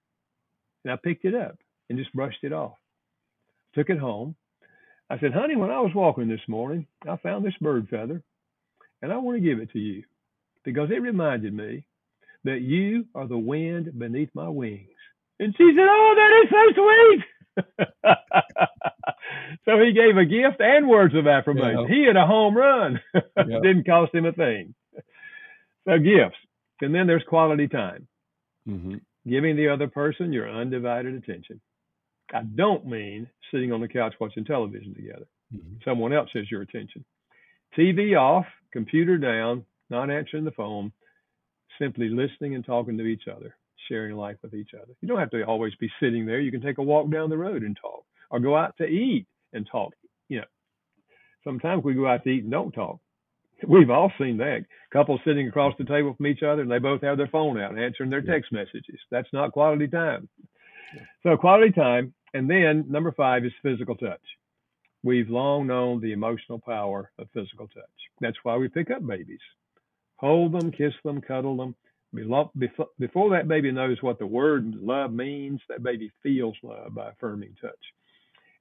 And 0.84 0.92
I 0.92 0.96
picked 0.96 1.24
it 1.24 1.34
up 1.34 1.56
and 1.88 1.98
just 1.98 2.12
brushed 2.14 2.42
it 2.42 2.52
off. 2.52 2.76
Took 3.74 3.90
it 3.90 3.98
home. 3.98 4.34
I 5.10 5.18
said, 5.18 5.32
Honey, 5.32 5.56
when 5.56 5.70
I 5.70 5.80
was 5.80 5.94
walking 5.94 6.28
this 6.28 6.40
morning, 6.48 6.86
I 7.08 7.16
found 7.16 7.44
this 7.44 7.54
bird 7.60 7.88
feather 7.88 8.22
and 9.02 9.12
I 9.12 9.18
want 9.18 9.36
to 9.36 9.40
give 9.40 9.58
it 9.58 9.70
to 9.72 9.78
you 9.78 10.04
because 10.64 10.90
it 10.90 11.02
reminded 11.02 11.54
me 11.54 11.84
that 12.44 12.60
you 12.60 13.06
are 13.14 13.26
the 13.26 13.38
wind 13.38 13.98
beneath 13.98 14.30
my 14.34 14.48
wings. 14.48 14.88
And 15.38 15.54
she 15.56 15.64
said, 15.76 15.86
Oh, 15.88 16.14
that 16.16 16.42
is 16.42 16.50
so 16.50 16.62
sweet. 16.80 17.24
so 19.64 19.78
he 19.80 19.92
gave 19.92 20.16
a 20.16 20.24
gift 20.24 20.60
and 20.60 20.88
words 20.88 21.14
of 21.14 21.26
affirmation. 21.26 21.86
Yeah. 21.88 21.94
He 21.94 22.04
had 22.06 22.16
a 22.16 22.26
home 22.26 22.56
run. 22.56 23.00
Yeah. 23.36 23.58
Didn't 23.62 23.86
cost 23.86 24.14
him 24.14 24.24
a 24.24 24.32
thing. 24.32 24.74
So 25.86 25.98
gifts. 25.98 26.36
And 26.80 26.94
then 26.94 27.06
there's 27.06 27.24
quality 27.24 27.66
time. 27.66 28.06
Mm-hmm. 28.68 28.96
Giving 29.28 29.56
the 29.56 29.68
other 29.68 29.88
person 29.88 30.32
your 30.32 30.50
undivided 30.50 31.14
attention. 31.14 31.60
I 32.32 32.42
don't 32.42 32.86
mean 32.86 33.28
sitting 33.50 33.72
on 33.72 33.80
the 33.80 33.88
couch 33.88 34.14
watching 34.20 34.44
television 34.44 34.94
together. 34.94 35.26
Mm-hmm. 35.54 35.76
Someone 35.84 36.12
else 36.12 36.30
has 36.34 36.50
your 36.50 36.62
attention. 36.62 37.04
TV 37.78 38.18
off, 38.18 38.46
computer 38.72 39.18
down, 39.18 39.64
not 39.90 40.10
answering 40.10 40.44
the 40.44 40.50
phone, 40.50 40.92
simply 41.78 42.08
listening 42.08 42.54
and 42.54 42.64
talking 42.64 42.98
to 42.98 43.04
each 43.04 43.28
other, 43.28 43.54
sharing 43.88 44.16
life 44.16 44.36
with 44.42 44.54
each 44.54 44.70
other. 44.74 44.92
You 45.00 45.08
don't 45.08 45.18
have 45.18 45.30
to 45.30 45.42
always 45.44 45.74
be 45.76 45.90
sitting 46.00 46.26
there. 46.26 46.40
You 46.40 46.50
can 46.50 46.62
take 46.62 46.78
a 46.78 46.82
walk 46.82 47.10
down 47.10 47.30
the 47.30 47.36
road 47.36 47.62
and 47.62 47.76
talk, 47.80 48.04
or 48.30 48.40
go 48.40 48.56
out 48.56 48.76
to 48.78 48.84
eat 48.84 49.26
and 49.52 49.68
talk. 49.70 49.92
You 50.28 50.38
know, 50.38 50.44
Sometimes 51.44 51.84
we 51.84 51.94
go 51.94 52.06
out 52.06 52.24
to 52.24 52.30
eat 52.30 52.42
and 52.42 52.52
don't 52.52 52.72
talk. 52.72 53.00
We've 53.66 53.90
all 53.90 54.12
seen 54.18 54.38
that. 54.38 54.64
Couples 54.92 55.20
sitting 55.24 55.48
across 55.48 55.74
the 55.78 55.84
table 55.84 56.14
from 56.14 56.26
each 56.26 56.42
other 56.42 56.62
and 56.62 56.70
they 56.70 56.78
both 56.78 57.02
have 57.02 57.16
their 57.16 57.28
phone 57.28 57.60
out 57.60 57.78
answering 57.78 58.10
their 58.10 58.22
text 58.22 58.52
messages. 58.52 58.98
That's 59.10 59.32
not 59.32 59.52
quality 59.52 59.88
time. 59.88 60.28
So 61.22 61.36
quality 61.36 61.72
time. 61.72 62.14
And 62.34 62.48
then 62.48 62.86
number 62.88 63.12
five 63.12 63.44
is 63.44 63.52
physical 63.62 63.94
touch. 63.94 64.20
We've 65.02 65.28
long 65.28 65.66
known 65.66 66.00
the 66.00 66.12
emotional 66.12 66.58
power 66.58 67.10
of 67.18 67.28
physical 67.34 67.68
touch. 67.68 67.84
That's 68.20 68.38
why 68.42 68.56
we 68.56 68.68
pick 68.68 68.90
up 68.90 69.06
babies. 69.06 69.40
Hold 70.16 70.52
them, 70.52 70.70
kiss 70.70 70.94
them, 71.04 71.20
cuddle 71.20 71.56
them. 71.56 71.74
Before 72.14 73.30
that 73.30 73.48
baby 73.48 73.72
knows 73.72 74.02
what 74.02 74.18
the 74.18 74.26
word 74.26 74.74
love 74.74 75.12
means, 75.12 75.60
that 75.68 75.82
baby 75.82 76.12
feels 76.22 76.56
love 76.62 76.94
by 76.94 77.10
affirming 77.10 77.56
touch. 77.60 77.72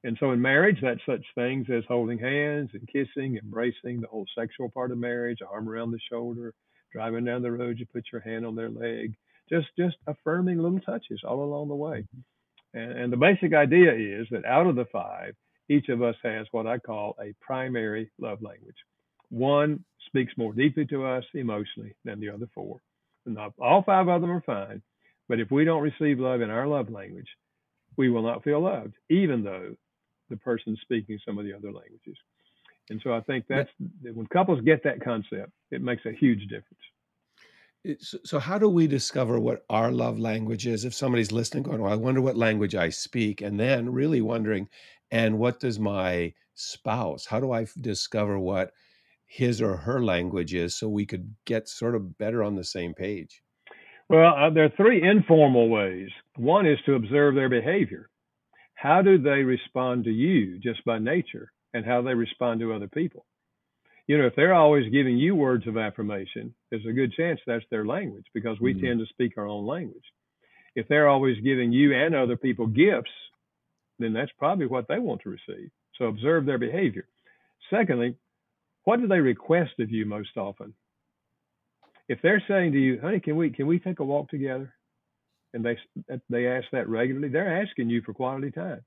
And 0.03 0.17
so 0.19 0.31
in 0.31 0.41
marriage, 0.41 0.77
that's 0.81 1.05
such 1.05 1.23
things 1.35 1.67
as 1.71 1.83
holding 1.87 2.17
hands 2.17 2.71
and 2.73 2.87
kissing, 2.87 3.37
embracing 3.37 4.01
the 4.01 4.07
whole 4.07 4.25
sexual 4.37 4.69
part 4.69 4.91
of 4.91 4.97
marriage, 4.97 5.39
arm 5.47 5.69
around 5.69 5.91
the 5.91 5.99
shoulder, 6.11 6.53
driving 6.91 7.25
down 7.25 7.43
the 7.43 7.51
road, 7.51 7.77
you 7.77 7.85
put 7.85 8.05
your 8.11 8.21
hand 8.21 8.45
on 8.45 8.55
their 8.55 8.69
leg, 8.69 9.13
just 9.49 9.67
just 9.77 9.97
affirming 10.07 10.57
little 10.57 10.79
touches 10.79 11.21
all 11.23 11.43
along 11.43 11.67
the 11.67 11.75
way. 11.75 12.05
And, 12.73 12.91
and 12.93 13.13
the 13.13 13.17
basic 13.17 13.53
idea 13.53 13.93
is 13.93 14.27
that 14.31 14.45
out 14.45 14.67
of 14.67 14.75
the 14.75 14.85
five, 14.85 15.35
each 15.69 15.89
of 15.89 16.01
us 16.01 16.15
has 16.23 16.47
what 16.51 16.67
I 16.67 16.79
call 16.79 17.15
a 17.21 17.33
primary 17.39 18.11
love 18.19 18.41
language. 18.41 18.75
One 19.29 19.85
speaks 20.07 20.33
more 20.35 20.53
deeply 20.53 20.85
to 20.87 21.05
us 21.05 21.23
emotionally 21.33 21.95
than 22.03 22.19
the 22.19 22.29
other 22.29 22.47
four. 22.53 22.81
All 23.59 23.83
five 23.83 24.07
of 24.07 24.21
them 24.21 24.31
are 24.31 24.41
fine, 24.41 24.81
but 25.29 25.39
if 25.39 25.51
we 25.51 25.63
don't 25.63 25.83
receive 25.83 26.19
love 26.19 26.41
in 26.41 26.49
our 26.49 26.67
love 26.67 26.89
language, 26.89 27.29
we 27.97 28.09
will 28.09 28.23
not 28.23 28.43
feel 28.43 28.61
loved, 28.61 28.95
even 29.09 29.43
though 29.43 29.75
the 30.32 30.38
person 30.38 30.76
speaking 30.82 31.20
some 31.24 31.38
of 31.38 31.46
the 31.46 31.54
other 31.54 31.72
languages. 31.72 32.17
And 32.89 33.00
so 33.04 33.13
I 33.13 33.22
think 33.22 33.46
that's 33.48 33.70
when 34.02 34.26
couples 34.28 34.60
get 34.62 34.84
that 34.84 35.04
concept, 35.04 35.52
it 35.70 35.82
makes 35.82 36.06
a 36.06 36.12
huge 36.12 36.41
difference. 36.48 38.02
So, 38.24 38.38
how 38.38 38.60
do 38.60 38.70
we 38.70 38.86
discover 38.86 39.39
what 39.39 39.65
our 39.70 39.91
love 39.91 40.20
language 40.20 40.67
is? 40.67 40.86
If 40.86 40.94
somebody's 40.94 41.32
listening, 41.32 41.63
going, 41.63 41.82
"Well, 41.82 41.91
I 41.91 41.96
wonder 41.96 42.22
what 42.22 42.38
language 42.38 42.76
I 42.76 42.89
speak," 42.89 43.41
and 43.41 43.60
then 43.60 43.91
really 43.91 44.22
wondering, 44.22 44.70
"And 45.10 45.39
what 45.39 45.60
does 45.60 45.80
my 45.80 46.34
spouse? 46.54 47.26
How 47.26 47.39
do 47.39 47.52
I 47.52 47.65
discover 47.80 48.38
what 48.38 48.72
his 49.26 49.63
or 49.63 49.78
her 49.78 50.04
language 50.04 50.54
is, 50.54 50.76
so 50.76 50.88
we 50.89 51.08
could 51.08 51.34
get 51.46 51.67
sort 51.67 51.96
of 51.96 52.20
better 52.20 52.44
on 52.44 52.56
the 52.56 52.63
same 52.63 52.94
page?" 52.94 53.41
Well, 54.10 54.36
uh, 54.36 54.52
there 54.52 54.65
are 54.65 54.78
three 54.78 55.02
informal 55.02 55.70
ways. 55.70 56.12
One 56.36 56.67
is 56.67 56.80
to 56.86 56.94
observe 56.94 57.34
their 57.34 57.50
behavior 57.50 58.11
how 58.82 59.04
do 59.04 59.20
they 59.20 59.44
respond 59.44 60.06
to 60.06 60.10
you 60.10 60.58
just 60.58 60.84
by 60.86 60.98
nature 60.98 61.52
and 61.72 61.86
how 61.86 62.02
they 62.02 62.15
respond 62.15 62.60
to 62.60 62.74
other 62.74 62.88
people? 62.88 63.28
You 64.08 64.17
know, 64.17 64.26
if 64.26 64.36
they're 64.36 64.56
always 64.56 64.91
giving 64.91 65.20
you 65.20 65.36
words 65.36 65.67
of 65.67 65.78
affirmation, 65.78 66.56
there's 66.72 66.88
a 66.88 66.91
good 66.91 67.13
chance 67.13 67.39
that's 67.46 67.63
their 67.70 67.86
language 67.86 68.26
because 68.34 68.60
we 68.60 68.74
mm-hmm. 68.74 68.84
tend 68.84 69.00
to 69.00 69.06
speak 69.06 69.38
our 69.38 69.46
own 69.46 69.67
language. 69.67 70.04
If 70.76 70.88
they're 70.88 71.08
always 71.08 71.38
giving 71.44 71.72
you 71.72 71.94
and 71.94 72.15
other 72.15 72.36
people 72.36 72.65
gifts, 72.65 73.12
then 74.00 74.13
that's 74.13 74.32
probably 74.39 74.65
what 74.65 74.88
they 74.88 74.98
want 74.98 75.22
to 75.22 75.30
receive. 75.30 75.70
So 76.00 76.06
observe 76.06 76.48
their 76.48 76.58
behavior. 76.58 77.06
Secondly, 77.70 78.15
what 78.86 79.00
do 79.00 79.08
they 79.08 79.20
request 79.20 79.74
of 79.80 79.91
you 79.91 80.08
most 80.08 80.36
often? 80.38 80.74
If 82.10 82.20
they're 82.24 82.44
saying 82.48 82.72
to 82.72 82.80
you, 82.80 83.00
honey, 83.00 83.20
can 83.20 83.36
we 83.36 83.52
can 83.52 83.67
we 83.67 83.78
take 83.78 84.00
a 84.00 84.04
walk 84.04 84.30
together? 84.30 84.74
And 85.53 85.63
they 85.63 85.77
they 86.29 86.47
ask 86.47 86.65
that 86.71 86.89
regularly, 86.89 87.29
they're 87.29 87.61
asking 87.61 87.89
you 87.89 88.01
for 88.01 88.13
quality 88.13 88.51
time. 88.51 88.81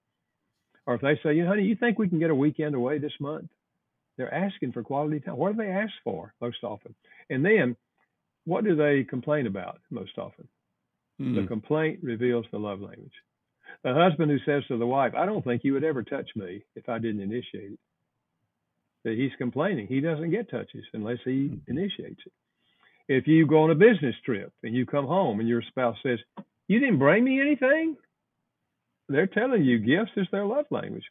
Or 0.86 0.94
if 0.94 1.00
they 1.00 1.18
say, 1.22 1.34
you 1.34 1.44
know, 1.44 1.50
honey, 1.50 1.64
you 1.64 1.76
think 1.76 1.98
we 1.98 2.08
can 2.08 2.18
get 2.18 2.30
a 2.30 2.34
weekend 2.34 2.74
away 2.74 2.98
this 2.98 3.12
month? 3.20 3.48
They're 4.16 4.32
asking 4.32 4.72
for 4.72 4.82
quality 4.82 5.20
time. 5.20 5.36
What 5.36 5.56
do 5.56 5.62
they 5.62 5.70
ask 5.70 5.92
for 6.04 6.34
most 6.40 6.62
often? 6.62 6.94
And 7.30 7.44
then, 7.44 7.76
what 8.44 8.64
do 8.64 8.76
they 8.76 9.04
complain 9.04 9.46
about 9.46 9.80
most 9.90 10.18
often? 10.18 10.46
Mm. 11.20 11.34
The 11.34 11.40
hmm. 11.42 11.46
complaint 11.46 12.00
reveals 12.02 12.46
the 12.50 12.58
love 12.58 12.80
language. 12.80 13.12
The 13.82 13.94
husband 13.94 14.30
who 14.30 14.38
says 14.44 14.62
to 14.68 14.76
the 14.76 14.86
wife, 14.86 15.14
I 15.16 15.26
don't 15.26 15.44
think 15.44 15.64
you 15.64 15.72
would 15.72 15.84
ever 15.84 16.02
touch 16.02 16.28
me 16.36 16.64
if 16.76 16.88
I 16.88 16.98
didn't 16.98 17.22
initiate 17.22 17.72
it. 17.72 17.78
That 19.04 19.14
he's 19.14 19.32
complaining. 19.38 19.86
He 19.86 20.00
doesn't 20.00 20.30
get 20.30 20.50
touches 20.50 20.84
unless 20.92 21.18
he 21.24 21.48
mm. 21.48 21.60
initiates 21.66 22.20
it. 22.24 22.32
If 23.06 23.26
you 23.26 23.46
go 23.46 23.64
on 23.64 23.70
a 23.70 23.74
business 23.74 24.14
trip 24.24 24.52
and 24.62 24.74
you 24.74 24.86
come 24.86 25.06
home 25.06 25.40
and 25.40 25.48
your 25.48 25.62
spouse 25.62 25.96
says, 26.02 26.18
you 26.68 26.80
didn't 26.80 26.98
bring 26.98 27.24
me 27.24 27.40
anything? 27.40 27.96
They're 29.08 29.26
telling 29.26 29.64
you 29.64 29.78
gifts 29.78 30.12
is 30.16 30.26
their 30.32 30.46
love 30.46 30.66
language. 30.70 31.04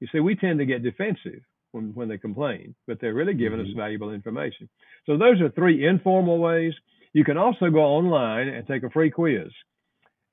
You 0.00 0.08
see, 0.12 0.20
we 0.20 0.34
tend 0.34 0.58
to 0.58 0.66
get 0.66 0.82
defensive 0.82 1.42
when, 1.72 1.94
when 1.94 2.08
they 2.08 2.18
complain, 2.18 2.74
but 2.86 3.00
they're 3.00 3.14
really 3.14 3.34
giving 3.34 3.58
mm-hmm. 3.58 3.70
us 3.70 3.76
valuable 3.76 4.12
information. 4.12 4.68
So 5.06 5.16
those 5.16 5.40
are 5.40 5.50
three 5.50 5.86
informal 5.86 6.38
ways. 6.38 6.74
You 7.12 7.24
can 7.24 7.36
also 7.36 7.70
go 7.70 7.80
online 7.80 8.48
and 8.48 8.66
take 8.66 8.82
a 8.82 8.90
free 8.90 9.10
quiz 9.10 9.48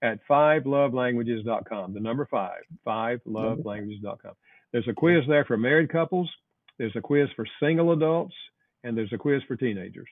at 0.01 0.19
fivelovelanguages.com. 0.29 1.93
The 1.93 1.99
number 1.99 2.27
five, 2.29 2.61
fivelovelanguages.com. 2.85 4.33
There's 4.71 4.87
a 4.87 4.93
quiz 4.93 5.23
there 5.27 5.45
for 5.45 5.57
married 5.57 5.89
couples. 5.89 6.29
There's 6.77 6.95
a 6.95 7.01
quiz 7.01 7.29
for 7.35 7.45
single 7.61 7.93
adults, 7.93 8.35
and 8.83 8.95
there's 8.95 9.13
a 9.13 9.17
quiz 9.17 9.41
for 9.47 9.55
teenagers. 9.55 10.07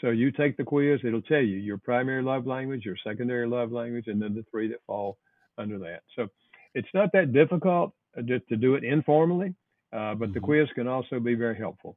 So 0.00 0.10
you 0.10 0.30
take 0.30 0.56
the 0.56 0.64
quiz, 0.64 1.00
it'll 1.04 1.22
tell 1.22 1.40
you 1.40 1.56
your 1.56 1.78
primary 1.78 2.22
love 2.22 2.46
language, 2.46 2.84
your 2.84 2.96
secondary 3.02 3.46
love 3.46 3.72
language, 3.72 4.08
and 4.08 4.20
then 4.20 4.34
the 4.34 4.44
three 4.50 4.68
that 4.68 4.80
fall 4.86 5.18
under 5.56 5.78
that. 5.78 6.02
So 6.14 6.28
it's 6.74 6.88
not 6.92 7.10
that 7.12 7.32
difficult 7.32 7.94
uh, 8.16 8.22
just 8.22 8.46
to 8.48 8.56
do 8.56 8.74
it 8.74 8.84
informally, 8.84 9.54
uh, 9.92 10.14
but 10.14 10.26
mm-hmm. 10.26 10.32
the 10.34 10.40
quiz 10.40 10.68
can 10.74 10.86
also 10.86 11.18
be 11.18 11.34
very 11.34 11.56
helpful. 11.56 11.96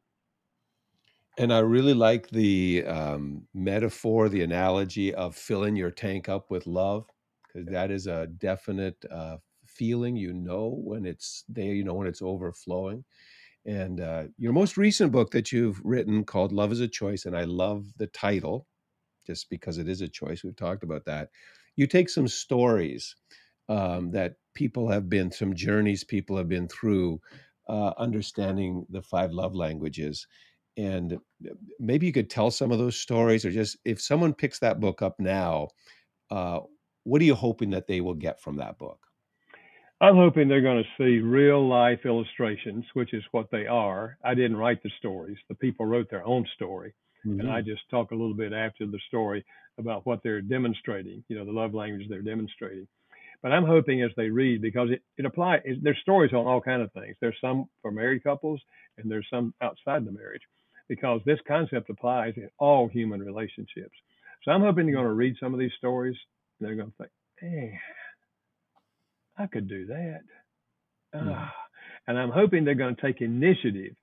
And 1.38 1.54
I 1.54 1.60
really 1.60 1.94
like 1.94 2.30
the 2.30 2.84
um, 2.86 3.48
metaphor, 3.54 4.28
the 4.30 4.44
analogy 4.44 5.14
of 5.14 5.36
filling 5.36 5.76
your 5.76 5.92
tank 5.92 6.28
up 6.28 6.52
with 6.52 6.68
love, 6.68 7.06
because 7.48 7.68
that 7.70 7.92
is 7.92 8.08
a 8.08 8.28
definite 8.28 8.98
uh, 9.10 9.38
feeling. 9.66 10.16
You 10.16 10.34
know 10.34 10.82
when 10.84 11.06
it's 11.06 11.44
there, 11.48 11.74
you 11.74 11.84
know 11.84 11.94
when 11.94 12.08
it's 12.08 12.22
overflowing. 12.22 13.04
And 13.65 14.00
uh, 14.00 14.24
your 14.38 14.54
most 14.54 14.78
recent 14.78 15.12
book 15.12 15.32
that 15.32 15.52
you've 15.52 15.82
written 15.84 16.24
called 16.24 16.52
Love 16.52 16.72
is 16.72 16.80
a 16.80 16.88
Choice, 16.88 17.26
and 17.26 17.38
I 17.38 17.43
love 17.43 17.86
the 17.98 18.08
title 18.08 18.67
just 19.28 19.50
because 19.50 19.78
it 19.78 19.88
is 19.88 20.02
a 20.02 20.08
choice. 20.08 20.43
We've 20.43 20.56
talked 20.56 20.84
about 20.84 21.06
that. 21.06 21.30
You 21.76 21.86
take 21.88 22.10
some 22.10 22.28
stories 22.28 23.15
um, 23.67 24.12
that 24.12 24.36
people 24.56 24.89
have 24.89 25.10
been, 25.10 25.32
some 25.32 25.54
journeys 25.54 26.04
people 26.04 26.36
have 26.38 26.50
been 26.50 26.67
through, 26.67 27.22
uh, 27.67 27.91
understanding 27.98 28.86
the 28.89 29.02
five 29.02 29.32
love 29.32 29.54
languages. 29.56 30.26
And 30.78 31.13
uh, 31.13 31.54
maybe 31.80 32.08
you 32.08 32.13
could 32.13 32.30
tell 32.30 32.50
some 32.52 32.72
of 32.72 32.80
those 32.80 32.98
stories, 32.98 33.45
or 33.45 33.52
just 33.52 33.78
if 33.86 34.02
someone 34.02 34.34
picks 34.34 34.60
that 34.60 34.80
book 34.80 35.02
up 35.02 35.19
now, 35.19 35.67
uh, 36.32 36.62
what 37.04 37.22
are 37.22 37.26
you 37.26 37.36
hoping 37.36 37.69
that 37.72 37.88
they 37.88 38.02
will 38.02 38.15
get 38.15 38.41
from 38.41 38.58
that 38.58 38.78
book? 38.78 39.09
I'm 40.02 40.16
hoping 40.16 40.48
they're 40.48 40.62
going 40.62 40.84
to 40.84 41.04
see 41.04 41.20
real 41.20 41.68
life 41.68 42.00
illustrations, 42.06 42.86
which 42.94 43.14
is 43.14 43.24
what 43.32 43.52
they 43.52 43.68
are. 43.68 44.18
I 44.24 44.34
didn't 44.34 44.58
write 44.58 44.82
the 44.82 44.92
stories. 44.98 45.38
The 45.50 45.56
people 45.56 45.86
wrote 45.86 46.10
their 46.10 46.26
own 46.26 46.46
story. 46.56 46.94
Mm-hmm. 47.26 47.42
And 47.42 47.52
I 47.52 47.62
just 47.62 47.82
talk 47.92 48.12
a 48.12 48.16
little 48.16 48.34
bit 48.34 48.54
after 48.54 48.86
the 48.86 49.00
story 49.08 49.44
about 49.78 50.06
what 50.06 50.22
they're 50.24 50.42
demonstrating, 50.42 51.24
you 51.28 51.38
know, 51.38 51.44
the 51.44 51.52
love 51.52 51.74
language 51.74 52.08
they're 52.08 52.22
demonstrating. 52.22 52.88
But 53.42 53.52
I'm 53.52 53.66
hoping 53.66 54.02
as 54.04 54.12
they 54.16 54.30
read, 54.30 54.62
because 54.62 54.90
it, 54.92 55.02
it 55.18 55.26
applies, 55.26 55.62
it, 55.66 55.80
there's 55.82 56.00
stories 56.02 56.34
on 56.34 56.46
all 56.46 56.62
kinds 56.62 56.84
of 56.84 56.94
things. 56.94 57.16
There's 57.20 57.38
some 57.42 57.70
for 57.82 57.92
married 57.92 58.24
couples 58.24 58.62
and 58.98 59.12
there's 59.12 59.28
some 59.30 59.54
outside 59.62 60.06
the 60.06 60.12
marriage 60.12 60.42
because 60.88 61.22
this 61.26 61.40
concept 61.48 61.90
applies 61.90 62.34
in 62.36 62.50
all 62.58 62.88
human 62.88 63.22
relationships. 63.22 63.96
So 64.44 64.52
I'm 64.52 64.62
hoping 64.62 64.86
they're 64.86 64.96
going 64.96 65.06
to 65.06 65.14
read 65.14 65.36
some 65.40 65.54
of 65.54 65.60
these 65.60 65.72
stories 65.78 66.16
and 66.60 66.68
they're 66.68 66.76
going 66.76 66.92
to 66.92 66.98
think, 66.98 67.12
hey, 67.40 67.80
I 69.39 69.47
could 69.47 69.67
do 69.67 69.86
that. 69.88 70.21
Mm. 71.15 71.36
Uh, 71.36 71.47
and 72.08 72.19
I'm 72.19 72.32
hoping 72.32 72.65
they're 72.65 72.75
going 72.75 72.95
to 72.95 73.02
take 73.02 73.21
initiative 73.21 73.95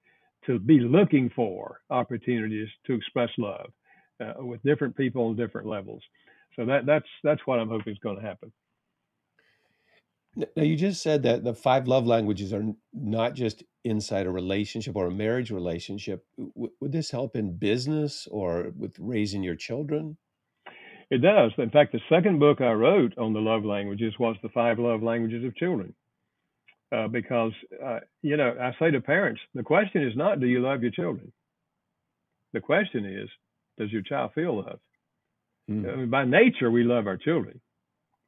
to 0.46 0.58
be 0.58 0.80
looking 0.80 1.30
for 1.34 1.80
opportunities 1.90 2.68
to 2.86 2.94
express 2.94 3.30
love 3.36 3.70
uh, 4.20 4.44
with 4.44 4.62
different 4.62 4.96
people 4.96 5.26
on 5.26 5.36
different 5.36 5.66
levels. 5.66 6.02
So 6.54 6.64
that 6.66 6.86
that's 6.86 7.06
that's 7.22 7.40
what 7.44 7.58
I'm 7.58 7.68
hoping 7.68 7.92
is 7.92 7.98
going 7.98 8.16
to 8.16 8.22
happen. 8.22 8.52
Now 10.36 10.62
you 10.62 10.76
just 10.76 11.02
said 11.02 11.22
that 11.22 11.44
the 11.44 11.54
five 11.54 11.88
love 11.88 12.06
languages 12.06 12.52
are 12.52 12.64
not 12.92 13.34
just 13.34 13.62
inside 13.84 14.26
a 14.26 14.30
relationship 14.30 14.94
or 14.94 15.06
a 15.06 15.10
marriage 15.10 15.50
relationship. 15.50 16.24
W- 16.38 16.72
would 16.80 16.92
this 16.92 17.10
help 17.10 17.36
in 17.36 17.56
business 17.56 18.26
or 18.30 18.72
with 18.76 18.96
raising 18.98 19.42
your 19.42 19.56
children? 19.56 20.18
It 21.10 21.18
does. 21.18 21.52
In 21.58 21.70
fact, 21.70 21.92
the 21.92 22.00
second 22.08 22.40
book 22.40 22.60
I 22.60 22.72
wrote 22.72 23.16
on 23.16 23.32
the 23.32 23.40
love 23.40 23.64
languages 23.64 24.14
was 24.18 24.36
the 24.42 24.48
five 24.48 24.78
love 24.78 25.02
languages 25.02 25.44
of 25.44 25.54
children. 25.56 25.94
Uh, 26.92 27.08
because, 27.08 27.52
uh, 27.84 28.00
you 28.22 28.36
know, 28.36 28.56
I 28.60 28.72
say 28.78 28.90
to 28.90 29.00
parents, 29.00 29.40
the 29.54 29.62
question 29.62 30.02
is 30.02 30.16
not, 30.16 30.40
do 30.40 30.46
you 30.46 30.60
love 30.60 30.82
your 30.82 30.92
children? 30.92 31.32
The 32.52 32.60
question 32.60 33.04
is, 33.04 33.28
does 33.78 33.92
your 33.92 34.02
child 34.02 34.32
feel 34.34 34.56
loved? 34.56 34.80
Mm. 35.70 35.92
I 35.92 35.96
mean, 35.96 36.10
by 36.10 36.24
nature, 36.24 36.70
we 36.70 36.84
love 36.84 37.06
our 37.06 37.16
children, 37.16 37.60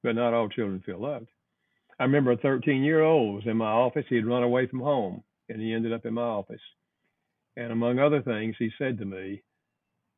but 0.03 0.17
not 0.17 0.35
all 0.35 0.49
children 0.49 0.83
feel 0.85 1.01
loved. 1.01 1.29
I 2.01 2.05
remember 2.05 2.33
a 2.33 2.37
13 2.37 2.83
year 2.83 3.03
old 3.03 3.37
was 3.37 3.47
in 3.47 3.57
my 3.57 3.71
office. 3.71 4.05
He 4.09 4.17
had 4.17 4.27
run 4.27 4.43
away 4.43 4.67
from 4.67 4.81
home 4.81 5.23
and 5.49 5.61
he 5.61 5.73
ended 5.73 5.93
up 5.93 6.05
in 6.05 6.15
my 6.15 6.23
office. 6.23 6.61
And 7.57 7.73
among 7.73 7.99
other 7.99 8.23
things, 8.23 8.55
he 8.59 8.71
said 8.79 8.99
to 8.99 9.05
me, 9.05 9.43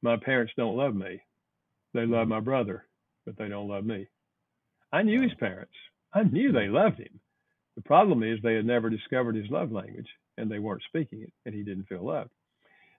My 0.03 0.17
parents 0.17 0.53
don't 0.57 0.77
love 0.77 0.95
me. 0.95 1.23
They 1.95 2.07
love 2.07 2.29
my 2.29 2.41
brother, 2.41 2.87
but 3.27 3.37
they 3.37 3.49
don't 3.49 3.69
love 3.69 3.85
me. 3.85 4.09
I 4.93 5.03
knew 5.03 5.23
his 5.23 5.35
parents. 5.35 5.73
I 6.13 6.25
knew 6.25 6.53
they 6.53 6.69
loved 6.69 6.99
him. 6.99 7.21
The 7.77 7.83
problem 7.83 8.23
is 8.23 8.39
they 8.43 8.55
had 8.55 8.67
never 8.67 8.91
discovered 8.91 9.37
his 9.37 9.51
love 9.51 9.73
language 9.73 10.09
and 10.37 10.51
they 10.51 10.59
weren't 10.59 10.83
speaking 10.89 11.23
it 11.23 11.33
and 11.47 11.55
he 11.55 11.63
didn't 11.63 11.89
feel 11.89 12.05
loved. 12.05 12.31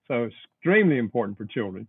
So 0.08 0.23
it's 0.23 0.36
extremely 0.58 0.97
important 0.97 1.38
for 1.38 1.45
children. 1.45 1.88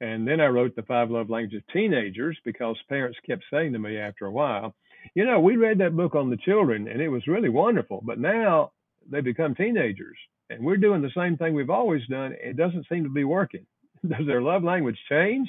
And 0.00 0.26
then 0.26 0.40
I 0.40 0.46
wrote 0.46 0.74
the 0.74 0.82
five 0.82 1.10
love 1.10 1.28
languages 1.28 1.62
of 1.66 1.72
teenagers 1.72 2.38
because 2.44 2.76
parents 2.88 3.18
kept 3.26 3.44
saying 3.52 3.72
to 3.74 3.78
me 3.78 3.98
after 3.98 4.26
a 4.26 4.30
while, 4.30 4.74
you 5.14 5.24
know, 5.24 5.40
we 5.40 5.56
read 5.56 5.78
that 5.78 5.96
book 5.96 6.14
on 6.14 6.30
the 6.30 6.36
children 6.36 6.88
and 6.88 7.00
it 7.00 7.08
was 7.08 7.26
really 7.26 7.48
wonderful, 7.48 8.02
but 8.04 8.18
now 8.18 8.72
they 9.10 9.20
become 9.20 9.54
teenagers 9.54 10.16
and 10.48 10.64
we're 10.64 10.76
doing 10.76 11.02
the 11.02 11.12
same 11.16 11.36
thing 11.36 11.54
we've 11.54 11.70
always 11.70 12.06
done. 12.08 12.34
It 12.42 12.56
doesn't 12.56 12.86
seem 12.88 13.04
to 13.04 13.10
be 13.10 13.24
working. 13.24 13.66
Does 14.08 14.26
their 14.26 14.42
love 14.42 14.64
language 14.64 14.98
change? 15.08 15.48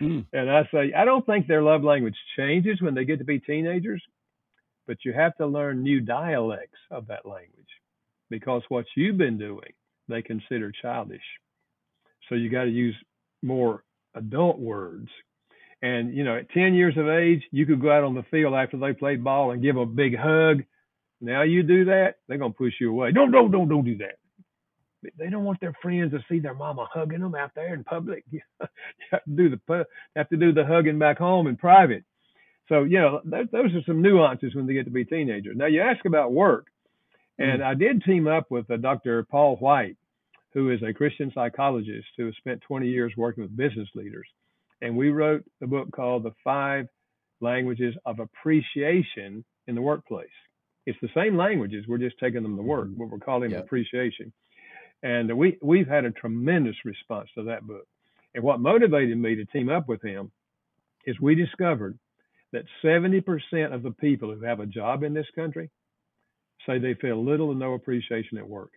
Mm. 0.00 0.26
And 0.32 0.50
I 0.50 0.68
say, 0.72 0.92
I 0.96 1.04
don't 1.04 1.24
think 1.26 1.46
their 1.46 1.62
love 1.62 1.84
language 1.84 2.16
changes 2.36 2.80
when 2.80 2.94
they 2.94 3.04
get 3.04 3.18
to 3.18 3.24
be 3.24 3.38
teenagers, 3.38 4.02
but 4.86 4.98
you 5.04 5.12
have 5.12 5.36
to 5.36 5.46
learn 5.46 5.82
new 5.82 6.00
dialects 6.00 6.78
of 6.90 7.06
that 7.08 7.26
language 7.26 7.66
because 8.30 8.62
what 8.68 8.86
you've 8.96 9.18
been 9.18 9.38
doing, 9.38 9.72
they 10.08 10.22
consider 10.22 10.72
childish. 10.72 11.22
So 12.28 12.34
you 12.34 12.48
got 12.50 12.64
to 12.64 12.70
use 12.70 12.96
more 13.42 13.84
adult 14.14 14.58
words. 14.58 15.08
And, 15.82 16.14
you 16.14 16.24
know, 16.24 16.36
at 16.36 16.50
10 16.50 16.74
years 16.74 16.96
of 16.96 17.08
age, 17.08 17.42
you 17.50 17.66
could 17.66 17.82
go 17.82 17.90
out 17.90 18.04
on 18.04 18.14
the 18.14 18.24
field 18.30 18.54
after 18.54 18.78
they 18.78 18.92
played 18.92 19.22
ball 19.22 19.50
and 19.50 19.62
give 19.62 19.74
them 19.74 19.82
a 19.82 19.86
big 19.86 20.16
hug. 20.16 20.62
Now 21.20 21.42
you 21.42 21.62
do 21.62 21.86
that, 21.86 22.16
they're 22.26 22.38
going 22.38 22.52
to 22.52 22.58
push 22.58 22.74
you 22.80 22.90
away. 22.90 23.12
Don't, 23.12 23.30
don't, 23.30 23.50
don't, 23.50 23.68
don't 23.68 23.84
do 23.84 23.98
that. 23.98 24.18
They 25.18 25.30
don't 25.30 25.44
want 25.44 25.60
their 25.60 25.74
friends 25.82 26.12
to 26.12 26.20
see 26.28 26.38
their 26.38 26.54
mama 26.54 26.86
hugging 26.92 27.20
them 27.20 27.34
out 27.34 27.52
there 27.54 27.74
in 27.74 27.84
public. 27.84 28.24
you 28.30 28.40
have 29.10 29.24
to 29.24 29.30
do 29.30 29.50
the 29.50 29.86
have 30.16 30.28
to 30.28 30.36
do 30.36 30.52
the 30.52 30.64
hugging 30.64 30.98
back 30.98 31.18
home 31.18 31.46
in 31.46 31.56
private. 31.56 32.04
So 32.68 32.84
you 32.84 32.98
know 32.98 33.20
those 33.24 33.74
are 33.74 33.82
some 33.86 34.02
nuances 34.02 34.54
when 34.54 34.66
they 34.66 34.74
get 34.74 34.84
to 34.84 34.90
be 34.90 35.04
teenagers. 35.04 35.56
Now 35.56 35.66
you 35.66 35.80
ask 35.82 36.04
about 36.04 36.32
work, 36.32 36.66
and 37.38 37.60
mm. 37.60 37.64
I 37.64 37.74
did 37.74 38.04
team 38.04 38.26
up 38.26 38.50
with 38.50 38.70
a 38.70 38.78
Dr. 38.78 39.24
Paul 39.24 39.56
White, 39.56 39.96
who 40.54 40.70
is 40.70 40.82
a 40.82 40.92
Christian 40.92 41.32
psychologist 41.34 42.08
who 42.16 42.26
has 42.26 42.36
spent 42.36 42.62
20 42.62 42.88
years 42.88 43.12
working 43.16 43.42
with 43.42 43.56
business 43.56 43.88
leaders, 43.94 44.26
and 44.80 44.96
we 44.96 45.10
wrote 45.10 45.44
a 45.62 45.66
book 45.66 45.90
called 45.92 46.22
The 46.22 46.32
Five 46.44 46.86
Languages 47.40 47.94
of 48.06 48.20
Appreciation 48.20 49.44
in 49.66 49.74
the 49.74 49.82
Workplace. 49.82 50.28
It's 50.86 50.98
the 51.00 51.10
same 51.14 51.36
languages, 51.36 51.84
we're 51.86 51.98
just 51.98 52.18
taking 52.18 52.42
them 52.42 52.56
to 52.56 52.62
work, 52.62 52.88
but 52.96 53.04
mm-hmm. 53.04 53.12
we're 53.12 53.18
calling 53.18 53.50
them 53.50 53.60
appreciation. 53.60 54.32
And 55.02 55.36
we, 55.36 55.58
we've 55.60 55.88
had 55.88 56.04
a 56.04 56.10
tremendous 56.10 56.76
response 56.84 57.28
to 57.34 57.44
that 57.44 57.66
book. 57.66 57.86
And 58.34 58.44
what 58.44 58.60
motivated 58.60 59.18
me 59.18 59.34
to 59.36 59.44
team 59.46 59.68
up 59.68 59.88
with 59.88 60.02
him 60.02 60.30
is 61.06 61.20
we 61.20 61.34
discovered 61.34 61.98
that 62.52 62.64
70% 62.84 63.24
of 63.74 63.82
the 63.82 63.90
people 63.92 64.32
who 64.32 64.44
have 64.44 64.60
a 64.60 64.66
job 64.66 65.02
in 65.02 65.14
this 65.14 65.26
country 65.34 65.70
say 66.66 66.78
they 66.78 66.94
feel 66.94 67.24
little 67.24 67.48
or 67.48 67.54
no 67.54 67.74
appreciation 67.74 68.38
at 68.38 68.48
work. 68.48 68.70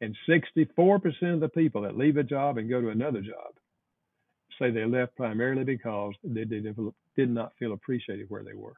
And 0.00 0.16
64% 0.28 1.34
of 1.34 1.40
the 1.40 1.48
people 1.48 1.82
that 1.82 1.98
leave 1.98 2.16
a 2.16 2.22
job 2.22 2.56
and 2.56 2.70
go 2.70 2.80
to 2.80 2.88
another 2.88 3.20
job 3.20 3.54
say 4.58 4.70
they 4.70 4.84
left 4.84 5.16
primarily 5.16 5.64
because 5.64 6.14
they 6.24 6.44
did, 6.44 6.76
did 7.16 7.30
not 7.30 7.52
feel 7.58 7.72
appreciated 7.72 8.26
where 8.28 8.42
they 8.42 8.54
were. 8.54 8.76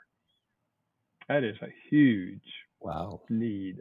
That 1.29 1.45
is 1.45 1.57
a 1.63 1.73
huge 1.89 2.43
wow 2.81 3.21
need. 3.29 3.77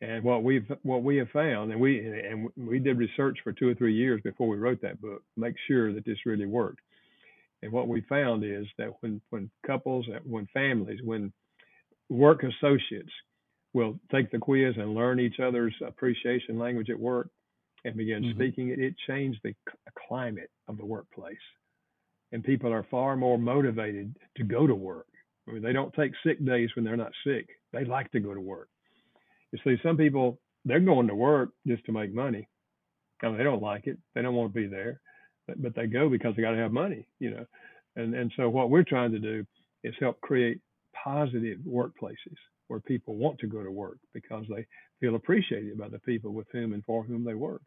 And 0.00 0.22
what 0.24 0.42
we've 0.42 0.66
what 0.82 1.02
we 1.02 1.16
have 1.16 1.30
found, 1.30 1.72
and 1.72 1.80
we 1.80 1.98
and 2.00 2.48
we 2.56 2.78
did 2.78 2.98
research 2.98 3.38
for 3.42 3.52
two 3.52 3.68
or 3.68 3.74
three 3.74 3.94
years 3.94 4.20
before 4.22 4.48
we 4.48 4.58
wrote 4.58 4.82
that 4.82 5.00
book, 5.00 5.22
make 5.36 5.54
sure 5.66 5.92
that 5.92 6.04
this 6.04 6.26
really 6.26 6.46
worked. 6.46 6.80
And 7.62 7.72
what 7.72 7.88
we 7.88 8.02
found 8.02 8.44
is 8.44 8.66
that 8.76 8.90
when 9.00 9.20
when 9.30 9.50
couples, 9.66 10.06
when 10.24 10.46
families, 10.52 11.00
when 11.02 11.32
work 12.10 12.42
associates 12.42 13.12
will 13.72 13.98
take 14.12 14.30
the 14.30 14.38
quiz 14.38 14.74
and 14.76 14.94
learn 14.94 15.20
each 15.20 15.40
other's 15.40 15.74
appreciation 15.86 16.58
language 16.58 16.90
at 16.90 16.98
work 16.98 17.28
and 17.84 17.96
begin 17.96 18.22
mm-hmm. 18.22 18.38
speaking 18.38 18.68
it, 18.70 18.78
it 18.78 18.94
changed 19.06 19.40
the 19.42 19.54
climate 20.08 20.50
of 20.68 20.76
the 20.76 20.84
workplace. 20.84 21.36
And 22.32 22.42
people 22.42 22.72
are 22.72 22.86
far 22.90 23.16
more 23.16 23.38
motivated 23.38 24.16
to 24.36 24.44
go 24.44 24.66
to 24.66 24.74
work. 24.74 25.06
I 25.48 25.52
mean, 25.52 25.62
they 25.62 25.72
don't 25.72 25.92
take 25.94 26.12
sick 26.24 26.44
days 26.44 26.70
when 26.74 26.84
they're 26.84 26.96
not 26.96 27.12
sick. 27.24 27.48
They 27.72 27.84
like 27.84 28.10
to 28.12 28.20
go 28.20 28.34
to 28.34 28.40
work. 28.40 28.68
You 29.54 29.60
see, 29.64 29.82
some 29.82 29.96
people 29.98 30.40
they're 30.66 30.80
going 30.80 31.08
to 31.08 31.16
work 31.16 31.50
just 31.66 31.86
to 31.86 31.92
make 31.92 32.14
money. 32.14 32.48
and 33.22 33.38
they 33.40 33.44
don't 33.44 33.62
like 33.62 33.86
it. 33.88 33.98
They 34.14 34.22
don't 34.22 34.34
want 34.36 34.54
to 34.54 34.60
be 34.60 34.68
there, 34.68 35.00
but, 35.48 35.62
but 35.62 35.76
they 35.76 35.86
go 35.88 36.08
because 36.10 36.36
they 36.36 36.42
got 36.42 36.52
to 36.52 36.58
have 36.58 36.72
money, 36.72 37.08
you 37.20 37.32
know. 37.32 37.46
And 37.96 38.14
and 38.14 38.32
so 38.36 38.50
what 38.50 38.70
we're 38.70 38.84
trying 38.84 39.12
to 39.12 39.20
do 39.20 39.46
is 39.84 39.94
help 40.00 40.20
create 40.22 40.60
positive 41.04 41.58
workplaces 41.68 42.38
where 42.68 42.80
people 42.80 43.16
want 43.16 43.38
to 43.40 43.48
go 43.48 43.64
to 43.64 43.70
work 43.72 43.98
because 44.14 44.46
they 44.50 44.66
feel 45.00 45.16
appreciated 45.16 45.78
by 45.78 45.88
the 45.88 46.00
people 46.00 46.32
with 46.32 46.48
whom 46.52 46.74
and 46.74 46.84
for 46.84 47.04
whom 47.04 47.24
they 47.24 47.34
work. 47.34 47.62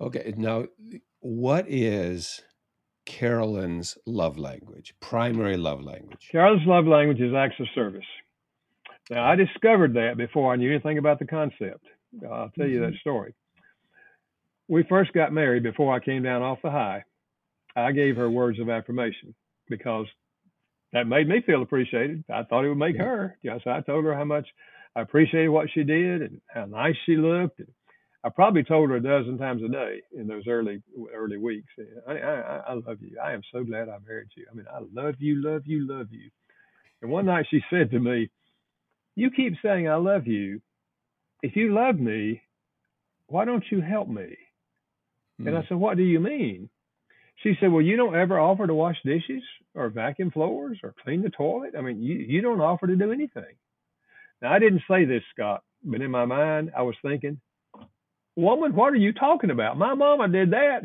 Okay, 0.00 0.34
now 0.36 0.66
what 1.20 1.66
is 1.68 2.42
Carolyn's 3.06 3.98
love 4.06 4.38
language, 4.38 4.94
primary 5.00 5.56
love 5.58 5.82
language? 5.82 6.32
Carolyn's 6.32 6.66
love 6.66 6.86
language 6.86 7.20
is 7.20 7.34
acts 7.34 7.60
of 7.60 7.66
service. 7.74 8.04
Now, 9.10 9.24
I 9.24 9.36
discovered 9.36 9.94
that 9.94 10.16
before 10.16 10.52
I 10.52 10.56
knew 10.56 10.70
anything 10.70 10.98
about 10.98 11.18
the 11.18 11.26
concept. 11.26 11.84
I'll 12.24 12.50
tell 12.50 12.66
you 12.66 12.80
that 12.80 12.86
mm-hmm. 12.88 12.96
story. 12.96 13.34
We 14.68 14.82
first 14.88 15.12
got 15.12 15.32
married 15.32 15.62
before 15.62 15.94
I 15.94 16.00
came 16.00 16.22
down 16.22 16.42
off 16.42 16.58
the 16.62 16.70
high. 16.70 17.04
I 17.76 17.92
gave 17.92 18.16
her 18.16 18.28
words 18.28 18.58
of 18.58 18.68
affirmation 18.68 19.34
because 19.68 20.06
that 20.92 21.06
made 21.06 21.28
me 21.28 21.42
feel 21.44 21.62
appreciated. 21.62 22.24
I 22.32 22.42
thought 22.42 22.64
it 22.64 22.68
would 22.68 22.78
make 22.78 22.96
yeah. 22.96 23.04
her. 23.04 23.38
You 23.42 23.50
know, 23.50 23.60
so 23.62 23.70
I 23.70 23.80
told 23.80 24.04
her 24.04 24.14
how 24.14 24.24
much 24.24 24.48
I 24.96 25.02
appreciated 25.02 25.50
what 25.50 25.68
she 25.72 25.84
did 25.84 26.22
and 26.22 26.40
how 26.48 26.64
nice 26.64 26.96
she 27.04 27.16
looked. 27.16 27.60
And 27.60 27.68
I 28.24 28.30
probably 28.30 28.64
told 28.64 28.90
her 28.90 28.96
a 28.96 29.02
dozen 29.02 29.38
times 29.38 29.62
a 29.62 29.68
day 29.68 30.02
in 30.16 30.26
those 30.26 30.44
early 30.48 30.82
early 31.14 31.36
weeks. 31.36 31.68
I, 32.08 32.12
I, 32.12 32.56
I 32.68 32.72
love 32.72 32.98
you. 33.00 33.18
I 33.22 33.34
am 33.34 33.42
so 33.52 33.62
glad 33.62 33.88
I 33.88 33.98
married 34.08 34.28
you. 34.36 34.46
I 34.50 34.54
mean, 34.54 34.66
I 34.72 34.78
love 34.92 35.16
you, 35.18 35.42
love 35.44 35.62
you, 35.66 35.86
love 35.86 36.08
you. 36.10 36.30
And 37.02 37.10
one 37.10 37.26
night 37.26 37.46
she 37.50 37.62
said 37.70 37.90
to 37.90 38.00
me, 38.00 38.30
you 39.16 39.30
keep 39.30 39.54
saying, 39.62 39.88
I 39.88 39.96
love 39.96 40.26
you. 40.26 40.60
If 41.42 41.56
you 41.56 41.74
love 41.74 41.98
me, 41.98 42.42
why 43.26 43.44
don't 43.44 43.64
you 43.70 43.80
help 43.80 44.08
me? 44.08 44.36
Mm. 45.40 45.48
And 45.48 45.56
I 45.56 45.60
hmm. 45.60 45.66
said, 45.68 45.78
What 45.78 45.96
do 45.96 46.02
you 46.02 46.20
mean? 46.20 46.68
She 47.42 47.54
said, 47.60 47.72
Well, 47.72 47.82
you 47.82 47.96
don't 47.96 48.14
ever 48.14 48.38
offer 48.38 48.66
to 48.66 48.74
wash 48.74 48.96
dishes 49.04 49.42
or 49.74 49.88
vacuum 49.88 50.30
floors 50.30 50.78
or 50.82 50.94
clean 51.02 51.22
the 51.22 51.30
toilet. 51.30 51.74
I 51.76 51.80
mean, 51.80 52.02
you, 52.02 52.16
you 52.16 52.40
don't 52.40 52.60
offer 52.60 52.86
to 52.86 52.96
do 52.96 53.12
anything. 53.12 53.56
Now, 54.40 54.52
I 54.52 54.58
didn't 54.58 54.82
say 54.88 55.04
this, 55.04 55.22
Scott, 55.34 55.62
but 55.82 56.00
in 56.00 56.10
my 56.10 56.24
mind, 56.24 56.72
I 56.76 56.82
was 56.82 56.94
thinking, 57.02 57.40
Woman, 58.36 58.74
what 58.74 58.92
are 58.92 58.96
you 58.96 59.12
talking 59.12 59.50
about? 59.50 59.78
My 59.78 59.94
mama 59.94 60.28
did 60.28 60.52
that. 60.52 60.82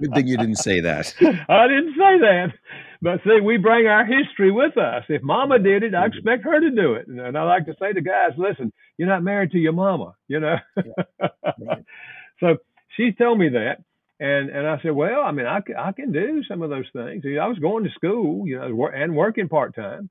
Good 0.00 0.14
thing 0.14 0.26
you 0.26 0.36
didn't 0.36 0.56
say 0.56 0.80
that. 0.80 1.14
I 1.48 1.66
didn't 1.66 1.94
say 1.94 2.18
that. 2.20 2.52
But 3.02 3.20
see, 3.24 3.40
we 3.40 3.56
bring 3.56 3.86
our 3.86 4.04
history 4.04 4.52
with 4.52 4.76
us. 4.76 5.04
If 5.08 5.22
mama 5.22 5.58
did 5.58 5.82
it, 5.82 5.94
I 5.94 6.06
expect 6.06 6.44
her 6.44 6.60
to 6.60 6.70
do 6.70 6.94
it. 6.94 7.06
And 7.06 7.36
I 7.36 7.42
like 7.44 7.64
to 7.66 7.74
say 7.80 7.92
to 7.92 8.00
guys, 8.00 8.32
listen, 8.36 8.72
you're 8.98 9.08
not 9.08 9.22
married 9.22 9.52
to 9.52 9.58
your 9.58 9.72
mama, 9.72 10.14
you 10.28 10.40
know? 10.40 10.56
Yeah. 10.76 11.28
Right. 11.58 11.84
so 12.40 12.58
she 12.96 13.12
told 13.12 13.38
me 13.38 13.48
that. 13.50 13.82
And, 14.20 14.50
and 14.50 14.66
I 14.66 14.78
said, 14.82 14.92
well, 14.92 15.22
I 15.22 15.32
mean, 15.32 15.46
I, 15.46 15.60
I 15.78 15.92
can 15.92 16.12
do 16.12 16.42
some 16.46 16.60
of 16.60 16.68
those 16.68 16.84
things. 16.92 17.24
I 17.24 17.46
was 17.46 17.58
going 17.58 17.84
to 17.84 17.90
school, 17.90 18.46
you 18.46 18.58
know, 18.58 18.88
and 18.88 19.16
working 19.16 19.48
part 19.48 19.74
time. 19.74 20.10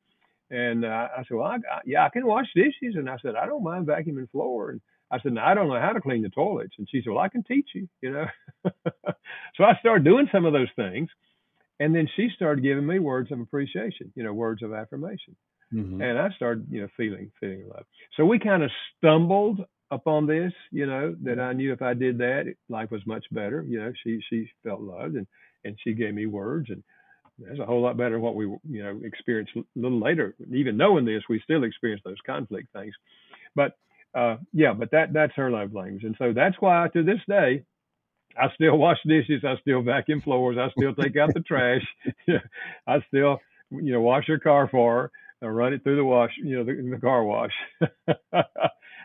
And 0.50 0.84
uh, 0.84 1.10
I 1.16 1.20
said, 1.28 1.38
well, 1.38 1.46
I, 1.46 1.58
I, 1.58 1.82
yeah, 1.86 2.06
I 2.06 2.10
can 2.10 2.26
wash 2.26 2.48
dishes. 2.56 2.96
And 2.96 3.08
I 3.08 3.18
said, 3.22 3.36
I 3.36 3.46
don't 3.46 3.64
mind 3.64 3.86
vacuuming 3.86 4.32
floor. 4.32 4.72
And 4.72 4.82
I 5.12 5.20
said, 5.20 5.34
no, 5.34 5.42
I 5.42 5.54
don't 5.54 5.68
know 5.68 5.80
how 5.80 5.94
to 5.94 6.02
clean 6.02 6.24
the 6.24 6.30
toilets. 6.30 6.74
And 6.80 6.88
she 6.90 7.02
said, 7.04 7.12
well, 7.12 7.24
I 7.24 7.30
can 7.30 7.44
teach 7.44 7.70
you, 7.76 7.88
you 8.02 8.12
know. 8.12 8.26
so 9.56 9.64
I 9.64 9.78
started 9.80 10.04
doing 10.06 10.28
some 10.32 10.46
of 10.46 10.54
those 10.54 10.70
things. 10.76 11.10
And 11.80 11.96
then 11.96 12.08
she 12.16 12.30
started 12.36 12.64
giving 12.64 12.86
me 12.86 13.00
words 13.00 13.32
of 13.32 13.40
appreciation, 13.40 14.12
you 14.16 14.24
know, 14.24 14.34
words 14.34 14.64
of 14.64 14.74
affirmation. 14.74 15.36
Mm-hmm. 15.74 16.02
And 16.02 16.18
I 16.18 16.30
started, 16.36 16.68
you 16.70 16.82
know, 16.82 16.88
feeling, 16.98 17.32
feeling 17.40 17.68
love. 17.68 17.86
So 18.18 18.26
we 18.26 18.40
kind 18.40 18.64
of 18.64 18.72
stumbled 18.98 19.64
upon 19.92 20.28
this, 20.28 20.52
you 20.72 20.86
know, 20.86 21.16
that 21.24 21.40
I 21.40 21.54
knew 21.54 21.72
if 21.72 21.82
I 21.82 21.94
did 21.94 22.18
that, 22.20 22.54
life 22.70 22.92
was 22.92 23.06
much 23.06 23.26
better. 23.32 23.64
You 23.68 23.80
know, 23.80 23.94
she, 24.04 24.20
she 24.30 24.50
felt 24.64 24.82
loved 24.82 25.16
and, 25.16 25.28
and 25.64 25.78
she 25.84 25.94
gave 25.94 26.14
me 26.14 26.26
words 26.26 26.70
and 26.70 26.84
that's 27.40 27.60
a 27.60 27.66
whole 27.66 27.82
lot 27.82 27.98
better 27.98 28.16
than 28.16 28.22
what 28.22 28.36
we, 28.36 28.46
you 28.46 28.84
know, 28.84 29.00
experienced 29.04 29.54
a 29.56 29.64
little 29.76 30.00
later. 30.00 30.36
Even 30.54 30.76
knowing 30.76 31.06
this, 31.06 31.24
we 31.30 31.40
still 31.44 31.64
experience 31.64 32.02
those 32.04 32.18
conflict 32.26 32.68
things. 32.74 32.94
But, 33.56 33.78
uh, 34.14 34.38
yeah, 34.52 34.74
but 34.74 34.92
that, 34.92 35.14
that's 35.14 35.34
her 35.36 35.50
love 35.50 35.74
language. 35.74 36.04
And 36.04 36.16
so 36.18 36.34
that's 36.34 36.58
why 36.60 36.90
to 36.94 37.04
this 37.04 37.20
day, 37.30 37.64
I 38.38 38.48
still 38.56 38.78
wash 38.78 38.98
dishes. 39.06 39.44
I 39.44 39.56
still 39.62 39.82
vacuum 39.82 40.22
floors. 40.22 40.58
I 40.60 40.70
still 40.78 40.94
take 40.96 41.18
out 41.18 41.34
the 41.34 41.42
trash. 41.42 41.86
I 42.88 43.00
still, 43.08 43.40
you 43.72 43.94
know, 43.94 44.02
wash 44.02 44.28
her 44.28 44.40
car 44.40 44.68
for 44.70 45.04
her. 45.04 45.12
I 45.42 45.48
run 45.48 45.74
it 45.74 45.84
through 45.84 45.96
the 45.96 46.04
wash, 46.04 46.32
you 46.44 46.58
know, 46.58 46.64
the, 46.64 46.74
the 46.74 47.00
car 47.00 47.24
wash. 47.24 47.52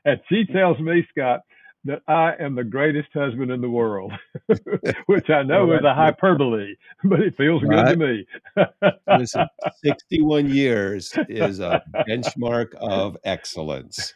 and 0.04 0.20
she 0.28 0.44
tells 0.46 0.78
me, 0.80 1.06
Scott, 1.10 1.42
that 1.84 2.02
I 2.08 2.32
am 2.40 2.54
the 2.54 2.64
greatest 2.64 3.08
husband 3.12 3.50
in 3.50 3.60
the 3.60 3.68
world, 3.68 4.12
which 5.06 5.28
I 5.28 5.42
know 5.42 5.66
well, 5.66 5.78
is 5.78 5.84
a 5.84 5.94
hyperbole, 5.94 6.74
but 7.04 7.20
it 7.20 7.36
feels 7.36 7.62
right. 7.62 7.96
good 7.96 7.98
to 7.98 8.06
me. 8.06 8.26
Listen, 9.18 9.46
61 9.84 10.48
years 10.50 11.12
is 11.28 11.60
a 11.60 11.82
benchmark 12.08 12.74
of 12.74 13.16
excellence. 13.24 14.14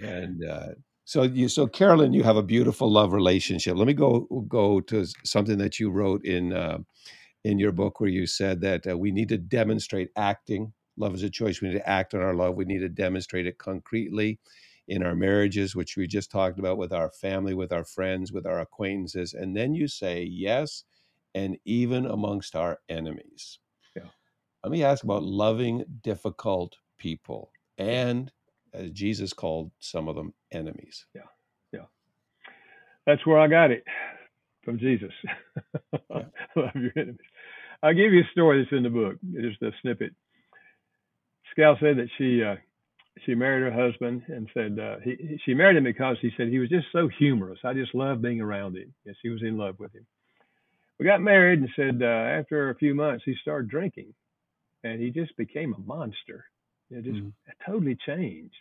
And 0.00 0.44
uh, 0.44 0.68
so 1.04 1.22
you, 1.24 1.48
so 1.48 1.66
Carolyn, 1.66 2.12
you 2.12 2.22
have 2.22 2.36
a 2.36 2.42
beautiful 2.42 2.90
love 2.90 3.12
relationship. 3.12 3.76
Let 3.76 3.86
me 3.86 3.94
go 3.94 4.20
go 4.48 4.80
to 4.82 5.06
something 5.24 5.58
that 5.58 5.80
you 5.80 5.90
wrote 5.90 6.24
in 6.24 6.52
uh, 6.52 6.78
in 7.44 7.58
your 7.58 7.72
book 7.72 8.00
where 8.00 8.10
you 8.10 8.26
said 8.26 8.60
that 8.60 8.86
uh, 8.86 8.96
we 8.96 9.10
need 9.10 9.28
to 9.30 9.38
demonstrate 9.38 10.10
acting. 10.16 10.72
Love 10.96 11.14
is 11.14 11.22
a 11.22 11.30
choice. 11.30 11.60
We 11.60 11.68
need 11.68 11.74
to 11.74 11.88
act 11.88 12.14
on 12.14 12.20
our 12.20 12.34
love. 12.34 12.54
We 12.54 12.64
need 12.64 12.80
to 12.80 12.88
demonstrate 12.88 13.46
it 13.46 13.58
concretely 13.58 14.38
in 14.88 15.02
our 15.02 15.14
marriages, 15.14 15.74
which 15.74 15.96
we 15.96 16.06
just 16.06 16.30
talked 16.30 16.58
about 16.58 16.76
with 16.76 16.92
our 16.92 17.10
family, 17.10 17.54
with 17.54 17.72
our 17.72 17.84
friends, 17.84 18.32
with 18.32 18.46
our 18.46 18.60
acquaintances. 18.60 19.32
And 19.32 19.56
then 19.56 19.74
you 19.74 19.88
say 19.88 20.22
yes, 20.22 20.84
and 21.34 21.56
even 21.64 22.06
amongst 22.06 22.54
our 22.54 22.78
enemies. 22.88 23.58
Yeah. 23.96 24.08
Let 24.62 24.72
me 24.72 24.84
ask 24.84 25.02
about 25.02 25.22
loving 25.22 25.84
difficult 26.02 26.76
people 26.98 27.50
and, 27.78 28.30
as 28.74 28.90
Jesus 28.90 29.32
called 29.32 29.70
some 29.80 30.08
of 30.08 30.16
them, 30.16 30.34
enemies. 30.50 31.06
Yeah. 31.14 31.22
Yeah. 31.72 31.86
That's 33.06 33.26
where 33.26 33.38
I 33.38 33.48
got 33.48 33.70
it 33.70 33.84
from 34.64 34.78
Jesus. 34.78 35.12
Yeah. 35.24 35.98
Love 36.56 36.74
your 36.74 36.92
enemies. 36.96 37.20
I'll 37.82 37.94
give 37.94 38.12
you 38.12 38.20
a 38.20 38.32
story 38.32 38.62
that's 38.62 38.76
in 38.76 38.84
the 38.84 38.90
book, 38.90 39.16
just 39.34 39.62
a 39.62 39.72
snippet. 39.82 40.14
Scal 41.56 41.78
said 41.80 41.98
that 41.98 42.08
she 42.16 42.42
uh, 42.42 42.56
she 43.26 43.34
married 43.34 43.72
her 43.72 43.86
husband 43.86 44.22
and 44.28 44.48
said 44.54 44.78
uh, 44.78 44.96
he, 45.02 45.38
she 45.44 45.54
married 45.54 45.76
him 45.76 45.84
because 45.84 46.16
he 46.22 46.30
said 46.36 46.48
he 46.48 46.60
was 46.60 46.70
just 46.70 46.86
so 46.92 47.08
humorous. 47.18 47.58
I 47.64 47.74
just 47.74 47.94
loved 47.94 48.22
being 48.22 48.40
around 48.40 48.76
him. 48.76 48.94
Yes, 49.04 49.16
she 49.20 49.28
was 49.28 49.42
in 49.42 49.58
love 49.58 49.78
with 49.78 49.94
him. 49.94 50.06
We 50.98 51.06
got 51.06 51.20
married 51.20 51.58
and 51.58 51.68
said 51.74 52.00
uh, 52.02 52.06
after 52.06 52.70
a 52.70 52.76
few 52.76 52.94
months 52.94 53.24
he 53.24 53.34
started 53.42 53.68
drinking, 53.68 54.14
and 54.84 55.00
he 55.00 55.10
just 55.10 55.36
became 55.36 55.74
a 55.74 55.80
monster. 55.80 56.44
It 56.92 57.04
just 57.04 57.18
mm. 57.18 57.32
totally 57.66 57.96
changed. 58.06 58.54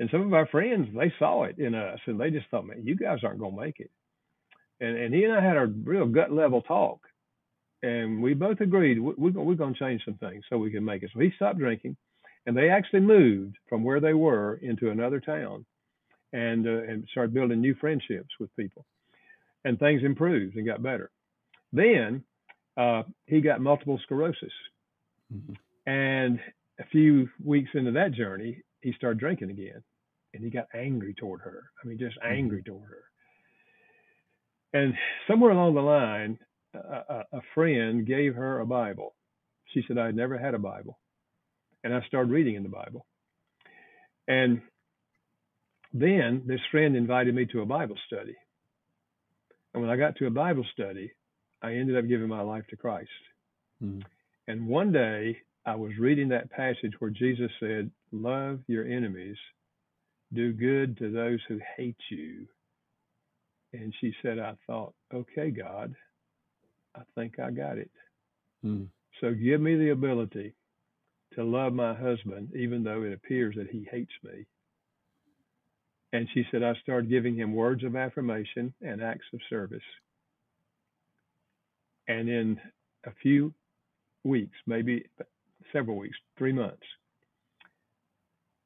And 0.00 0.10
some 0.10 0.22
of 0.22 0.34
our 0.34 0.46
friends 0.46 0.88
they 0.96 1.12
saw 1.18 1.44
it 1.44 1.58
in 1.58 1.74
us, 1.74 2.00
and 2.06 2.20
they 2.20 2.30
just 2.30 2.48
thought, 2.50 2.66
man, 2.66 2.84
you 2.84 2.96
guys 2.96 3.20
aren't 3.22 3.38
gonna 3.38 3.56
make 3.56 3.78
it. 3.78 3.90
And 4.80 4.96
and 4.96 5.14
he 5.14 5.24
and 5.24 5.32
I 5.32 5.40
had 5.40 5.56
a 5.56 5.66
real 5.66 6.06
gut 6.06 6.32
level 6.32 6.62
talk, 6.62 7.00
and 7.82 8.22
we 8.22 8.34
both 8.34 8.60
agreed 8.60 8.98
we're, 8.98 9.30
we're 9.30 9.54
going 9.54 9.74
to 9.74 9.78
change 9.78 10.02
some 10.04 10.14
things 10.14 10.44
so 10.48 10.58
we 10.58 10.70
can 10.70 10.84
make 10.84 11.02
it. 11.02 11.10
So 11.14 11.20
he 11.20 11.30
stopped 11.36 11.58
drinking, 11.58 11.96
and 12.46 12.56
they 12.56 12.68
actually 12.68 13.00
moved 13.00 13.56
from 13.68 13.84
where 13.84 14.00
they 14.00 14.14
were 14.14 14.58
into 14.62 14.90
another 14.90 15.20
town, 15.20 15.64
and 16.32 16.66
uh, 16.66 16.82
and 16.82 17.06
started 17.10 17.34
building 17.34 17.60
new 17.60 17.74
friendships 17.74 18.30
with 18.40 18.54
people, 18.56 18.84
and 19.64 19.78
things 19.78 20.02
improved 20.02 20.56
and 20.56 20.66
got 20.66 20.82
better. 20.82 21.10
Then 21.72 22.24
uh, 22.76 23.02
he 23.26 23.40
got 23.40 23.60
multiple 23.60 24.00
sclerosis, 24.02 24.52
mm-hmm. 25.32 25.52
and 25.86 26.40
a 26.82 26.88
few 26.90 27.28
weeks 27.44 27.70
into 27.74 27.92
that 27.92 28.12
journey, 28.12 28.62
he 28.80 28.92
started 28.92 29.18
drinking 29.18 29.50
again, 29.50 29.82
and 30.34 30.42
he 30.42 30.50
got 30.50 30.66
angry 30.74 31.14
toward 31.14 31.40
her. 31.42 31.64
I 31.82 31.86
mean, 31.86 31.98
just 31.98 32.18
mm-hmm. 32.18 32.34
angry 32.34 32.62
toward 32.62 32.88
her. 32.88 33.04
And 34.74 34.94
somewhere 35.28 35.52
along 35.52 35.74
the 35.74 35.82
line, 35.82 36.38
a, 36.74 37.24
a 37.32 37.40
friend 37.54 38.06
gave 38.06 38.34
her 38.34 38.60
a 38.60 38.66
Bible. 38.66 39.14
She 39.66 39.84
said, 39.86 39.98
I 39.98 40.06
had 40.06 40.16
never 40.16 40.38
had 40.38 40.54
a 40.54 40.58
Bible. 40.58 40.98
And 41.84 41.94
I 41.94 42.00
started 42.06 42.32
reading 42.32 42.54
in 42.54 42.62
the 42.62 42.68
Bible. 42.68 43.06
And 44.28 44.62
then 45.92 46.42
this 46.46 46.60
friend 46.70 46.96
invited 46.96 47.34
me 47.34 47.44
to 47.46 47.60
a 47.60 47.66
Bible 47.66 47.96
study. 48.06 48.34
And 49.74 49.82
when 49.82 49.90
I 49.90 49.96
got 49.96 50.16
to 50.16 50.26
a 50.26 50.30
Bible 50.30 50.64
study, 50.72 51.12
I 51.62 51.74
ended 51.74 51.98
up 51.98 52.08
giving 52.08 52.28
my 52.28 52.40
life 52.40 52.64
to 52.70 52.76
Christ. 52.76 53.10
Mm. 53.82 54.02
And 54.48 54.66
one 54.66 54.92
day 54.92 55.36
I 55.64 55.76
was 55.76 55.92
reading 55.98 56.28
that 56.28 56.50
passage 56.50 56.92
where 56.98 57.10
Jesus 57.10 57.50
said, 57.60 57.90
Love 58.10 58.60
your 58.66 58.84
enemies, 58.84 59.36
do 60.32 60.52
good 60.52 60.96
to 60.98 61.10
those 61.10 61.40
who 61.48 61.60
hate 61.76 61.96
you. 62.10 62.46
And 63.72 63.94
she 64.00 64.12
said, 64.22 64.38
I 64.38 64.54
thought, 64.66 64.92
okay, 65.14 65.50
God, 65.50 65.94
I 66.94 67.02
think 67.14 67.38
I 67.38 67.50
got 67.50 67.78
it. 67.78 67.90
Mm. 68.64 68.88
So 69.20 69.32
give 69.32 69.60
me 69.60 69.76
the 69.76 69.90
ability 69.90 70.54
to 71.34 71.44
love 71.44 71.72
my 71.72 71.94
husband, 71.94 72.50
even 72.54 72.82
though 72.82 73.02
it 73.02 73.12
appears 73.12 73.54
that 73.56 73.70
he 73.70 73.86
hates 73.90 74.12
me. 74.22 74.46
And 76.12 76.28
she 76.34 76.44
said, 76.50 76.62
I 76.62 76.74
started 76.82 77.08
giving 77.08 77.34
him 77.34 77.54
words 77.54 77.84
of 77.84 77.96
affirmation 77.96 78.74
and 78.82 79.02
acts 79.02 79.24
of 79.32 79.40
service. 79.48 79.80
And 82.08 82.28
in 82.28 82.60
a 83.06 83.12
few 83.22 83.54
weeks, 84.24 84.56
maybe 84.66 85.06
several 85.72 85.96
weeks, 85.96 86.16
three 86.36 86.52
months, 86.52 86.82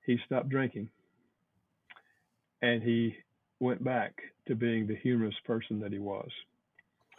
he 0.05 0.19
stopped 0.27 0.49
drinking. 0.49 0.89
And 2.63 2.83
he 2.83 3.17
went 3.61 3.83
back 3.85 4.15
to 4.49 4.55
being 4.55 4.87
the 4.87 4.97
humorous 4.97 5.35
person 5.45 5.81
that 5.81 5.93
he 5.93 5.99
was. 5.99 6.31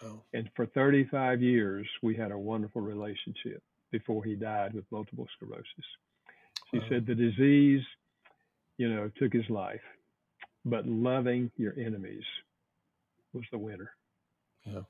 Oh. 0.04 0.22
And 0.34 0.50
for 0.56 0.66
35 0.68 1.42
years, 1.42 1.88
we 2.02 2.16
had 2.16 2.32
a 2.32 2.38
wonderful 2.38 2.82
relationship 2.82 3.62
before 3.92 4.24
he 4.24 4.36
died 4.36 4.74
with 4.74 4.86
multiple 4.92 5.28
sclerosis. 5.36 5.66
She 6.72 6.82
said 6.90 7.06
the 7.06 7.16
disease, 7.16 7.82
you 8.78 8.94
know, 8.94 9.10
took 9.18 9.32
his 9.32 9.50
life, 9.50 9.82
but 10.66 10.86
loving 10.86 11.50
your 11.56 11.74
enemies 11.78 12.24
was 13.34 13.46
the 13.52 13.58
winner. 13.58 13.92
Yeah. 14.66 14.82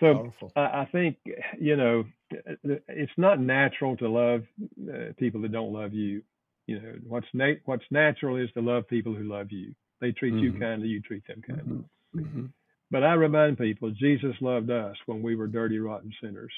So 0.00 0.32
I, 0.54 0.60
I, 0.60 0.88
think, 0.92 1.16
you 1.60 1.76
know, 1.76 2.04
it's 2.30 3.12
not 3.16 3.40
natural 3.40 3.96
to 3.96 4.08
love 4.08 4.42
uh, 4.88 5.12
people 5.16 5.42
that 5.42 5.52
don't 5.52 5.72
love 5.72 5.92
you. 5.92 6.22
You 6.66 6.80
know, 6.80 6.94
what's 7.06 7.26
na- 7.32 7.54
what's 7.64 7.84
natural 7.90 8.36
is 8.36 8.50
to 8.52 8.60
love 8.60 8.86
people 8.86 9.14
who 9.14 9.24
love 9.24 9.50
you. 9.50 9.74
They 10.00 10.12
treat 10.12 10.34
mm-hmm. 10.34 10.44
you 10.44 10.60
kindly, 10.60 10.88
you 10.88 11.00
treat 11.00 11.26
them 11.26 11.42
kindly. 11.46 11.84
Mm-hmm. 12.14 12.20
Mm-hmm. 12.20 12.46
But 12.90 13.02
I 13.02 13.14
remind 13.14 13.58
people, 13.58 13.90
Jesus 13.90 14.34
loved 14.40 14.70
us 14.70 14.96
when 15.06 15.22
we 15.22 15.34
were 15.34 15.46
dirty, 15.46 15.78
rotten 15.78 16.12
sinners 16.22 16.52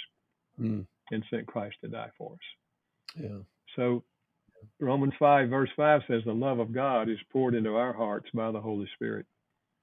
mm. 0.61 0.85
and 1.11 1.25
sent 1.31 1.47
Christ 1.47 1.77
to 1.83 1.89
die 1.89 2.11
for 2.19 2.33
us. 2.33 3.21
Yeah. 3.23 3.39
So 3.75 4.05
Romans 4.79 5.15
5, 5.19 5.49
verse 5.49 5.71
5 5.77 6.03
says, 6.07 6.23
The 6.25 6.33
love 6.33 6.59
of 6.59 6.73
God 6.73 7.09
is 7.09 7.19
poured 7.33 7.55
into 7.55 7.77
our 7.77 7.93
hearts 7.93 8.29
by 8.35 8.51
the 8.51 8.61
Holy 8.61 8.89
Spirit. 8.95 9.27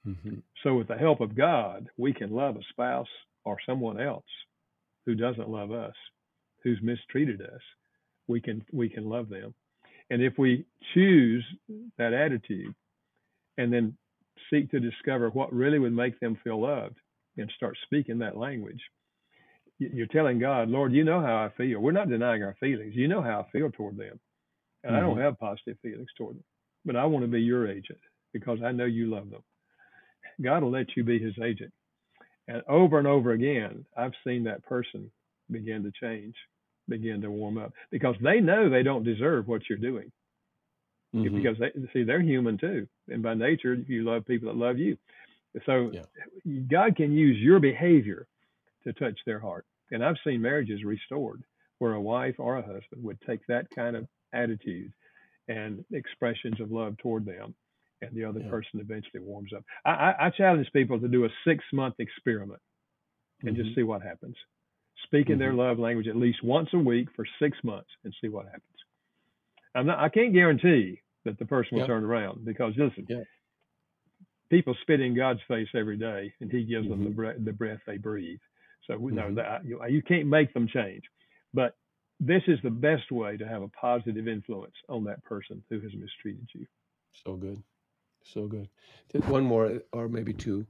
Mm-hmm. 0.07 0.35
So, 0.63 0.75
with 0.75 0.87
the 0.87 0.97
help 0.97 1.19
of 1.19 1.35
God, 1.35 1.89
we 1.97 2.13
can 2.13 2.31
love 2.31 2.55
a 2.55 2.61
spouse 2.69 3.07
or 3.47 3.57
someone 3.65 3.99
else 3.99 4.25
who 5.05 5.15
doesn't 5.15 5.49
love 5.49 5.71
us, 5.71 5.95
who's 6.63 6.79
mistreated 6.81 7.41
us. 7.41 7.61
We 8.27 8.41
can 8.41 8.63
we 8.73 8.89
can 8.89 9.09
love 9.09 9.29
them, 9.29 9.53
and 10.09 10.21
if 10.21 10.37
we 10.37 10.65
choose 10.93 11.45
that 11.97 12.13
attitude, 12.13 12.75
and 13.57 13.71
then 13.71 13.97
seek 14.49 14.69
to 14.71 14.79
discover 14.79 15.29
what 15.29 15.53
really 15.53 15.79
would 15.79 15.93
make 15.93 16.19
them 16.19 16.37
feel 16.43 16.61
loved 16.61 16.97
and 17.37 17.51
start 17.55 17.77
speaking 17.83 18.19
that 18.19 18.37
language. 18.37 18.81
You're 19.79 20.07
telling 20.07 20.39
God, 20.39 20.69
Lord, 20.69 20.91
you 20.91 21.03
know 21.03 21.21
how 21.21 21.35
I 21.35 21.49
feel. 21.55 21.79
We're 21.79 21.91
not 21.91 22.09
denying 22.09 22.43
our 22.43 22.55
feelings. 22.59 22.95
You 22.95 23.07
know 23.07 23.21
how 23.21 23.41
I 23.41 23.51
feel 23.51 23.69
toward 23.69 23.95
them. 23.95 24.19
And 24.83 24.91
mm-hmm. 24.91 24.95
I 24.95 24.99
don't 24.99 25.15
mm-hmm. 25.15 25.21
have 25.21 25.39
positive 25.39 25.77
feelings 25.81 26.09
toward 26.17 26.35
them, 26.35 26.43
but 26.83 26.95
I 26.95 27.05
want 27.05 27.23
to 27.23 27.31
be 27.31 27.41
your 27.41 27.67
agent 27.67 27.99
because 28.33 28.59
I 28.63 28.71
know 28.71 28.85
you 28.85 29.07
love 29.07 29.29
them. 29.29 29.43
God 30.41 30.63
will 30.63 30.71
let 30.71 30.95
you 30.95 31.03
be 31.03 31.19
his 31.19 31.35
agent. 31.43 31.71
And 32.47 32.61
over 32.67 32.97
and 32.97 33.07
over 33.07 33.31
again, 33.31 33.85
I've 33.97 34.13
seen 34.25 34.43
that 34.45 34.65
person 34.65 35.11
begin 35.51 35.83
to 35.83 35.91
change, 36.01 36.35
begin 36.87 37.21
to 37.21 37.31
warm 37.31 37.57
up 37.57 37.73
because 37.91 38.15
they 38.21 38.39
know 38.39 38.69
they 38.69 38.83
don't 38.83 39.03
deserve 39.03 39.47
what 39.47 39.63
you're 39.69 39.77
doing 39.77 40.11
mm-hmm. 41.15 41.35
because 41.35 41.57
they 41.59 41.71
see 41.93 42.03
they're 42.03 42.21
human 42.21 42.57
too, 42.57 42.87
and 43.09 43.21
by 43.23 43.33
nature 43.33 43.75
you 43.75 44.03
love 44.03 44.25
people 44.25 44.47
that 44.47 44.57
love 44.57 44.77
you. 44.77 44.97
So 45.65 45.91
yeah. 45.91 46.61
God 46.69 46.95
can 46.95 47.11
use 47.11 47.37
your 47.37 47.59
behavior 47.59 48.27
to 48.83 48.93
touch 48.93 49.17
their 49.25 49.39
heart, 49.39 49.65
and 49.91 50.03
I've 50.03 50.17
seen 50.23 50.41
marriages 50.41 50.83
restored 50.83 51.43
where 51.79 51.93
a 51.93 52.01
wife 52.01 52.35
or 52.39 52.57
a 52.57 52.61
husband 52.61 53.03
would 53.03 53.19
take 53.21 53.45
that 53.47 53.67
kind 53.75 53.95
of 53.95 54.07
attitude 54.33 54.91
and 55.47 55.85
expressions 55.91 56.59
of 56.59 56.71
love 56.71 56.97
toward 56.97 57.25
them, 57.25 57.55
and 58.01 58.15
the 58.15 58.23
other 58.23 58.39
yeah. 58.39 58.49
person 58.49 58.79
eventually 58.79 59.21
warms 59.21 59.51
up. 59.53 59.63
I, 59.85 59.91
I, 59.91 60.27
I, 60.27 60.29
challenge 60.29 60.67
people 60.73 60.99
to 60.99 61.07
do 61.07 61.25
a 61.25 61.29
six 61.45 61.63
month 61.73 61.95
experiment 61.99 62.61
and 63.41 63.55
mm-hmm. 63.55 63.63
just 63.63 63.75
see 63.75 63.83
what 63.83 64.01
happens. 64.01 64.35
Speak 65.03 65.27
in 65.27 65.33
mm-hmm. 65.33 65.39
their 65.39 65.53
love 65.53 65.79
language 65.79 66.07
at 66.07 66.15
least 66.15 66.43
once 66.43 66.69
a 66.73 66.77
week 66.77 67.07
for 67.15 67.25
six 67.41 67.57
months 67.63 67.89
and 68.03 68.13
see 68.21 68.29
what 68.29 68.45
happens. 68.45 68.63
I'm 69.75 69.85
not. 69.85 69.99
I 69.99 70.09
can't 70.09 70.33
guarantee 70.33 71.01
that 71.25 71.37
the 71.39 71.45
person 71.45 71.75
will 71.75 71.81
yep. 71.81 71.87
turn 71.87 72.03
around 72.03 72.45
because 72.45 72.73
listen, 72.77 73.05
yep. 73.07 73.25
people 74.49 74.75
spit 74.81 75.01
in 75.01 75.15
God's 75.15 75.41
face 75.47 75.67
every 75.75 75.97
day, 75.97 76.33
and 76.39 76.51
He 76.51 76.63
gives 76.63 76.87
mm-hmm. 76.87 76.91
them 76.91 77.03
the 77.03 77.09
mm-hmm. 77.09 77.15
breath, 77.15 77.35
the 77.39 77.53
breath 77.53 77.79
they 77.85 77.97
breathe. 77.97 78.39
So 78.87 78.97
we 78.97 79.11
know 79.11 79.23
mm-hmm. 79.23 79.35
that 79.35 79.65
you, 79.65 79.81
you 79.87 80.01
can't 80.01 80.27
make 80.27 80.53
them 80.53 80.67
change, 80.67 81.03
but 81.53 81.75
this 82.19 82.41
is 82.47 82.59
the 82.63 82.71
best 82.71 83.11
way 83.11 83.37
to 83.37 83.47
have 83.47 83.61
a 83.61 83.67
positive 83.67 84.27
influence 84.27 84.73
on 84.89 85.03
that 85.03 85.23
person 85.23 85.63
who 85.69 85.79
has 85.81 85.91
mistreated 85.93 86.47
you. 86.53 86.65
So 87.23 87.35
good. 87.35 87.61
So 88.33 88.47
good. 88.47 88.69
One 89.27 89.43
more, 89.43 89.81
or 89.93 90.09
maybe 90.09 90.33
two. 90.33 90.67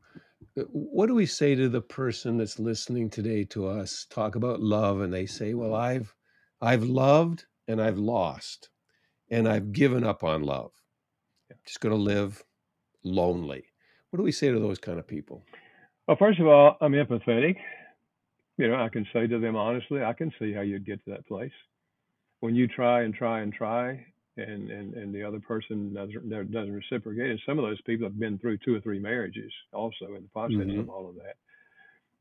Uh, 0.58 0.64
what 0.72 1.08
do 1.08 1.16
we 1.16 1.26
say 1.26 1.56
to 1.56 1.70
the 1.70 1.82
person 1.82 2.38
that's 2.38 2.60
listening 2.60 3.10
today 3.10 3.44
to 3.46 3.68
us 3.68 4.06
talk 4.10 4.36
about 4.36 4.62
love 4.62 5.02
and 5.02 5.12
they 5.12 5.26
say, 5.26 5.54
"Well, 5.54 5.74
I've 5.74 6.14
I've 6.62 6.84
loved 6.84 7.46
and 7.68 7.82
I've 7.82 7.98
lost 7.98 8.70
and 9.30 9.48
I've 9.48 9.72
given 9.72 10.04
up 10.04 10.24
on 10.24 10.44
love. 10.44 10.72
I'm 11.50 11.58
Just 11.66 11.82
going 11.82 11.96
to 11.96 12.02
live 12.02 12.44
lonely." 13.04 13.66
What 14.12 14.18
do 14.18 14.24
we 14.24 14.32
say 14.32 14.52
to 14.52 14.60
those 14.60 14.80
kind 14.80 15.00
of 15.00 15.08
people? 15.08 15.44
Well, 16.08 16.18
first 16.18 16.40
of 16.40 16.48
all, 16.48 16.78
I'm 16.80 16.94
empathetic. 16.94 17.58
You 18.58 18.70
know, 18.70 18.76
I 18.76 18.90
can 18.90 19.06
say 19.14 19.28
to 19.28 19.40
them 19.40 19.56
honestly, 19.56 20.04
I 20.04 20.14
can 20.14 20.32
see 20.40 20.54
how 20.54 20.62
you'd 20.62 20.86
get 20.86 21.04
to 21.06 21.12
that 21.12 21.28
place. 21.28 21.52
When 22.40 22.56
you 22.56 22.68
try 22.68 23.02
and 23.02 23.14
try 23.14 23.42
and 23.42 23.52
try 23.52 24.06
and 24.38 24.70
and, 24.70 24.94
and 24.94 25.14
the 25.14 25.24
other 25.24 25.40
person 25.40 25.94
doesn't 25.94 26.52
doesn't 26.52 26.74
reciprocate. 26.74 27.32
And 27.32 27.42
some 27.46 27.60
of 27.60 27.66
those 27.66 27.82
people 27.82 28.08
have 28.08 28.20
been 28.20 28.38
through 28.38 28.60
two 28.60 28.76
or 28.76 28.82
three 28.82 29.00
marriages 29.00 29.52
also 29.74 30.06
in 30.16 30.24
the 30.24 30.30
process 30.34 30.58
mm-hmm. 30.58 30.80
of 30.80 30.90
all 30.90 31.10
of 31.10 31.16
that. 31.16 31.36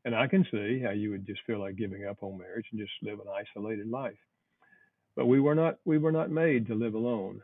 And 0.05 0.15
I 0.15 0.27
can 0.27 0.45
see 0.51 0.79
how 0.83 0.91
you 0.91 1.11
would 1.11 1.25
just 1.25 1.41
feel 1.45 1.59
like 1.59 1.75
giving 1.75 2.05
up 2.05 2.17
on 2.21 2.37
marriage 2.37 2.65
and 2.71 2.79
just 2.79 2.91
live 3.01 3.19
an 3.19 3.27
isolated 3.33 3.89
life. 3.89 4.17
But 5.15 5.27
we 5.27 5.39
were 5.39 5.55
not 5.55 5.77
we 5.85 5.97
were 5.97 6.11
not 6.11 6.31
made 6.31 6.67
to 6.67 6.75
live 6.75 6.93
alone. 6.93 7.41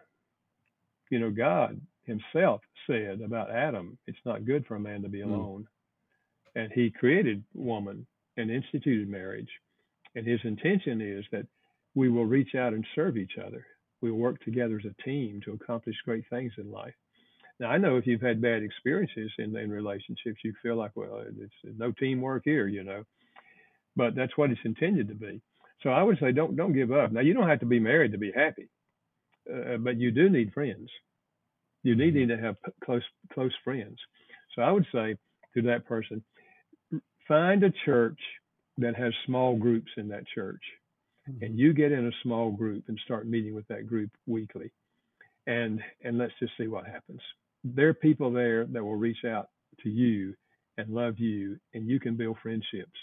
You 1.10 1.20
know, 1.20 1.32
God 1.32 1.80
Himself 2.06 2.62
said 2.88 3.22
about 3.22 3.52
Adam, 3.52 3.98
"It's 4.08 4.26
not 4.26 4.46
good 4.46 4.66
for 4.66 4.76
a 4.76 4.80
man 4.80 5.02
to 5.04 5.10
be 5.10 5.20
mm. 5.20 5.26
alone," 5.26 5.68
mm. 6.56 6.64
and 6.64 6.72
He 6.72 6.90
created 6.90 7.44
woman 7.54 8.06
and 8.38 8.50
instituted 8.50 9.08
marriage. 9.08 9.50
And 10.16 10.26
His 10.26 10.40
intention 10.44 11.02
is 11.02 11.26
that 11.32 11.48
we 11.96 12.10
will 12.10 12.26
reach 12.26 12.56
out 12.56 12.74
and 12.74 12.86
serve 12.96 13.18
each 13.18 13.38
other 13.44 13.66
we 14.04 14.12
work 14.12 14.44
together 14.44 14.80
as 14.84 14.92
a 14.92 15.04
team 15.04 15.42
to 15.46 15.54
accomplish 15.54 15.96
great 16.04 16.26
things 16.30 16.52
in 16.58 16.70
life. 16.70 16.94
Now, 17.60 17.70
I 17.70 17.78
know 17.78 17.96
if 17.96 18.06
you've 18.06 18.22
had 18.22 18.42
bad 18.42 18.62
experiences 18.62 19.32
in, 19.40 19.56
in 19.56 19.72
relationships, 19.72 20.42
you 20.44 20.54
feel 20.62 20.76
like, 20.76 20.92
well, 20.96 21.24
it's 21.26 21.78
no 21.78 21.94
teamwork 21.94 22.44
here, 22.44 22.68
you 22.68 22.84
know, 22.84 23.04
but 23.96 24.14
that's 24.14 24.38
what 24.38 24.52
it's 24.52 24.60
intended 24.66 25.08
to 25.08 25.16
be. 25.16 25.42
So 25.82 25.90
I 25.90 26.04
would 26.04 26.20
say, 26.20 26.34
don't 26.34 26.56
don't 26.56 26.74
give 26.74 26.92
up. 26.92 27.12
Now, 27.12 27.22
you 27.22 27.34
don't 27.34 27.48
have 27.48 27.62
to 27.62 27.66
be 27.66 27.80
married 27.80 28.12
to 28.12 28.18
be 28.18 28.32
happy, 28.32 28.68
uh, 29.50 29.78
but 29.78 29.98
you 29.98 30.12
do 30.12 30.30
need 30.30 30.54
friends. 30.54 30.90
You 31.84 31.96
need, 31.96 32.16
need 32.16 32.30
mm-hmm. 32.30 32.42
to 32.42 32.46
have 32.46 32.56
close 32.84 33.04
close 33.34 33.54
friends. 33.64 33.98
So 34.56 34.62
I 34.62 34.72
would 34.72 34.86
say 34.94 35.16
to 35.56 35.62
that 35.64 35.86
person, 35.86 36.24
find 37.28 37.64
a 37.64 37.74
church 37.86 38.20
that 38.80 38.96
has 38.96 39.14
small 39.26 39.56
groups 39.56 39.92
in 39.96 40.10
that 40.10 40.26
church 40.28 40.62
mm-hmm. 41.30 41.44
and 41.44 41.60
you 41.60 41.74
get 41.74 41.92
in 41.92 42.08
a 42.08 42.22
small 42.24 42.52
group 42.52 42.84
and 42.88 43.00
start 43.06 43.28
meeting 43.28 43.56
with 43.56 43.68
that 43.68 43.88
group 43.88 44.12
weekly. 44.28 44.72
And 45.48 45.82
and 46.04 46.18
let's 46.18 46.34
just 46.40 46.54
see 46.58 46.68
what 46.68 46.86
happens. 46.86 47.22
There 47.64 47.90
are 47.90 47.94
people 47.94 48.32
there 48.32 48.66
that 48.66 48.84
will 48.84 48.96
reach 48.96 49.26
out 49.26 49.50
to 49.84 49.90
you 49.90 50.36
and 50.78 50.90
love 50.90 51.20
you 51.20 51.58
and 51.74 51.88
you 51.88 52.00
can 52.00 52.16
build 52.16 52.38
friendships. 52.42 53.00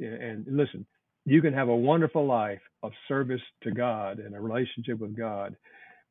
And 0.00 0.44
listen 0.48 0.86
you 1.28 1.42
can 1.42 1.52
have 1.52 1.68
a 1.68 1.76
wonderful 1.76 2.24
life 2.24 2.60
of 2.84 2.92
service 3.08 3.40
to 3.62 3.72
god 3.72 4.20
and 4.20 4.34
a 4.34 4.40
relationship 4.40 4.98
with 5.00 5.16
god 5.16 5.56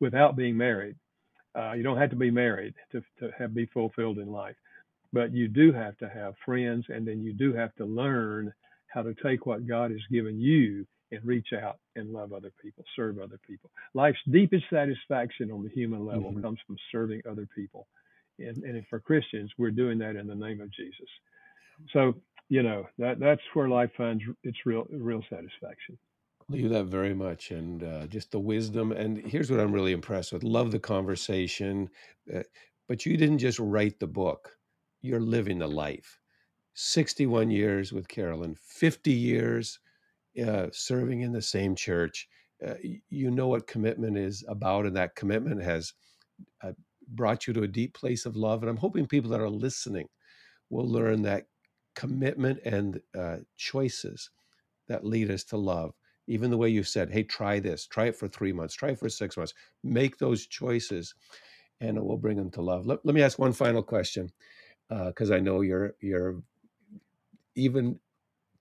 without 0.02 0.36
being 0.36 0.58
married. 0.58 0.96
Uh, 1.58 1.72
you 1.72 1.84
don't 1.84 1.98
have 1.98 2.10
to 2.10 2.18
be 2.18 2.30
married 2.30 2.74
to, 2.92 3.02
to 3.18 3.32
have 3.40 3.56
be 3.56 3.66
fulfilled 3.68 4.18
in 4.18 4.30
life 4.30 4.56
but 5.16 5.34
you 5.34 5.48
do 5.48 5.72
have 5.72 5.98
to 5.98 6.10
have 6.10 6.34
friends 6.46 6.86
and 6.90 7.08
then 7.08 7.24
you 7.24 7.32
do 7.32 7.54
have 7.54 7.74
to 7.76 7.86
learn 7.86 8.54
how 8.88 9.02
to 9.02 9.16
take 9.24 9.46
what 9.46 9.66
god 9.66 9.90
has 9.90 10.02
given 10.12 10.40
you 10.40 10.86
and 11.16 11.26
reach 11.26 11.54
out 11.54 11.80
and 11.96 12.12
love 12.12 12.34
other 12.34 12.52
people, 12.62 12.84
serve 12.96 13.20
other 13.20 13.40
people. 13.48 13.70
Life's 13.94 14.20
deepest 14.32 14.66
satisfaction 14.70 15.52
on 15.52 15.64
the 15.64 15.70
human 15.70 16.06
level 16.06 16.32
mm-hmm. 16.32 16.42
comes 16.42 16.60
from 16.66 16.78
serving 16.92 17.22
other 17.30 17.48
people. 17.56 17.88
And, 18.40 18.64
and 18.64 18.86
for 18.90 19.00
Christians, 19.00 19.52
we're 19.58 19.72
doing 19.72 19.98
that 20.00 20.16
in 20.16 20.28
the 20.28 20.36
name 20.36 20.62
of 20.62 20.72
Jesus. 20.74 21.08
So, 21.92 22.16
you 22.50 22.64
know, 22.64 22.88
that 22.98 23.20
that's 23.20 23.42
where 23.54 23.70
life 23.70 23.92
finds 23.98 24.24
its 24.44 24.58
real 24.66 24.86
real 24.92 25.24
satisfaction. 25.30 25.98
Believe 26.50 26.70
that 26.70 26.86
very 26.86 27.14
much, 27.14 27.52
and 27.52 27.84
uh, 27.84 28.08
just 28.08 28.32
the 28.32 28.40
wisdom. 28.40 28.92
And 28.92 29.18
here's 29.18 29.50
what 29.50 29.60
I'm 29.60 29.72
really 29.72 29.94
impressed 29.94 30.32
with: 30.32 30.44
love 30.44 30.72
the 30.72 30.80
conversation, 30.80 31.90
uh, 32.34 32.44
but 32.88 33.06
you 33.06 33.18
didn't 33.18 33.40
just 33.40 33.60
write 33.60 34.00
the 34.00 34.08
book; 34.08 34.58
you're 35.02 35.20
living 35.20 35.60
the 35.60 35.68
life. 35.68 36.20
61 36.76 37.52
years 37.52 37.94
with 37.94 38.08
Carolyn, 38.08 38.56
50 38.62 39.12
years 39.12 39.80
uh, 40.44 40.68
serving 40.72 41.22
in 41.22 41.34
the 41.34 41.42
same 41.42 41.76
church, 41.76 42.28
uh, 42.66 42.76
you 43.10 43.32
know 43.32 43.48
what 43.48 43.68
commitment 43.68 44.18
is 44.18 44.44
about, 44.48 44.86
and 44.86 44.96
that 44.96 45.16
commitment 45.16 45.64
has 45.64 45.94
uh, 46.64 46.74
brought 47.10 47.48
you 47.48 47.54
to 47.54 47.64
a 47.64 47.68
deep 47.68 47.94
place 47.94 48.26
of 48.26 48.36
love. 48.36 48.64
And 48.64 48.70
I'm 48.70 48.78
hoping 48.78 49.08
people 49.08 49.32
that 49.32 49.42
are 49.42 49.50
listening 49.50 50.08
will 50.70 50.88
learn 50.90 51.24
that 51.24 51.46
commitment 51.96 52.60
and 52.66 53.02
uh, 53.18 53.38
choices 53.58 54.32
that 54.88 55.06
lead 55.06 55.32
us 55.32 55.44
to 55.46 55.58
love. 55.58 55.94
Even 56.28 56.52
the 56.52 56.58
way 56.58 56.70
you 56.70 56.84
said, 56.84 57.12
"Hey, 57.12 57.24
try 57.24 57.60
this. 57.60 57.88
Try 57.88 58.08
it 58.08 58.16
for 58.16 58.28
three 58.28 58.54
months. 58.54 58.76
Try 58.76 58.92
it 58.92 59.00
for 59.00 59.10
six 59.10 59.38
months. 59.38 59.54
Make 59.84 60.18
those 60.18 60.48
choices, 60.48 61.16
and 61.82 61.98
it 61.98 62.04
will 62.04 62.18
bring 62.18 62.38
them 62.38 62.52
to 62.52 62.62
love." 62.62 62.88
Let, 62.88 63.06
let 63.06 63.16
me 63.16 63.24
ask 63.24 63.40
one 63.40 63.54
final 63.54 63.84
question, 63.84 64.32
because 64.90 65.32
uh, 65.32 65.36
I 65.36 65.40
know 65.42 65.62
you're 65.62 65.96
you're 66.02 66.42
even 67.56 68.00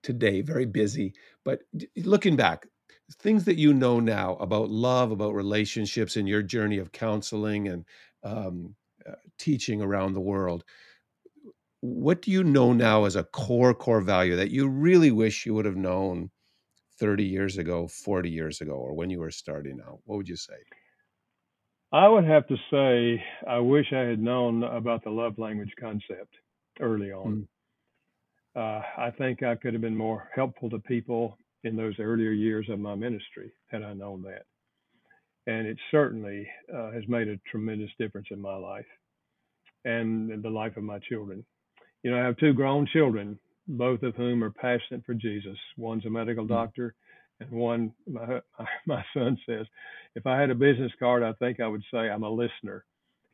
today, 0.05 0.41
very 0.41 0.65
busy. 0.65 1.13
But 1.43 1.63
looking 1.97 2.35
back, 2.35 2.67
things 3.11 3.43
that 3.45 3.57
you 3.57 3.73
know 3.73 3.99
now 3.99 4.35
about 4.35 4.69
love, 4.69 5.11
about 5.11 5.33
relationships, 5.33 6.15
and 6.15 6.29
your 6.29 6.43
journey 6.43 6.77
of 6.77 6.91
counseling 6.91 7.67
and 7.67 7.85
um, 8.23 8.75
uh, 9.05 9.15
teaching 9.39 9.81
around 9.81 10.13
the 10.13 10.21
world. 10.21 10.63
What 11.81 12.21
do 12.21 12.31
you 12.31 12.43
know 12.43 12.73
now 12.73 13.05
as 13.05 13.15
a 13.15 13.23
core, 13.23 13.73
core 13.73 14.01
value 14.01 14.35
that 14.35 14.51
you 14.51 14.67
really 14.67 15.11
wish 15.11 15.45
you 15.45 15.53
would 15.55 15.65
have 15.65 15.75
known 15.75 16.31
30 16.99 17.25
years 17.25 17.57
ago, 17.57 17.87
40 17.87 18.29
years 18.29 18.61
ago, 18.61 18.73
or 18.73 18.93
when 18.93 19.09
you 19.09 19.19
were 19.19 19.31
starting 19.31 19.79
out? 19.81 20.01
What 20.05 20.17
would 20.17 20.29
you 20.29 20.35
say? 20.35 20.57
I 21.91 22.07
would 22.07 22.25
have 22.25 22.47
to 22.47 22.57
say, 22.69 23.23
I 23.47 23.59
wish 23.59 23.93
I 23.93 24.01
had 24.01 24.19
known 24.19 24.63
about 24.63 25.03
the 25.03 25.11
love 25.11 25.37
language 25.37 25.73
concept 25.79 26.35
early 26.79 27.11
on. 27.11 27.41
Mm 27.41 27.47
uh, 28.55 28.81
I 28.97 29.11
think 29.17 29.43
I 29.43 29.55
could 29.55 29.73
have 29.73 29.81
been 29.81 29.97
more 29.97 30.29
helpful 30.33 30.69
to 30.69 30.79
people 30.79 31.37
in 31.63 31.75
those 31.75 31.95
earlier 31.99 32.31
years 32.31 32.67
of 32.69 32.79
my 32.79 32.95
ministry 32.95 33.51
had 33.67 33.83
I 33.83 33.93
known 33.93 34.21
that. 34.23 34.45
And 35.47 35.67
it 35.67 35.77
certainly 35.91 36.47
uh, 36.73 36.91
has 36.91 37.03
made 37.07 37.27
a 37.27 37.37
tremendous 37.49 37.91
difference 37.99 38.27
in 38.31 38.41
my 38.41 38.55
life 38.55 38.85
and 39.83 40.41
the 40.41 40.49
life 40.49 40.77
of 40.77 40.83
my 40.83 40.99
children. 40.99 41.45
You 42.03 42.11
know, 42.11 42.21
I 42.21 42.25
have 42.25 42.37
two 42.37 42.53
grown 42.53 42.87
children, 42.91 43.37
both 43.67 44.03
of 44.03 44.15
whom 44.15 44.43
are 44.43 44.51
passionate 44.51 45.05
for 45.05 45.13
Jesus. 45.13 45.57
One's 45.77 46.05
a 46.05 46.09
medical 46.09 46.43
mm-hmm. 46.43 46.53
doctor, 46.53 46.95
and 47.39 47.51
one, 47.51 47.91
my, 48.07 48.41
my 48.85 49.03
son 49.13 49.37
says, 49.47 49.65
if 50.15 50.25
I 50.25 50.39
had 50.39 50.49
a 50.49 50.55
business 50.55 50.91
card, 50.97 51.23
I 51.23 51.33
think 51.33 51.59
I 51.59 51.67
would 51.67 51.83
say 51.91 52.09
I'm 52.09 52.23
a 52.23 52.29
listener 52.29 52.85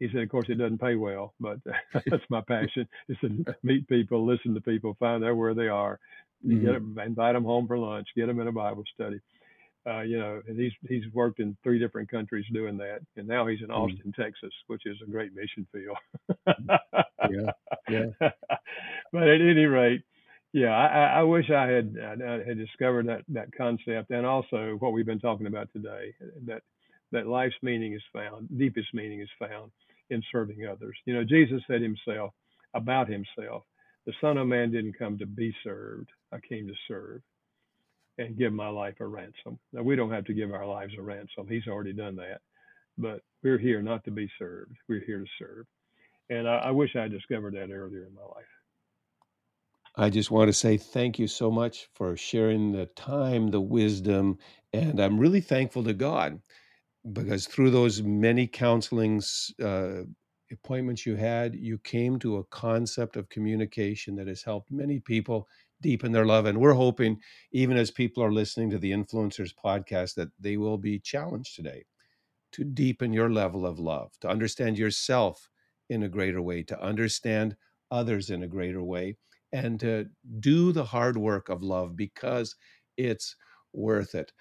he 0.02 0.10
said, 0.12 0.24
of 0.24 0.30
course, 0.30 0.48
it 0.50 0.58
doesn't 0.58 0.82
pay 0.82 0.96
well, 0.96 1.36
but 1.40 1.60
that's 1.94 2.24
my 2.30 2.42
passion 2.42 2.88
is 3.08 3.18
to 3.22 3.46
meet 3.62 3.88
people, 3.88 4.26
listen 4.26 4.56
to 4.56 4.62
people, 4.62 4.98
find 5.00 5.24
out 5.24 5.38
where 5.38 5.54
they 5.54 5.68
are, 5.68 6.00
mm-hmm. 6.46 6.66
get 6.66 6.74
them, 6.74 6.98
invite 7.06 7.36
them 7.36 7.46
home 7.46 7.68
for 7.68 7.78
lunch, 7.78 8.08
get 8.16 8.26
them 8.26 8.40
in 8.40 8.48
a 8.48 8.52
Bible 8.52 8.84
study. 8.94 9.20
Uh, 9.88 10.02
you 10.02 10.20
know, 10.20 10.42
and 10.48 10.60
he's 10.60 10.74
he's 10.88 11.12
worked 11.12 11.40
in 11.40 11.58
three 11.64 11.80
different 11.80 12.10
countries 12.10 12.46
doing 12.54 12.78
that, 12.78 13.00
and 13.16 13.28
now 13.28 13.48
he's 13.48 13.62
in 13.62 13.68
mm-hmm. 13.68 13.82
Austin, 13.82 14.12
mm-hmm. 14.12 14.22
Texas, 14.22 14.54
which 14.68 14.84
is 14.86 14.98
a 15.02 15.10
great 15.10 15.34
mission 15.34 15.66
field. 15.72 15.98
yeah, 17.32 17.52
yeah. 17.90 18.06
but 19.12 19.24
at 19.24 19.42
any 19.42 19.66
rate, 19.66 20.04
yeah, 20.54 20.70
I, 20.70 21.20
I 21.20 21.24
wish 21.24 21.50
I 21.50 21.68
had 21.68 21.96
I 22.00 22.48
had 22.48 22.60
discovered 22.60 23.08
that 23.08 23.24
that 23.30 23.56
concept, 23.58 24.12
and 24.12 24.24
also 24.24 24.76
what 24.78 24.94
we've 24.94 25.06
been 25.06 25.20
talking 25.20 25.48
about 25.48 25.70
today 25.74 26.14
that 26.46 26.62
that 27.12 27.26
life's 27.26 27.56
meaning 27.64 27.94
is 27.94 28.04
found, 28.14 28.50
deepest 28.56 28.94
meaning 28.94 29.20
is 29.20 29.30
found 29.40 29.72
in 30.12 30.22
serving 30.32 30.68
others. 30.68 30.96
You 31.06 31.16
know, 31.16 31.24
Jesus 31.24 31.62
said 31.68 31.82
himself 31.82 32.34
about 32.74 33.10
himself, 33.10 33.64
the 34.06 34.14
Son 34.22 34.38
of 34.38 34.48
Man 34.48 34.72
didn't 34.72 34.98
come 34.98 35.18
to 35.18 35.26
be 35.26 35.56
served. 35.64 36.10
I 36.32 36.40
came 36.40 36.68
to 36.68 36.74
serve 36.88 37.22
and 38.18 38.38
give 38.38 38.54
my 38.54 38.68
life 38.68 38.96
a 39.00 39.06
ransom. 39.06 39.58
Now, 39.74 39.84
we 39.84 39.96
don't 39.96 40.12
have 40.12 40.26
to 40.26 40.34
give 40.34 40.52
our 40.52 40.66
lives 40.66 40.94
a 40.98 41.02
ransom. 41.02 41.48
He's 41.48 41.68
already 41.68 41.94
done 41.94 42.16
that. 42.18 42.42
But 42.98 43.22
we're 43.44 43.58
here 43.58 43.82
not 43.82 44.04
to 44.06 44.12
be 44.12 44.30
served. 44.38 44.76
We're 44.88 45.06
here 45.06 45.20
to 45.20 45.26
serve. 45.40 45.66
And 46.30 46.48
I, 46.48 46.58
I 46.58 46.72
wish 46.72 46.96
I 46.96 47.04
had 47.04 47.12
discovered 47.12 47.54
that 47.56 47.72
earlier 47.72 48.06
in 48.06 48.14
my 48.14 48.22
life. 48.22 48.46
I 49.96 50.10
just 50.10 50.32
want 50.32 50.48
to 50.48 50.54
say 50.54 50.78
thank 50.78 51.20
you 51.20 51.28
so 51.28 51.52
much 51.52 51.90
for 51.94 52.16
sharing 52.16 52.72
the 52.72 52.86
time, 52.86 53.50
the 53.50 53.60
wisdom, 53.62 54.38
and 54.72 55.00
I'm 55.02 55.20
really 55.20 55.42
thankful 55.42 55.84
to 55.84 55.94
God 55.94 56.40
because 57.14 57.48
through 57.48 57.72
those 57.72 58.02
many 58.04 58.48
counseling 58.48 59.22
uh, 59.64 60.04
appointments 60.52 61.06
you 61.06 61.16
had, 61.16 61.56
you 61.56 61.78
came 61.80 62.20
to 62.20 62.38
a 62.38 62.44
concept 62.46 63.16
of 63.16 63.30
communication 63.30 64.16
that 64.16 64.28
has 64.28 64.44
helped 64.44 64.72
many 64.72 65.00
people 65.00 65.48
deepen 65.82 66.12
their 66.12 66.26
love. 66.26 66.46
And 66.46 66.60
we're 66.60 66.74
hoping, 66.74 67.20
even 67.52 67.78
as 67.78 67.90
people 67.90 68.24
are 68.24 68.32
listening 68.32 68.70
to 68.72 68.78
the 68.78 68.92
Influencers 68.92 69.52
podcast, 69.64 70.16
that 70.16 70.30
they 70.40 70.58
will 70.58 70.78
be 70.78 71.00
challenged 71.00 71.56
today 71.56 71.86
to 72.54 72.64
deepen 72.64 73.14
your 73.14 73.32
level 73.32 73.66
of 73.66 73.80
love, 73.80 74.12
to 74.22 74.30
understand 74.30 74.78
yourself 74.78 75.50
in 75.90 76.04
a 76.04 76.10
greater 76.10 76.42
way, 76.42 76.64
to 76.64 76.82
understand 76.82 77.56
others 77.92 78.30
in 78.30 78.44
a 78.44 78.48
greater 78.48 78.84
way, 78.84 79.18
and 79.54 79.80
to 79.80 80.06
do 80.40 80.72
the 80.72 80.84
hard 80.86 81.18
work 81.18 81.50
of 81.50 81.64
love 81.64 81.96
because 81.96 82.56
it's 82.98 83.36
worth 83.74 84.16
it. 84.16 84.32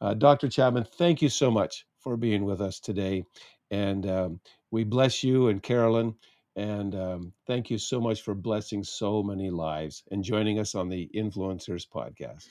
Uh, 0.00 0.14
Dr. 0.14 0.48
Chapman, 0.48 0.84
thank 0.84 1.22
you 1.22 1.28
so 1.28 1.50
much 1.50 1.86
for 2.00 2.16
being 2.16 2.44
with 2.44 2.60
us 2.60 2.80
today. 2.80 3.24
And 3.70 4.08
um, 4.08 4.40
we 4.70 4.84
bless 4.84 5.22
you 5.22 5.48
and 5.48 5.62
Carolyn. 5.62 6.14
And 6.56 6.94
um, 6.94 7.32
thank 7.46 7.70
you 7.70 7.78
so 7.78 8.00
much 8.00 8.22
for 8.22 8.34
blessing 8.34 8.82
so 8.82 9.22
many 9.22 9.50
lives 9.50 10.02
and 10.10 10.24
joining 10.24 10.58
us 10.58 10.74
on 10.74 10.88
the 10.88 11.08
Influencers 11.14 11.86
podcast. 11.88 12.48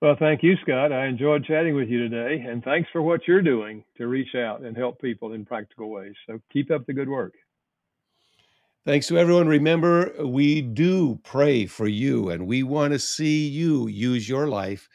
Well, 0.00 0.16
thank 0.18 0.42
you, 0.42 0.56
Scott. 0.62 0.92
I 0.92 1.06
enjoyed 1.06 1.44
chatting 1.44 1.76
with 1.76 1.88
you 1.88 2.08
today. 2.08 2.44
And 2.48 2.62
thanks 2.64 2.88
for 2.92 3.02
what 3.02 3.26
you're 3.26 3.42
doing 3.42 3.84
to 3.98 4.08
reach 4.08 4.34
out 4.34 4.62
and 4.62 4.76
help 4.76 5.00
people 5.00 5.32
in 5.32 5.44
practical 5.44 5.90
ways. 5.90 6.14
So 6.26 6.40
keep 6.52 6.70
up 6.70 6.86
the 6.86 6.92
good 6.92 7.08
work. 7.08 7.34
Thanks 8.84 9.06
to 9.08 9.18
everyone. 9.18 9.46
Remember, 9.46 10.12
we 10.24 10.60
do 10.60 11.20
pray 11.22 11.66
for 11.66 11.86
you 11.86 12.30
and 12.30 12.48
we 12.48 12.64
want 12.64 12.92
to 12.92 12.98
see 12.98 13.46
you 13.46 13.86
use 13.86 14.28
your 14.28 14.48
life 14.48 14.88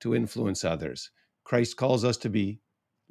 to 0.00 0.14
influence 0.14 0.62
others. 0.62 1.10
Christ 1.44 1.78
calls 1.78 2.04
us 2.04 2.18
to 2.18 2.28
be 2.28 2.60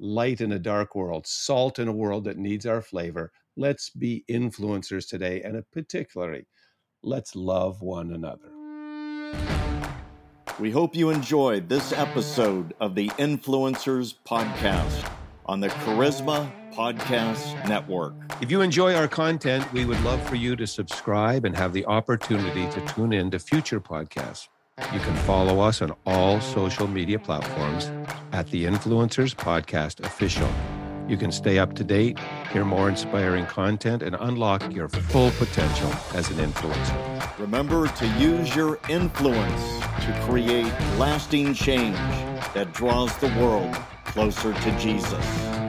light 0.00 0.40
in 0.40 0.52
a 0.52 0.58
dark 0.58 0.96
world, 0.96 1.26
salt 1.26 1.78
in 1.78 1.86
a 1.86 1.92
world 1.92 2.24
that 2.24 2.38
needs 2.38 2.66
our 2.66 2.80
flavor. 2.80 3.30
Let's 3.56 3.90
be 3.90 4.24
influencers 4.30 5.06
today, 5.06 5.42
and 5.42 5.62
particularly, 5.72 6.46
let's 7.02 7.36
love 7.36 7.82
one 7.82 8.12
another. 8.12 8.50
We 10.58 10.70
hope 10.70 10.94
you 10.96 11.10
enjoyed 11.10 11.68
this 11.68 11.92
episode 11.92 12.74
of 12.80 12.94
the 12.94 13.08
Influencers 13.10 14.14
Podcast 14.26 15.10
on 15.46 15.60
the 15.60 15.68
Charisma 15.68 16.50
Podcast 16.72 17.68
Network. 17.68 18.14
If 18.40 18.50
you 18.50 18.60
enjoy 18.60 18.94
our 18.94 19.08
content, 19.08 19.70
we 19.72 19.84
would 19.84 20.00
love 20.02 20.22
for 20.28 20.36
you 20.36 20.56
to 20.56 20.66
subscribe 20.66 21.44
and 21.44 21.56
have 21.56 21.72
the 21.72 21.84
opportunity 21.86 22.68
to 22.70 22.94
tune 22.94 23.12
in 23.12 23.30
to 23.32 23.38
future 23.38 23.80
podcasts. 23.80 24.48
You 24.92 25.00
can 25.00 25.14
follow 25.18 25.60
us 25.60 25.82
on 25.82 25.94
all 26.04 26.40
social 26.40 26.86
media 26.86 27.18
platforms 27.18 27.90
at 28.32 28.50
the 28.50 28.64
Influencers 28.64 29.34
Podcast 29.34 30.04
Official. 30.04 30.48
You 31.08 31.16
can 31.16 31.32
stay 31.32 31.58
up 31.58 31.74
to 31.74 31.84
date, 31.84 32.18
hear 32.52 32.64
more 32.64 32.88
inspiring 32.88 33.46
content, 33.46 34.02
and 34.02 34.16
unlock 34.20 34.72
your 34.72 34.88
full 34.88 35.30
potential 35.32 35.92
as 36.14 36.30
an 36.30 36.36
influencer. 36.36 37.38
Remember 37.38 37.88
to 37.88 38.06
use 38.18 38.54
your 38.54 38.78
influence 38.88 39.80
to 40.04 40.20
create 40.28 40.72
lasting 40.98 41.54
change 41.54 41.96
that 42.54 42.72
draws 42.72 43.16
the 43.18 43.28
world 43.40 43.74
closer 44.04 44.52
to 44.52 44.78
Jesus. 44.78 45.59